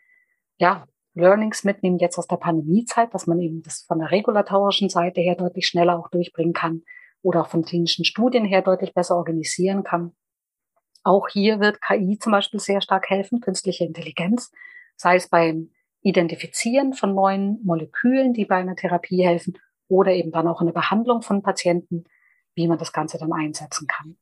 ja, 0.56 0.86
Learnings 1.14 1.64
mitnehmen 1.64 1.98
jetzt 1.98 2.16
aus 2.16 2.28
der 2.28 2.36
Pandemiezeit, 2.36 3.12
dass 3.12 3.26
man 3.26 3.40
eben 3.40 3.62
das 3.62 3.82
von 3.82 3.98
der 3.98 4.12
regulatorischen 4.12 4.88
Seite 4.88 5.20
her 5.20 5.34
deutlich 5.34 5.66
schneller 5.66 5.98
auch 5.98 6.08
durchbringen 6.08 6.52
kann 6.52 6.82
oder 7.22 7.42
auch 7.42 7.48
von 7.48 7.64
klinischen 7.64 8.04
Studien 8.04 8.44
her 8.44 8.62
deutlich 8.62 8.94
besser 8.94 9.16
organisieren 9.16 9.82
kann. 9.82 10.14
Auch 11.06 11.28
hier 11.28 11.60
wird 11.60 11.80
KI 11.80 12.18
zum 12.18 12.32
Beispiel 12.32 12.58
sehr 12.58 12.80
stark 12.80 13.08
helfen, 13.08 13.40
künstliche 13.40 13.84
Intelligenz, 13.84 14.50
sei 14.96 15.14
es 15.14 15.28
beim 15.28 15.70
Identifizieren 16.02 16.94
von 16.94 17.14
neuen 17.14 17.60
Molekülen, 17.62 18.32
die 18.32 18.44
bei 18.44 18.56
einer 18.56 18.74
Therapie 18.74 19.24
helfen 19.24 19.56
oder 19.86 20.10
eben 20.10 20.32
dann 20.32 20.48
auch 20.48 20.60
eine 20.60 20.72
Behandlung 20.72 21.22
von 21.22 21.42
Patienten, 21.42 22.06
wie 22.56 22.66
man 22.66 22.78
das 22.78 22.92
Ganze 22.92 23.18
dann 23.18 23.32
einsetzen 23.32 23.86
kann. 23.86 24.16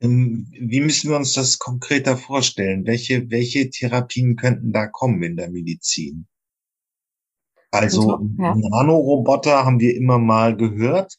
Ähm, 0.00 0.46
wie 0.58 0.80
müssen 0.80 1.10
wir 1.10 1.18
uns 1.18 1.34
das 1.34 1.58
konkreter 1.58 2.16
vorstellen? 2.16 2.86
Welche, 2.86 3.30
welche 3.30 3.68
Therapien 3.68 4.36
könnten 4.36 4.72
da 4.72 4.86
kommen 4.86 5.22
in 5.22 5.36
der 5.36 5.50
Medizin? 5.50 6.26
Also 7.70 8.26
ja. 8.38 8.54
Nanoroboter 8.54 9.66
haben 9.66 9.80
wir 9.80 9.94
immer 9.94 10.18
mal 10.18 10.56
gehört, 10.56 11.18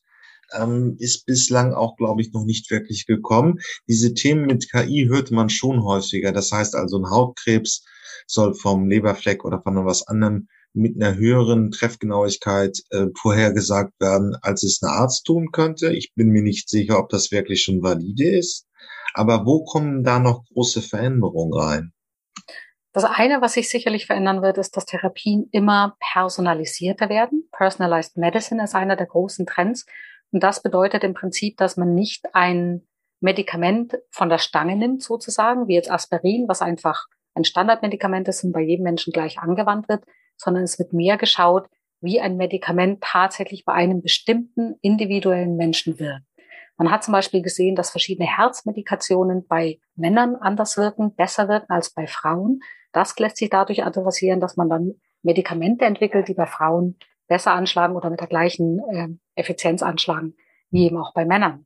ähm, 0.59 0.95
ist 0.99 1.25
bislang 1.25 1.73
auch, 1.73 1.95
glaube 1.97 2.21
ich, 2.21 2.31
noch 2.33 2.45
nicht 2.45 2.69
wirklich 2.71 3.05
gekommen. 3.05 3.59
Diese 3.87 4.13
Themen 4.13 4.45
mit 4.45 4.71
KI 4.71 5.07
hört 5.09 5.31
man 5.31 5.49
schon 5.49 5.83
häufiger. 5.83 6.31
Das 6.31 6.51
heißt 6.51 6.75
also, 6.75 6.97
ein 6.97 7.09
Hautkrebs 7.09 7.83
soll 8.27 8.53
vom 8.55 8.89
Leberfleck 8.89 9.45
oder 9.45 9.61
von 9.61 9.85
was 9.85 10.07
anderem 10.07 10.47
mit 10.73 11.01
einer 11.01 11.15
höheren 11.15 11.71
Treffgenauigkeit 11.71 12.77
äh, 12.89 13.07
vorhergesagt 13.17 13.93
werden, 13.99 14.35
als 14.41 14.63
es 14.63 14.81
ein 14.81 14.89
Arzt 14.89 15.25
tun 15.25 15.51
könnte. 15.51 15.93
Ich 15.93 16.13
bin 16.15 16.29
mir 16.29 16.41
nicht 16.41 16.69
sicher, 16.69 16.99
ob 16.99 17.09
das 17.09 17.31
wirklich 17.31 17.63
schon 17.63 17.81
valide 17.81 18.37
ist. 18.37 18.67
Aber 19.13 19.45
wo 19.45 19.63
kommen 19.63 20.03
da 20.03 20.19
noch 20.19 20.43
große 20.53 20.81
Veränderungen 20.81 21.53
rein? 21.53 21.93
Das 22.91 23.03
eine, 23.03 23.41
was 23.41 23.53
sich 23.53 23.69
sicherlich 23.69 24.05
verändern 24.05 24.41
wird, 24.41 24.57
ist, 24.57 24.75
dass 24.77 24.85
Therapien 24.85 25.49
immer 25.51 25.97
personalisierter 26.13 27.09
werden. 27.09 27.49
Personalized 27.51 28.17
Medicine 28.17 28.63
ist 28.63 28.75
einer 28.75 28.95
der 28.95 29.07
großen 29.07 29.45
Trends. 29.45 29.85
Und 30.31 30.43
das 30.43 30.61
bedeutet 30.61 31.03
im 31.03 31.13
Prinzip, 31.13 31.57
dass 31.57 31.77
man 31.77 31.93
nicht 31.93 32.25
ein 32.33 32.87
Medikament 33.19 33.97
von 34.11 34.29
der 34.29 34.37
Stange 34.37 34.75
nimmt, 34.75 35.01
sozusagen, 35.01 35.67
wie 35.67 35.75
jetzt 35.75 35.91
Aspirin, 35.91 36.45
was 36.47 36.61
einfach 36.61 37.07
ein 37.33 37.43
Standardmedikament 37.43 38.27
ist 38.27 38.43
und 38.43 38.51
bei 38.51 38.61
jedem 38.61 38.83
Menschen 38.83 39.11
gleich 39.11 39.39
angewandt 39.39 39.89
wird, 39.89 40.03
sondern 40.37 40.63
es 40.63 40.79
wird 40.79 40.93
mehr 40.93 41.17
geschaut, 41.17 41.67
wie 42.01 42.19
ein 42.19 42.37
Medikament 42.37 43.01
tatsächlich 43.01 43.65
bei 43.65 43.73
einem 43.73 44.01
bestimmten 44.01 44.75
individuellen 44.81 45.55
Menschen 45.55 45.99
wirkt. 45.99 46.25
Man 46.77 46.91
hat 46.91 47.03
zum 47.03 47.13
Beispiel 47.13 47.41
gesehen, 47.41 47.75
dass 47.75 47.91
verschiedene 47.91 48.27
Herzmedikationen 48.27 49.47
bei 49.47 49.79
Männern 49.95 50.35
anders 50.35 50.77
wirken, 50.77 51.15
besser 51.15 51.47
wirken 51.47 51.71
als 51.71 51.93
bei 51.93 52.05
Frauen. 52.05 52.59
Das 52.91 53.17
lässt 53.17 53.37
sich 53.37 53.49
dadurch 53.49 53.83
adressieren, 53.85 54.41
dass 54.41 54.57
man 54.57 54.69
dann 54.69 54.93
Medikamente 55.23 55.85
entwickelt, 55.85 56.27
die 56.27 56.33
bei 56.33 56.45
Frauen 56.45 56.97
besser 57.27 57.53
anschlagen 57.53 57.95
oder 57.95 58.09
mit 58.09 58.19
der 58.19 58.27
gleichen 58.27 58.79
äh, 58.91 59.07
Effizienz 59.35 59.81
anschlagen 59.83 60.35
wie 60.71 60.85
eben 60.85 60.97
auch 60.97 61.13
bei 61.13 61.25
Männern. 61.25 61.65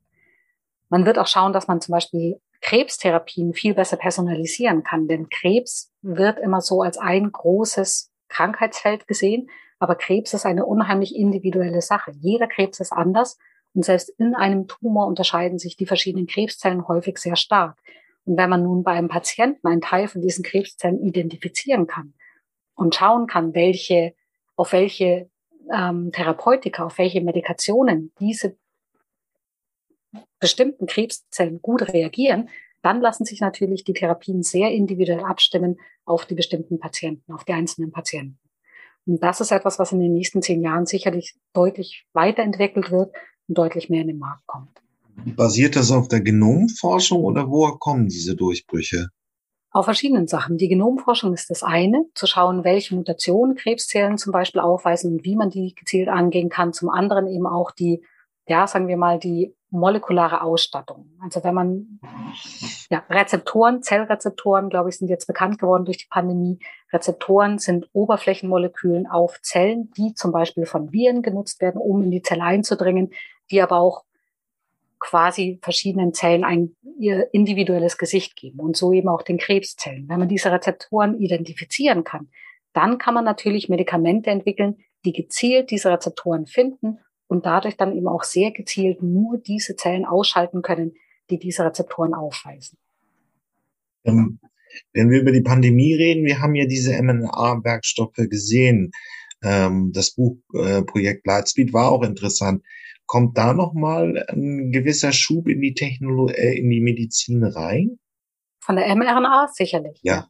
Man 0.88 1.06
wird 1.06 1.18
auch 1.18 1.26
schauen, 1.26 1.52
dass 1.52 1.68
man 1.68 1.80
zum 1.80 1.92
Beispiel 1.92 2.40
Krebstherapien 2.60 3.54
viel 3.54 3.74
besser 3.74 3.96
personalisieren 3.96 4.82
kann, 4.82 5.08
denn 5.08 5.28
Krebs 5.28 5.92
wird 6.02 6.38
immer 6.38 6.60
so 6.60 6.82
als 6.82 6.98
ein 6.98 7.32
großes 7.32 8.12
Krankheitsfeld 8.28 9.06
gesehen, 9.06 9.48
aber 9.78 9.94
Krebs 9.94 10.34
ist 10.34 10.44
eine 10.44 10.66
unheimlich 10.66 11.16
individuelle 11.16 11.80
Sache. 11.80 12.12
Jeder 12.20 12.46
Krebs 12.46 12.80
ist 12.80 12.92
anders 12.92 13.38
und 13.72 13.84
selbst 13.84 14.10
in 14.18 14.34
einem 14.34 14.68
Tumor 14.68 15.06
unterscheiden 15.06 15.58
sich 15.58 15.76
die 15.76 15.86
verschiedenen 15.86 16.26
Krebszellen 16.26 16.86
häufig 16.86 17.18
sehr 17.18 17.36
stark. 17.36 17.78
Und 18.26 18.36
wenn 18.36 18.50
man 18.50 18.62
nun 18.62 18.84
bei 18.84 18.92
einem 18.92 19.08
Patienten 19.08 19.66
einen 19.66 19.80
Teil 19.80 20.06
von 20.06 20.20
diesen 20.20 20.44
Krebszellen 20.44 21.00
identifizieren 21.00 21.86
kann 21.86 22.12
und 22.74 22.94
schauen 22.94 23.26
kann, 23.26 23.54
welche, 23.54 24.14
auf 24.54 24.72
welche 24.72 25.29
ähm, 25.72 26.10
Therapeutika, 26.12 26.84
auf 26.84 26.98
welche 26.98 27.20
Medikationen 27.20 28.12
diese 28.20 28.56
bestimmten 30.38 30.86
Krebszellen 30.86 31.60
gut 31.62 31.82
reagieren, 31.92 32.48
dann 32.82 33.00
lassen 33.00 33.24
sich 33.24 33.40
natürlich 33.40 33.84
die 33.84 33.92
Therapien 33.92 34.42
sehr 34.42 34.70
individuell 34.70 35.20
abstimmen 35.20 35.78
auf 36.04 36.24
die 36.26 36.34
bestimmten 36.34 36.78
Patienten, 36.78 37.32
auf 37.32 37.44
die 37.44 37.52
einzelnen 37.52 37.92
Patienten. 37.92 38.38
Und 39.06 39.22
das 39.22 39.40
ist 39.40 39.50
etwas, 39.50 39.78
was 39.78 39.92
in 39.92 40.00
den 40.00 40.12
nächsten 40.12 40.42
zehn 40.42 40.62
Jahren 40.62 40.86
sicherlich 40.86 41.34
deutlich 41.52 42.06
weiterentwickelt 42.12 42.90
wird 42.90 43.14
und 43.48 43.58
deutlich 43.58 43.90
mehr 43.90 44.02
in 44.02 44.08
den 44.08 44.18
Markt 44.18 44.46
kommt. 44.46 44.70
Basiert 45.36 45.76
das 45.76 45.90
auf 45.90 46.08
der 46.08 46.20
Genomforschung 46.20 47.24
oder 47.24 47.50
woher 47.50 47.76
kommen 47.78 48.08
diese 48.08 48.34
Durchbrüche? 48.34 49.08
Auf 49.72 49.84
verschiedenen 49.84 50.26
Sachen. 50.26 50.56
Die 50.56 50.68
Genomforschung 50.68 51.32
ist 51.32 51.48
das 51.50 51.62
eine, 51.62 52.04
zu 52.14 52.26
schauen, 52.26 52.64
welche 52.64 52.94
Mutationen 52.94 53.54
Krebszellen 53.54 54.18
zum 54.18 54.32
Beispiel 54.32 54.60
aufweisen 54.60 55.12
und 55.12 55.24
wie 55.24 55.36
man 55.36 55.50
die 55.50 55.74
gezielt 55.74 56.08
angehen 56.08 56.48
kann. 56.48 56.72
Zum 56.72 56.90
anderen 56.90 57.28
eben 57.28 57.46
auch 57.46 57.70
die, 57.70 58.04
ja, 58.48 58.66
sagen 58.66 58.88
wir 58.88 58.96
mal, 58.96 59.20
die 59.20 59.54
molekulare 59.70 60.42
Ausstattung. 60.42 61.10
Also 61.22 61.44
wenn 61.44 61.54
man 61.54 62.00
ja, 62.90 63.04
Rezeptoren, 63.08 63.82
Zellrezeptoren, 63.82 64.68
glaube 64.68 64.88
ich, 64.88 64.98
sind 64.98 65.08
jetzt 65.08 65.26
bekannt 65.26 65.58
geworden 65.58 65.84
durch 65.84 65.98
die 65.98 66.08
Pandemie. 66.10 66.58
Rezeptoren 66.92 67.58
sind 67.58 67.88
Oberflächenmolekülen 67.92 69.06
auf 69.06 69.40
Zellen, 69.42 69.92
die 69.96 70.14
zum 70.14 70.32
Beispiel 70.32 70.66
von 70.66 70.92
Viren 70.92 71.22
genutzt 71.22 71.60
werden, 71.60 71.80
um 71.80 72.02
in 72.02 72.10
die 72.10 72.22
Zelle 72.22 72.42
einzudringen, 72.42 73.12
die 73.52 73.62
aber 73.62 73.76
auch 73.76 74.02
quasi 75.00 75.58
verschiedenen 75.62 76.14
Zellen 76.14 76.44
ein 76.44 76.76
ihr 76.98 77.32
individuelles 77.32 77.98
Gesicht 77.98 78.36
geben 78.36 78.60
und 78.60 78.76
so 78.76 78.92
eben 78.92 79.08
auch 79.08 79.22
den 79.22 79.38
Krebszellen. 79.38 80.08
Wenn 80.08 80.18
man 80.18 80.28
diese 80.28 80.52
Rezeptoren 80.52 81.18
identifizieren 81.18 82.04
kann, 82.04 82.28
dann 82.72 82.98
kann 82.98 83.14
man 83.14 83.24
natürlich 83.24 83.68
Medikamente 83.68 84.30
entwickeln, 84.30 84.76
die 85.04 85.12
gezielt 85.12 85.70
diese 85.70 85.90
Rezeptoren 85.90 86.46
finden 86.46 86.98
und 87.26 87.46
dadurch 87.46 87.76
dann 87.76 87.96
eben 87.96 88.06
auch 88.06 88.22
sehr 88.22 88.50
gezielt 88.50 89.02
nur 89.02 89.38
diese 89.38 89.76
Zellen 89.76 90.04
ausschalten 90.04 90.62
können, 90.62 90.92
die 91.30 91.38
diese 91.38 91.64
Rezeptoren 91.64 92.12
aufweisen. 92.12 92.76
Ähm, 94.04 94.38
wenn 94.92 95.10
wir 95.10 95.20
über 95.20 95.32
die 95.32 95.40
Pandemie 95.40 95.94
reden, 95.94 96.24
wir 96.24 96.40
haben 96.40 96.54
ja 96.54 96.66
diese 96.66 96.92
mRNA-Werkstoffe 97.02 98.28
gesehen. 98.28 98.92
Ähm, 99.42 99.90
das 99.94 100.12
Buchprojekt 100.12 101.26
Lightspeed 101.26 101.72
war 101.72 101.90
auch 101.90 102.02
interessant. 102.02 102.62
Kommt 103.10 103.36
da 103.36 103.54
nochmal 103.54 104.24
ein 104.28 104.70
gewisser 104.70 105.10
Schub 105.10 105.48
in 105.48 105.60
die 105.60 105.74
Technologie, 105.74 106.32
äh, 106.32 106.60
in 106.60 106.70
die 106.70 106.80
Medizin 106.80 107.42
rein? 107.42 107.98
Von 108.60 108.76
der 108.76 108.86
mRNA 108.94 109.48
sicherlich. 109.52 109.98
Ja. 110.04 110.28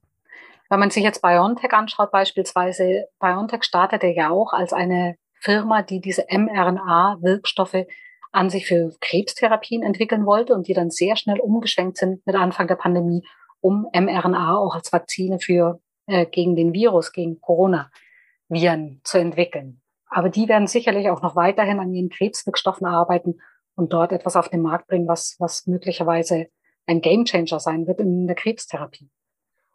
Wenn 0.71 0.81
man 0.81 0.89
sich 0.89 1.05
jetzt 1.05 1.21
BioNTech 1.21 1.75
anschaut, 1.75 2.11
beispielsweise, 2.11 3.05
BioNTech 3.21 3.65
startete 3.65 4.07
ja 4.07 4.31
auch 4.31 4.55
als 4.55 4.73
eine 4.73 5.17
Firma, 5.43 5.83
die 5.83 6.01
diese 6.01 6.25
mRNA-Wirkstoffe 6.31 7.85
an 8.33 8.49
sich 8.49 8.65
für 8.65 8.97
Krebstherapien 9.03 9.83
entwickeln 9.83 10.25
wollte 10.25 10.55
und 10.55 10.67
die 10.67 10.73
dann 10.73 10.89
sehr 10.89 11.17
schnell 11.17 11.39
umgeschwenkt 11.39 11.99
sind 11.99 12.27
mit 12.27 12.35
Anfang 12.35 12.67
der 12.67 12.77
Pandemie, 12.77 13.27
um 13.61 13.91
mRNA 13.93 14.57
auch 14.57 14.75
als 14.75 14.91
Vakzine 14.91 15.39
für 15.39 15.83
äh, 16.07 16.25
gegen 16.25 16.57
den 16.57 16.73
Virus, 16.73 17.13
gegen 17.13 17.43
Corona-Viren 17.43 19.03
zu 19.05 19.19
entwickeln. 19.19 19.80
Aber 20.11 20.29
die 20.29 20.49
werden 20.49 20.67
sicherlich 20.67 21.09
auch 21.09 21.23
noch 21.23 21.37
weiterhin 21.37 21.79
an 21.79 21.95
ihren 21.95 22.11
Krebswirkstoffen 22.11 22.87
arbeiten 22.87 23.41
und 23.77 23.93
dort 23.93 24.13
etwas 24.13 24.37
auf 24.37 24.49
den 24.49 24.61
Markt 24.63 24.89
bringen, 24.89 25.09
was, 25.09 25.37
was 25.39 25.67
möglicherweise 25.67 26.49
ein 26.87 27.01
Gamechanger 27.01 27.61
sein 27.61 27.87
wird 27.87 28.01
in 28.01 28.27
der 28.27 28.37
Krebstherapie. 28.37 29.09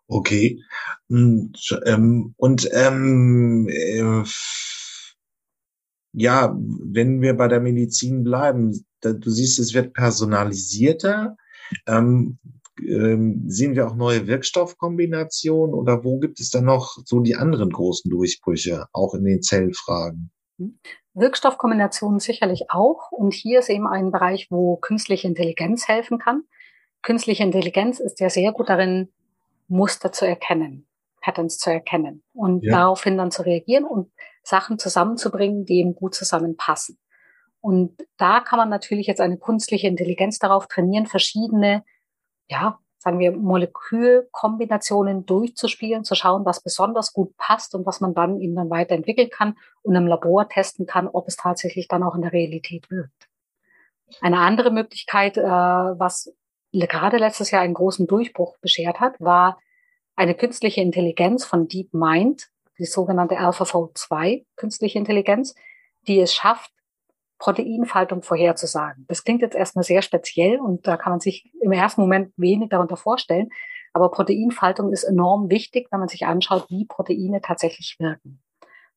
Okay. 0.08 0.62
Und, 1.10 1.82
ähm, 1.86 2.34
und 2.38 2.70
ähm, 2.74 3.68
äh, 3.70 4.24
ja, 6.12 6.56
wenn 6.58 7.22
wir 7.22 7.36
bei 7.36 7.48
der 7.48 7.62
Medizin 7.62 8.24
bleiben, 8.24 8.86
da, 9.02 9.14
du 9.14 9.30
siehst, 9.30 9.60
es 9.60 9.74
wird 9.74 9.94
personalisierter. 9.94 11.38
Ähm, 11.88 12.38
ähm, 12.80 13.44
sehen 13.48 13.76
wir 13.76 13.88
auch 13.88 13.96
neue 13.96 14.28
Wirkstoffkombinationen 14.28 15.74
oder 15.74 16.04
wo 16.04 16.20
gibt 16.20 16.40
es 16.40 16.50
dann 16.50 16.66
noch 16.66 16.98
so 17.06 17.20
die 17.20 17.36
anderen 17.36 17.70
großen 17.70 18.10
Durchbrüche, 18.10 18.86
auch 18.92 19.14
in 19.14 19.24
den 19.24 19.42
Zellfragen? 19.42 20.32
Hm. 20.58 20.80
Wirkstoffkombinationen 21.14 22.20
sicherlich 22.20 22.66
auch. 22.70 23.12
Und 23.12 23.34
hier 23.34 23.60
ist 23.60 23.70
eben 23.70 23.88
ein 23.88 24.12
Bereich, 24.12 24.48
wo 24.50 24.76
künstliche 24.78 25.28
Intelligenz 25.28 25.88
helfen 25.88 26.20
kann. 26.20 26.44
Künstliche 27.02 27.44
Intelligenz 27.44 28.00
ist 28.00 28.20
ja 28.20 28.30
sehr 28.30 28.52
gut 28.52 28.70
darin, 28.70 29.10
Muster 29.68 30.12
zu 30.12 30.28
erkennen, 30.28 30.88
Patterns 31.22 31.58
zu 31.58 31.72
erkennen 31.72 32.24
und 32.34 32.64
ja. 32.64 32.74
daraufhin 32.74 33.18
dann 33.18 33.32
zu 33.32 33.44
reagieren 33.44 33.86
und 33.86 34.12
Sachen 34.44 34.78
zusammenzubringen, 34.78 35.66
die 35.66 35.80
eben 35.80 35.96
gut 35.96 36.14
zusammenpassen. 36.14 37.00
Und 37.62 37.98
da 38.18 38.42
kann 38.42 38.58
man 38.58 38.70
natürlich 38.70 39.08
jetzt 39.08 39.22
eine 39.22 39.38
künstliche 39.38 39.88
Intelligenz 39.88 40.38
darauf 40.38 40.68
trainieren, 40.68 41.08
verschiedene, 41.08 41.84
ja, 42.48 42.80
sagen 42.98 43.20
wir, 43.20 43.32
Molekülkombinationen 43.32 45.26
durchzuspielen, 45.26 46.04
zu 46.04 46.16
schauen, 46.16 46.44
was 46.46 46.62
besonders 46.62 47.14
gut 47.14 47.38
passt 47.38 47.76
und 47.76 47.86
was 47.86 48.02
man 48.02 48.16
dann 48.16 48.42
eben 48.42 48.56
dann 48.56 48.70
weiterentwickeln 48.70 49.30
kann 49.30 49.58
und 49.84 49.96
im 49.96 50.08
Labor 50.08 50.50
testen 50.50 50.88
kann, 50.88 51.08
ob 51.08 51.28
es 51.28 51.36
tatsächlich 51.36 51.88
dann 51.88 52.02
auch 52.02 52.16
in 52.16 52.24
der 52.24 52.34
Realität 52.34 52.90
wirkt. 52.90 53.30
Eine 54.22 54.40
andere 54.40 54.72
Möglichkeit, 54.72 55.38
äh, 55.38 55.44
was 55.44 56.34
gerade 56.72 57.18
letztes 57.18 57.52
Jahr 57.52 57.62
einen 57.62 57.74
großen 57.74 58.08
Durchbruch 58.08 58.58
beschert 58.60 59.00
hat, 59.00 59.20
war 59.22 59.60
eine 60.16 60.34
künstliche 60.34 60.82
Intelligenz 60.82 61.46
von 61.46 61.68
DeepMind, 61.68 62.50
die 62.80 62.86
sogenannte 62.86 63.36
AlphaFold2 63.36 64.46
künstliche 64.56 64.98
Intelligenz, 64.98 65.56
die 66.08 66.20
es 66.20 66.34
schafft, 66.34 66.72
Proteinfaltung 67.46 68.24
vorherzusagen. 68.24 69.06
Das 69.08 69.24
klingt 69.24 69.44
jetzt 69.44 69.56
erstmal 69.56 69.84
sehr 69.84 70.02
speziell 70.02 70.60
und 70.60 70.88
da 70.88 70.98
kann 70.98 71.14
man 71.14 71.20
sich 71.20 71.52
im 71.62 71.72
ersten 71.72 72.02
Moment 72.02 72.34
wenig 72.38 72.70
darunter 72.70 72.98
vorstellen. 72.98 73.50
Aber 73.94 74.10
Proteinfaltung 74.10 74.92
ist 74.92 75.04
enorm 75.04 75.52
wichtig, 75.52 75.88
wenn 75.92 76.00
man 76.00 76.10
sich 76.10 76.26
anschaut, 76.26 76.66
wie 76.70 76.86
Proteine 76.86 77.42
tatsächlich 77.42 77.98
wirken. 78.00 78.42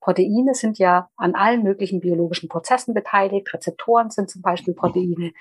Proteine 0.01 0.55
sind 0.55 0.79
ja 0.79 1.11
an 1.19 1.35
allen 1.35 1.63
möglichen 1.63 2.01
biologischen 2.01 2.49
Prozessen 2.49 2.95
beteiligt. 2.95 3.53
Rezeptoren 3.53 4.09
sind 4.09 4.31
zum 4.31 4.41
Beispiel 4.41 4.73
Proteine 4.73 5.33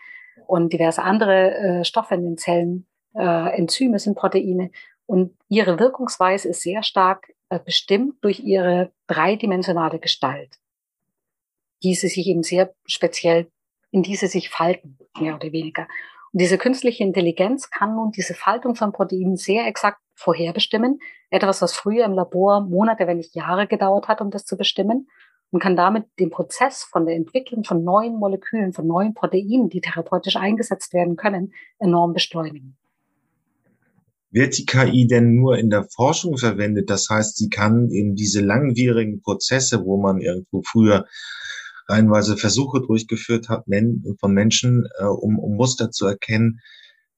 und 0.45 0.73
diverse 0.73 1.01
andere 1.01 1.55
äh, 1.55 1.85
Stoffe 1.85 2.15
in 2.15 2.25
den 2.25 2.37
Zellen, 2.37 2.87
äh, 3.15 3.57
Enzyme 3.57 3.99
sind 3.99 4.17
Proteine. 4.17 4.69
Und 5.05 5.33
ihre 5.47 5.79
Wirkungsweise 5.79 6.49
ist 6.49 6.61
sehr 6.61 6.83
stark 6.83 7.31
äh, 7.47 7.59
bestimmt 7.63 8.15
durch 8.21 8.41
ihre 8.41 8.91
dreidimensionale 9.07 9.99
Gestalt, 9.99 10.57
die 11.83 11.95
sie 11.95 12.07
sich 12.07 12.27
eben 12.27 12.43
sehr 12.43 12.73
speziell, 12.85 13.47
in 13.91 14.03
diese 14.03 14.27
sich 14.27 14.49
falten, 14.49 14.97
mehr 15.19 15.35
oder 15.35 15.51
weniger. 15.51 15.87
Und 16.33 16.41
diese 16.41 16.57
künstliche 16.57 17.03
Intelligenz 17.03 17.69
kann 17.69 17.95
nun 17.95 18.11
diese 18.11 18.33
Faltung 18.33 18.75
von 18.75 18.91
Proteinen 18.91 19.37
sehr 19.37 19.65
exakt 19.65 19.99
vorherbestimmen. 20.13 20.99
Etwas, 21.29 21.61
was 21.61 21.73
früher 21.73 22.05
im 22.05 22.13
Labor 22.13 22.61
Monate, 22.61 23.07
wenn 23.07 23.17
nicht 23.17 23.35
Jahre 23.35 23.67
gedauert 23.67 24.07
hat, 24.07 24.21
um 24.21 24.29
das 24.29 24.45
zu 24.45 24.57
bestimmen. 24.57 25.07
Und 25.49 25.61
kann 25.61 25.77
damit 25.77 26.05
den 26.19 26.29
Prozess 26.29 26.83
von 26.83 27.05
der 27.05 27.15
Entwicklung 27.15 27.63
von 27.63 27.81
neuen 27.81 28.17
Molekülen, 28.17 28.73
von 28.73 28.85
neuen 28.85 29.13
Proteinen, 29.13 29.69
die 29.69 29.79
therapeutisch 29.79 30.35
eingesetzt 30.35 30.93
werden 30.93 31.15
können, 31.15 31.53
enorm 31.79 32.11
beschleunigen. 32.11 32.77
Wird 34.29 34.57
die 34.57 34.65
KI 34.65 35.07
denn 35.07 35.35
nur 35.35 35.57
in 35.57 35.69
der 35.69 35.85
Forschung 35.85 36.37
verwendet? 36.37 36.89
Das 36.89 37.07
heißt, 37.09 37.37
sie 37.37 37.49
kann 37.49 37.89
eben 37.91 38.15
diese 38.15 38.41
langwierigen 38.41 39.21
Prozesse, 39.21 39.85
wo 39.85 39.95
man 39.97 40.19
irgendwo 40.19 40.61
früher 40.63 41.05
reihenweise 41.87 42.37
Versuche 42.37 42.81
durchgeführt 42.81 43.49
hat 43.49 43.65
von 44.19 44.33
Menschen, 44.33 44.87
äh, 44.99 45.05
um, 45.05 45.39
um 45.39 45.55
Muster 45.55 45.91
zu 45.91 46.05
erkennen, 46.05 46.59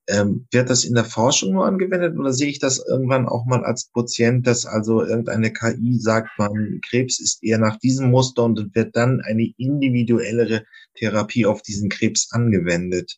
ähm, 0.09 0.47
wird 0.51 0.69
das 0.69 0.83
in 0.83 0.95
der 0.95 1.05
Forschung 1.05 1.53
nur 1.53 1.65
angewendet 1.65 2.17
oder 2.17 2.33
sehe 2.33 2.49
ich 2.49 2.59
das 2.59 2.83
irgendwann 2.85 3.27
auch 3.27 3.45
mal 3.45 3.63
als 3.63 3.91
Patient, 3.91 4.47
dass 4.47 4.65
also 4.65 5.03
irgendeine 5.03 5.53
KI 5.53 5.99
sagt, 5.99 6.29
man 6.37 6.79
Krebs 6.87 7.19
ist 7.19 7.43
eher 7.43 7.59
nach 7.59 7.77
diesem 7.77 8.09
Muster 8.09 8.43
und 8.43 8.75
wird 8.75 8.95
dann 8.95 9.21
eine 9.21 9.51
individuellere 9.57 10.65
Therapie 10.95 11.45
auf 11.45 11.61
diesen 11.61 11.89
Krebs 11.89 12.29
angewendet? 12.31 13.17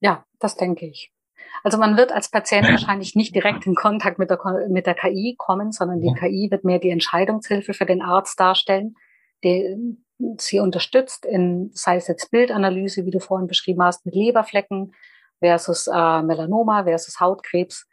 Ja, 0.00 0.24
das 0.38 0.56
denke 0.56 0.86
ich. 0.86 1.12
Also 1.62 1.78
man 1.78 1.96
wird 1.96 2.12
als 2.12 2.30
Patient 2.30 2.68
wahrscheinlich 2.68 3.14
nicht 3.14 3.34
direkt 3.34 3.66
in 3.66 3.74
Kontakt 3.74 4.18
mit 4.18 4.30
der, 4.30 4.38
mit 4.68 4.86
der 4.86 4.94
KI 4.94 5.34
kommen, 5.36 5.72
sondern 5.72 6.00
die. 6.00 6.12
KI 6.18 6.48
wird 6.50 6.64
mehr 6.64 6.78
die 6.78 6.90
Entscheidungshilfe 6.90 7.74
für 7.74 7.86
den 7.86 8.02
Arzt 8.02 8.38
darstellen, 8.38 8.94
der 9.42 9.76
sie 10.38 10.60
unterstützt 10.60 11.24
in, 11.24 11.70
sei 11.74 11.96
es 11.96 12.08
jetzt 12.08 12.30
Bildanalyse, 12.30 13.04
wie 13.04 13.10
du 13.10 13.20
vorhin 13.20 13.46
beschrieben 13.46 13.82
hast, 13.82 14.06
mit 14.06 14.14
Leberflecken 14.14 14.94
versus 15.40 15.86
äh, 15.86 16.22
Melanoma 16.22 16.84
versus 16.84 17.20
Hautkrebs. 17.20 17.86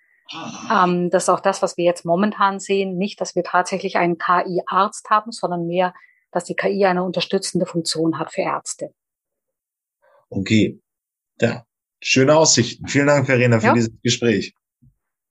Ähm, 0.72 1.10
das 1.10 1.24
ist 1.24 1.30
auch 1.30 1.42
das, 1.42 1.62
was 1.62 1.78
wir 1.78 1.86
jetzt 1.86 2.06
momentan 2.06 2.60
sehen. 2.60 2.98
Nicht, 2.98 3.20
dass 3.20 3.36
wir 3.36 3.44
tatsächlich 3.44 3.98
einen 3.98 4.18
KI-Arzt 4.18 5.10
haben, 5.10 5.32
sondern 5.32 5.68
mehr, 5.68 5.94
dass 6.32 6.46
die 6.46 6.56
KI 6.56 6.86
eine 6.86 7.04
unterstützende 7.04 7.66
Funktion 7.66 8.18
hat 8.18 8.32
für 8.32 8.42
Ärzte. 8.42 8.94
Okay. 10.30 10.80
Ja, 11.42 11.66
Schöne 12.06 12.36
Aussichten. 12.36 12.88
Vielen 12.88 13.08
Dank, 13.08 13.26
Verena, 13.26 13.62
für 13.62 13.68
ja. 13.68 13.74
dieses 13.74 14.02
Gespräch. 14.04 14.54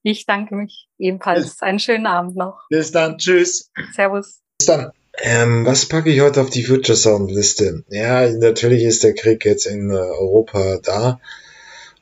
Ich 0.01 0.25
danke 0.25 0.55
mich 0.55 0.89
ebenfalls. 0.97 1.43
Bis, 1.43 1.61
Einen 1.61 1.79
schönen 1.79 2.07
Abend 2.07 2.35
noch. 2.35 2.65
Bis 2.69 2.91
dann. 2.91 3.17
Tschüss. 3.19 3.71
Servus. 3.93 4.41
Bis 4.57 4.67
dann. 4.67 4.91
Ähm, 5.25 5.65
was 5.65 5.85
packe 5.85 6.09
ich 6.09 6.19
heute 6.19 6.41
auf 6.41 6.49
die 6.49 6.65
Future 6.65 6.97
Sound 6.97 7.31
Liste? 7.31 7.85
Ja, 7.87 8.29
natürlich 8.29 8.83
ist 8.83 9.05
der 9.05 9.13
Krieg 9.13 9.45
jetzt 9.45 9.65
in 9.65 9.89
äh, 9.89 9.93
Europa 9.93 10.79
da. 10.83 11.21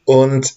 Und 0.06 0.56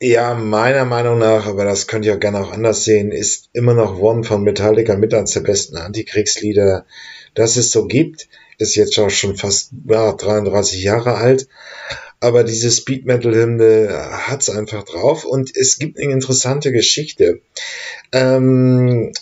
ja, 0.00 0.34
meiner 0.34 0.84
Meinung 0.84 1.18
nach, 1.18 1.46
aber 1.46 1.64
das 1.64 1.88
könnt 1.88 2.04
ihr 2.04 2.14
auch 2.14 2.20
gerne 2.20 2.38
auch 2.40 2.52
anders 2.52 2.84
sehen, 2.84 3.10
ist 3.10 3.50
immer 3.54 3.74
noch 3.74 3.98
One 3.98 4.22
von 4.22 4.44
Metallica 4.44 4.94
mit 4.94 5.14
eines 5.14 5.32
der 5.32 5.40
besten 5.40 5.76
Antikriegslieder, 5.76 6.86
das 7.34 7.56
es 7.56 7.72
so 7.72 7.88
gibt. 7.88 8.28
Ist 8.58 8.76
jetzt 8.76 8.96
auch 9.00 9.10
schon 9.10 9.36
fast 9.36 9.72
ja, 9.88 10.12
33 10.12 10.80
Jahre 10.80 11.16
alt 11.16 11.48
aber 12.20 12.44
diese 12.44 12.70
Speed 12.70 13.04
Metal 13.04 13.34
Hymne 13.34 13.88
hat's 14.28 14.48
einfach 14.48 14.84
drauf 14.84 15.24
und 15.24 15.56
es 15.56 15.80
gibt 15.80 15.98
eine 15.98 16.12
interessante 16.12 16.70
Geschichte. 16.70 17.40
Ähm, 18.12 19.12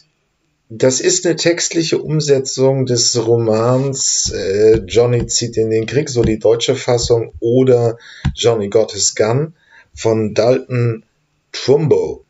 das 0.72 1.00
ist 1.00 1.26
eine 1.26 1.34
textliche 1.34 1.98
Umsetzung 1.98 2.86
des 2.86 3.26
Romans 3.26 4.32
äh, 4.32 4.76
Johnny 4.86 5.26
zieht 5.26 5.56
in 5.56 5.68
den 5.68 5.86
Krieg, 5.86 6.08
so 6.08 6.22
die 6.22 6.38
deutsche 6.38 6.76
Fassung, 6.76 7.32
oder 7.40 7.98
Johnny 8.36 8.68
Got 8.68 8.92
His 8.92 9.16
Gun 9.16 9.54
von 9.92 10.32
Dalton 10.32 11.02
Trumbo. 11.50 12.24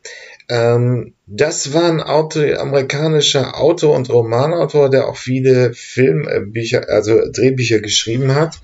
Ähm, 0.49 1.13
das 1.27 1.75
war 1.75 1.85
ein 1.85 2.01
Auto, 2.01 2.41
amerikanischer 2.41 3.61
Autor 3.61 3.95
und 3.95 4.09
Romanautor, 4.09 4.89
der 4.89 5.09
auch 5.09 5.19
viele 5.19 5.75
Filmbücher, 5.75 6.89
also 6.89 7.21
Drehbücher 7.31 7.81
geschrieben 7.81 8.35
hat 8.35 8.59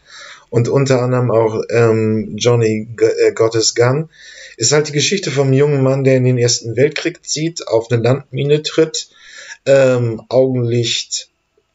und 0.48 0.68
unter 0.68 1.02
anderem 1.02 1.30
auch 1.30 1.62
ähm, 1.68 2.32
Johnny 2.38 2.88
G 2.96 3.04
äh, 3.04 3.32
Gottes 3.32 3.74
Gun, 3.74 4.08
ist 4.56 4.72
halt 4.72 4.88
die 4.88 4.92
Geschichte 4.92 5.30
vom 5.30 5.52
jungen 5.52 5.82
Mann, 5.82 6.02
der 6.02 6.16
in 6.16 6.24
den 6.24 6.38
Ersten 6.38 6.76
Weltkrieg 6.76 7.26
zieht, 7.26 7.68
auf 7.68 7.90
eine 7.90 8.02
Landmine 8.02 8.62
tritt, 8.62 9.10
ähm, 9.66 10.22
Augenlicht, 10.28 11.28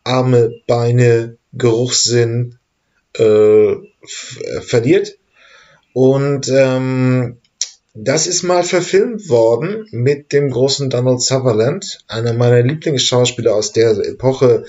Arme, 0.03 0.53
Beine, 0.67 1.37
Geruchssinn 1.53 2.57
äh, 3.17 3.71
äh, 3.71 3.77
verliert. 4.61 5.17
Und 5.93 6.47
ähm, 6.49 7.37
das 7.93 8.25
ist 8.25 8.43
mal 8.43 8.63
verfilmt 8.63 9.27
worden 9.27 9.85
mit 9.91 10.31
dem 10.31 10.49
großen 10.49 10.89
Donald 10.89 11.21
Sutherland, 11.21 11.99
einer 12.07 12.31
meiner 12.33 12.61
Lieblingsschauspieler 12.61 13.53
aus 13.53 13.73
der 13.73 13.91
Epoche 13.91 14.63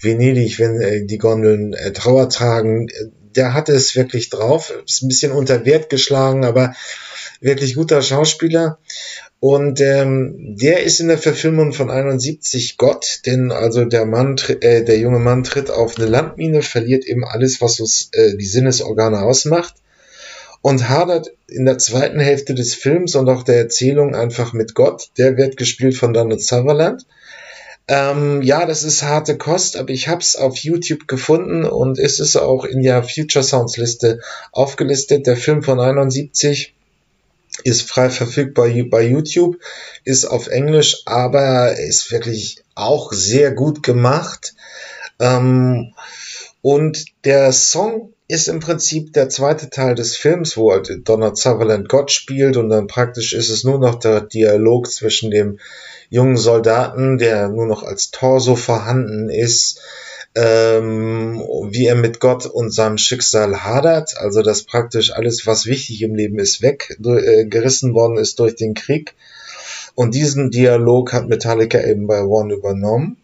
Venedig, 0.00 0.60
wenn 0.60 0.80
äh, 0.80 1.04
die 1.04 1.18
Gondeln 1.18 1.72
äh, 1.72 1.92
Trauer 1.92 2.28
tragen, 2.28 2.88
der 3.34 3.52
hatte 3.52 3.72
es 3.72 3.96
wirklich 3.96 4.30
drauf. 4.30 4.72
Ist 4.86 5.02
ein 5.02 5.08
bisschen 5.08 5.32
unter 5.32 5.64
Wert 5.64 5.90
geschlagen, 5.90 6.44
aber 6.44 6.74
wirklich 7.40 7.74
guter 7.74 8.02
Schauspieler. 8.02 8.78
Und 9.40 9.80
ähm, 9.80 10.56
der 10.56 10.82
ist 10.82 10.98
in 10.98 11.08
der 11.08 11.18
Verfilmung 11.18 11.72
von 11.72 11.90
71 11.90 12.76
Gott, 12.76 13.20
denn 13.24 13.52
also 13.52 13.84
der 13.84 14.04
Mann, 14.04 14.36
äh, 14.60 14.82
der 14.82 14.98
junge 14.98 15.20
Mann 15.20 15.44
tritt 15.44 15.70
auf 15.70 15.96
eine 15.96 16.06
Landmine, 16.06 16.62
verliert 16.62 17.04
eben 17.06 17.24
alles, 17.24 17.60
was 17.60 17.78
uns, 17.78 18.08
äh, 18.12 18.36
die 18.36 18.46
Sinnesorgane 18.46 19.22
ausmacht 19.22 19.74
und 20.60 20.88
hadert 20.88 21.30
in 21.46 21.66
der 21.66 21.78
zweiten 21.78 22.18
Hälfte 22.18 22.54
des 22.54 22.74
Films 22.74 23.14
und 23.14 23.28
auch 23.28 23.44
der 23.44 23.58
Erzählung 23.58 24.16
einfach 24.16 24.52
mit 24.52 24.74
Gott. 24.74 25.10
Der 25.18 25.36
wird 25.36 25.56
gespielt 25.56 25.96
von 25.96 26.12
Donald 26.12 26.42
Sutherland. 26.42 27.06
Ähm, 27.86 28.42
ja, 28.42 28.66
das 28.66 28.82
ist 28.82 29.02
harte 29.02 29.38
Kost, 29.38 29.76
aber 29.76 29.90
ich 29.90 30.08
habe 30.08 30.20
es 30.20 30.36
auf 30.36 30.58
YouTube 30.58 31.08
gefunden 31.08 31.64
und 31.64 31.98
es 31.98 32.20
ist 32.20 32.36
auch 32.36 32.64
in 32.64 32.82
der 32.82 33.02
Future 33.02 33.42
Sounds 33.44 33.76
Liste 33.76 34.20
aufgelistet. 34.52 35.26
Der 35.26 35.36
Film 35.36 35.62
von 35.62 35.80
71 35.80 36.74
ist 37.64 37.82
frei 37.82 38.10
verfügbar 38.10 38.68
bei 38.90 39.02
YouTube, 39.02 39.56
ist 40.04 40.24
auf 40.24 40.48
Englisch, 40.48 41.02
aber 41.06 41.78
ist 41.78 42.10
wirklich 42.10 42.62
auch 42.74 43.12
sehr 43.12 43.52
gut 43.52 43.82
gemacht. 43.82 44.54
Ähm, 45.18 45.94
und 46.62 47.04
der 47.24 47.52
Song 47.52 48.12
ist 48.28 48.48
im 48.48 48.60
Prinzip 48.60 49.14
der 49.14 49.30
zweite 49.30 49.70
Teil 49.70 49.94
des 49.94 50.16
Films, 50.16 50.56
wo 50.56 50.70
halt 50.70 50.90
Donald 51.08 51.38
Sutherland 51.38 51.88
Gott 51.88 52.10
spielt 52.10 52.58
und 52.58 52.68
dann 52.68 52.86
praktisch 52.86 53.32
ist 53.32 53.48
es 53.48 53.64
nur 53.64 53.78
noch 53.78 53.94
der 53.94 54.20
Dialog 54.20 54.90
zwischen 54.90 55.30
dem 55.30 55.58
jungen 56.10 56.36
Soldaten, 56.36 57.16
der 57.16 57.48
nur 57.48 57.66
noch 57.66 57.82
als 57.82 58.10
Torso 58.10 58.54
vorhanden 58.54 59.30
ist, 59.30 59.80
ähm, 60.34 61.42
wie 61.70 61.86
er 61.86 61.96
mit 61.96 62.20
Gott 62.20 62.46
und 62.46 62.70
seinem 62.70 62.98
Schicksal 62.98 63.64
hadert, 63.64 64.16
also 64.18 64.42
dass 64.42 64.62
praktisch 64.62 65.12
alles, 65.12 65.46
was 65.46 65.66
wichtig 65.66 66.02
im 66.02 66.14
Leben 66.14 66.38
ist, 66.38 66.62
weggerissen 66.62 67.90
äh, 67.90 67.94
worden 67.94 68.18
ist 68.18 68.38
durch 68.38 68.54
den 68.54 68.74
Krieg. 68.74 69.14
Und 69.94 70.14
diesen 70.14 70.50
Dialog 70.50 71.12
hat 71.12 71.28
Metallica 71.28 71.80
eben 71.80 72.06
bei 72.06 72.22
One 72.22 72.54
übernommen. 72.54 73.16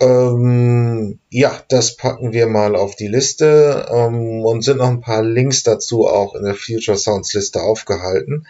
Ähm, 0.00 1.18
ja, 1.30 1.58
das 1.68 1.96
packen 1.96 2.32
wir 2.32 2.46
mal 2.48 2.76
auf 2.76 2.96
die 2.96 3.08
Liste 3.08 3.86
ähm, 3.90 4.44
und 4.44 4.62
sind 4.62 4.78
noch 4.78 4.88
ein 4.88 5.00
paar 5.00 5.22
Links 5.22 5.62
dazu 5.62 6.06
auch 6.06 6.34
in 6.34 6.44
der 6.44 6.54
Future 6.54 6.98
Sounds 6.98 7.32
Liste 7.32 7.62
aufgehalten. 7.62 8.46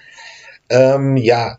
Ähm, 0.68 1.16
ja, 1.16 1.58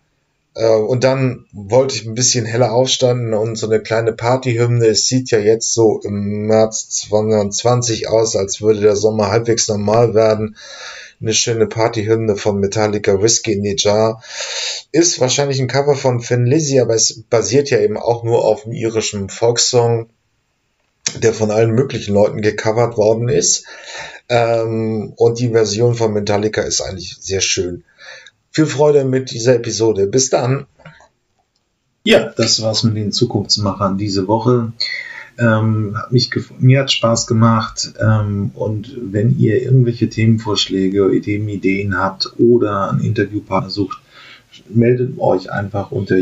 und 0.66 1.04
dann 1.04 1.46
wollte 1.52 1.96
ich 1.96 2.06
ein 2.08 2.16
bisschen 2.16 2.46
heller 2.46 2.74
aufstanden 2.74 3.36
und 3.36 3.58
so 3.58 3.68
eine 3.68 3.80
kleine 3.80 4.14
Partyhymne. 4.14 4.88
Es 4.88 5.08
sieht 5.08 5.30
ja 5.30 5.38
jetzt 5.38 5.74
so 5.74 6.00
im 6.04 6.48
März 6.48 6.90
2020 6.90 8.10
aus, 8.10 8.36
als 8.36 8.60
würde 8.60 8.82
der 8.82 8.96
Sommer 8.96 9.30
halbwegs 9.30 9.68
normal 9.68 10.16
werden. 10.16 10.58
Eine 11.22 11.34
schöne 11.34 11.68
Partyhymne 11.68 12.36
von 12.38 12.60
Metallica 12.60 13.22
Whiskey 13.22 13.54
in 13.54 13.64
the 13.64 13.76
Jar. 13.78 14.24
Ist 14.92 15.20
wahrscheinlich 15.20 15.60
ein 15.60 15.68
Cover 15.68 15.96
von 15.96 16.22
Finn 16.22 16.46
Lizzy, 16.46 16.80
aber 16.80 16.96
es 16.96 17.24
basiert 17.30 17.70
ja 17.70 17.80
eben 17.80 17.98
auch 17.98 18.24
nur 18.24 18.44
auf 18.44 18.66
einem 18.66 18.74
irischen 18.74 19.30
Volkssong, 19.30 20.10
der 21.22 21.34
von 21.34 21.52
allen 21.52 21.72
möglichen 21.72 22.16
Leuten 22.16 22.42
gecovert 22.42 22.98
worden 22.98 23.30
ist. 23.30 23.66
Ähm, 24.30 25.14
und 25.18 25.40
die 25.40 25.50
Version 25.50 25.94
von 25.94 26.14
Metallica 26.14 26.62
ist 26.62 26.82
eigentlich 26.82 27.18
sehr 27.20 27.42
schön 27.42 27.84
viel 28.58 28.66
Freude 28.66 29.06
mit 29.06 29.30
dieser 29.30 29.54
Episode. 29.54 30.08
Bis 30.08 30.32
dann. 30.32 30.66
Ja, 32.04 32.34
das 32.36 32.60
war's 32.64 32.84
mit 32.84 32.96
den 32.96 33.12
Zukunftsmachern 33.12 34.00
diese 34.00 34.28
Woche. 34.28 34.74
Ähm, 35.38 35.96
hat 35.96 36.12
mich 36.12 36.32
mir 36.58 36.80
hat 36.80 36.92
Spaß 36.92 37.28
gemacht 37.28 37.94
ähm, 38.02 38.50
und 38.56 38.98
wenn 39.00 39.38
ihr 39.38 39.62
irgendwelche 39.62 40.10
Themenvorschläge, 40.10 41.12
Ideen, 41.12 41.46
habt 42.00 42.34
oder 42.40 42.90
einen 42.90 43.02
Interviewpartner 43.02 43.70
sucht, 43.70 44.00
meldet 44.70 45.20
euch 45.20 45.52
einfach 45.52 45.92
unter 45.92 46.18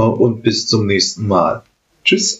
und 0.00 0.42
bis 0.42 0.66
zum 0.66 0.84
nächsten 0.84 1.26
Mal. 1.26 1.62
Tschüss. 2.04 2.36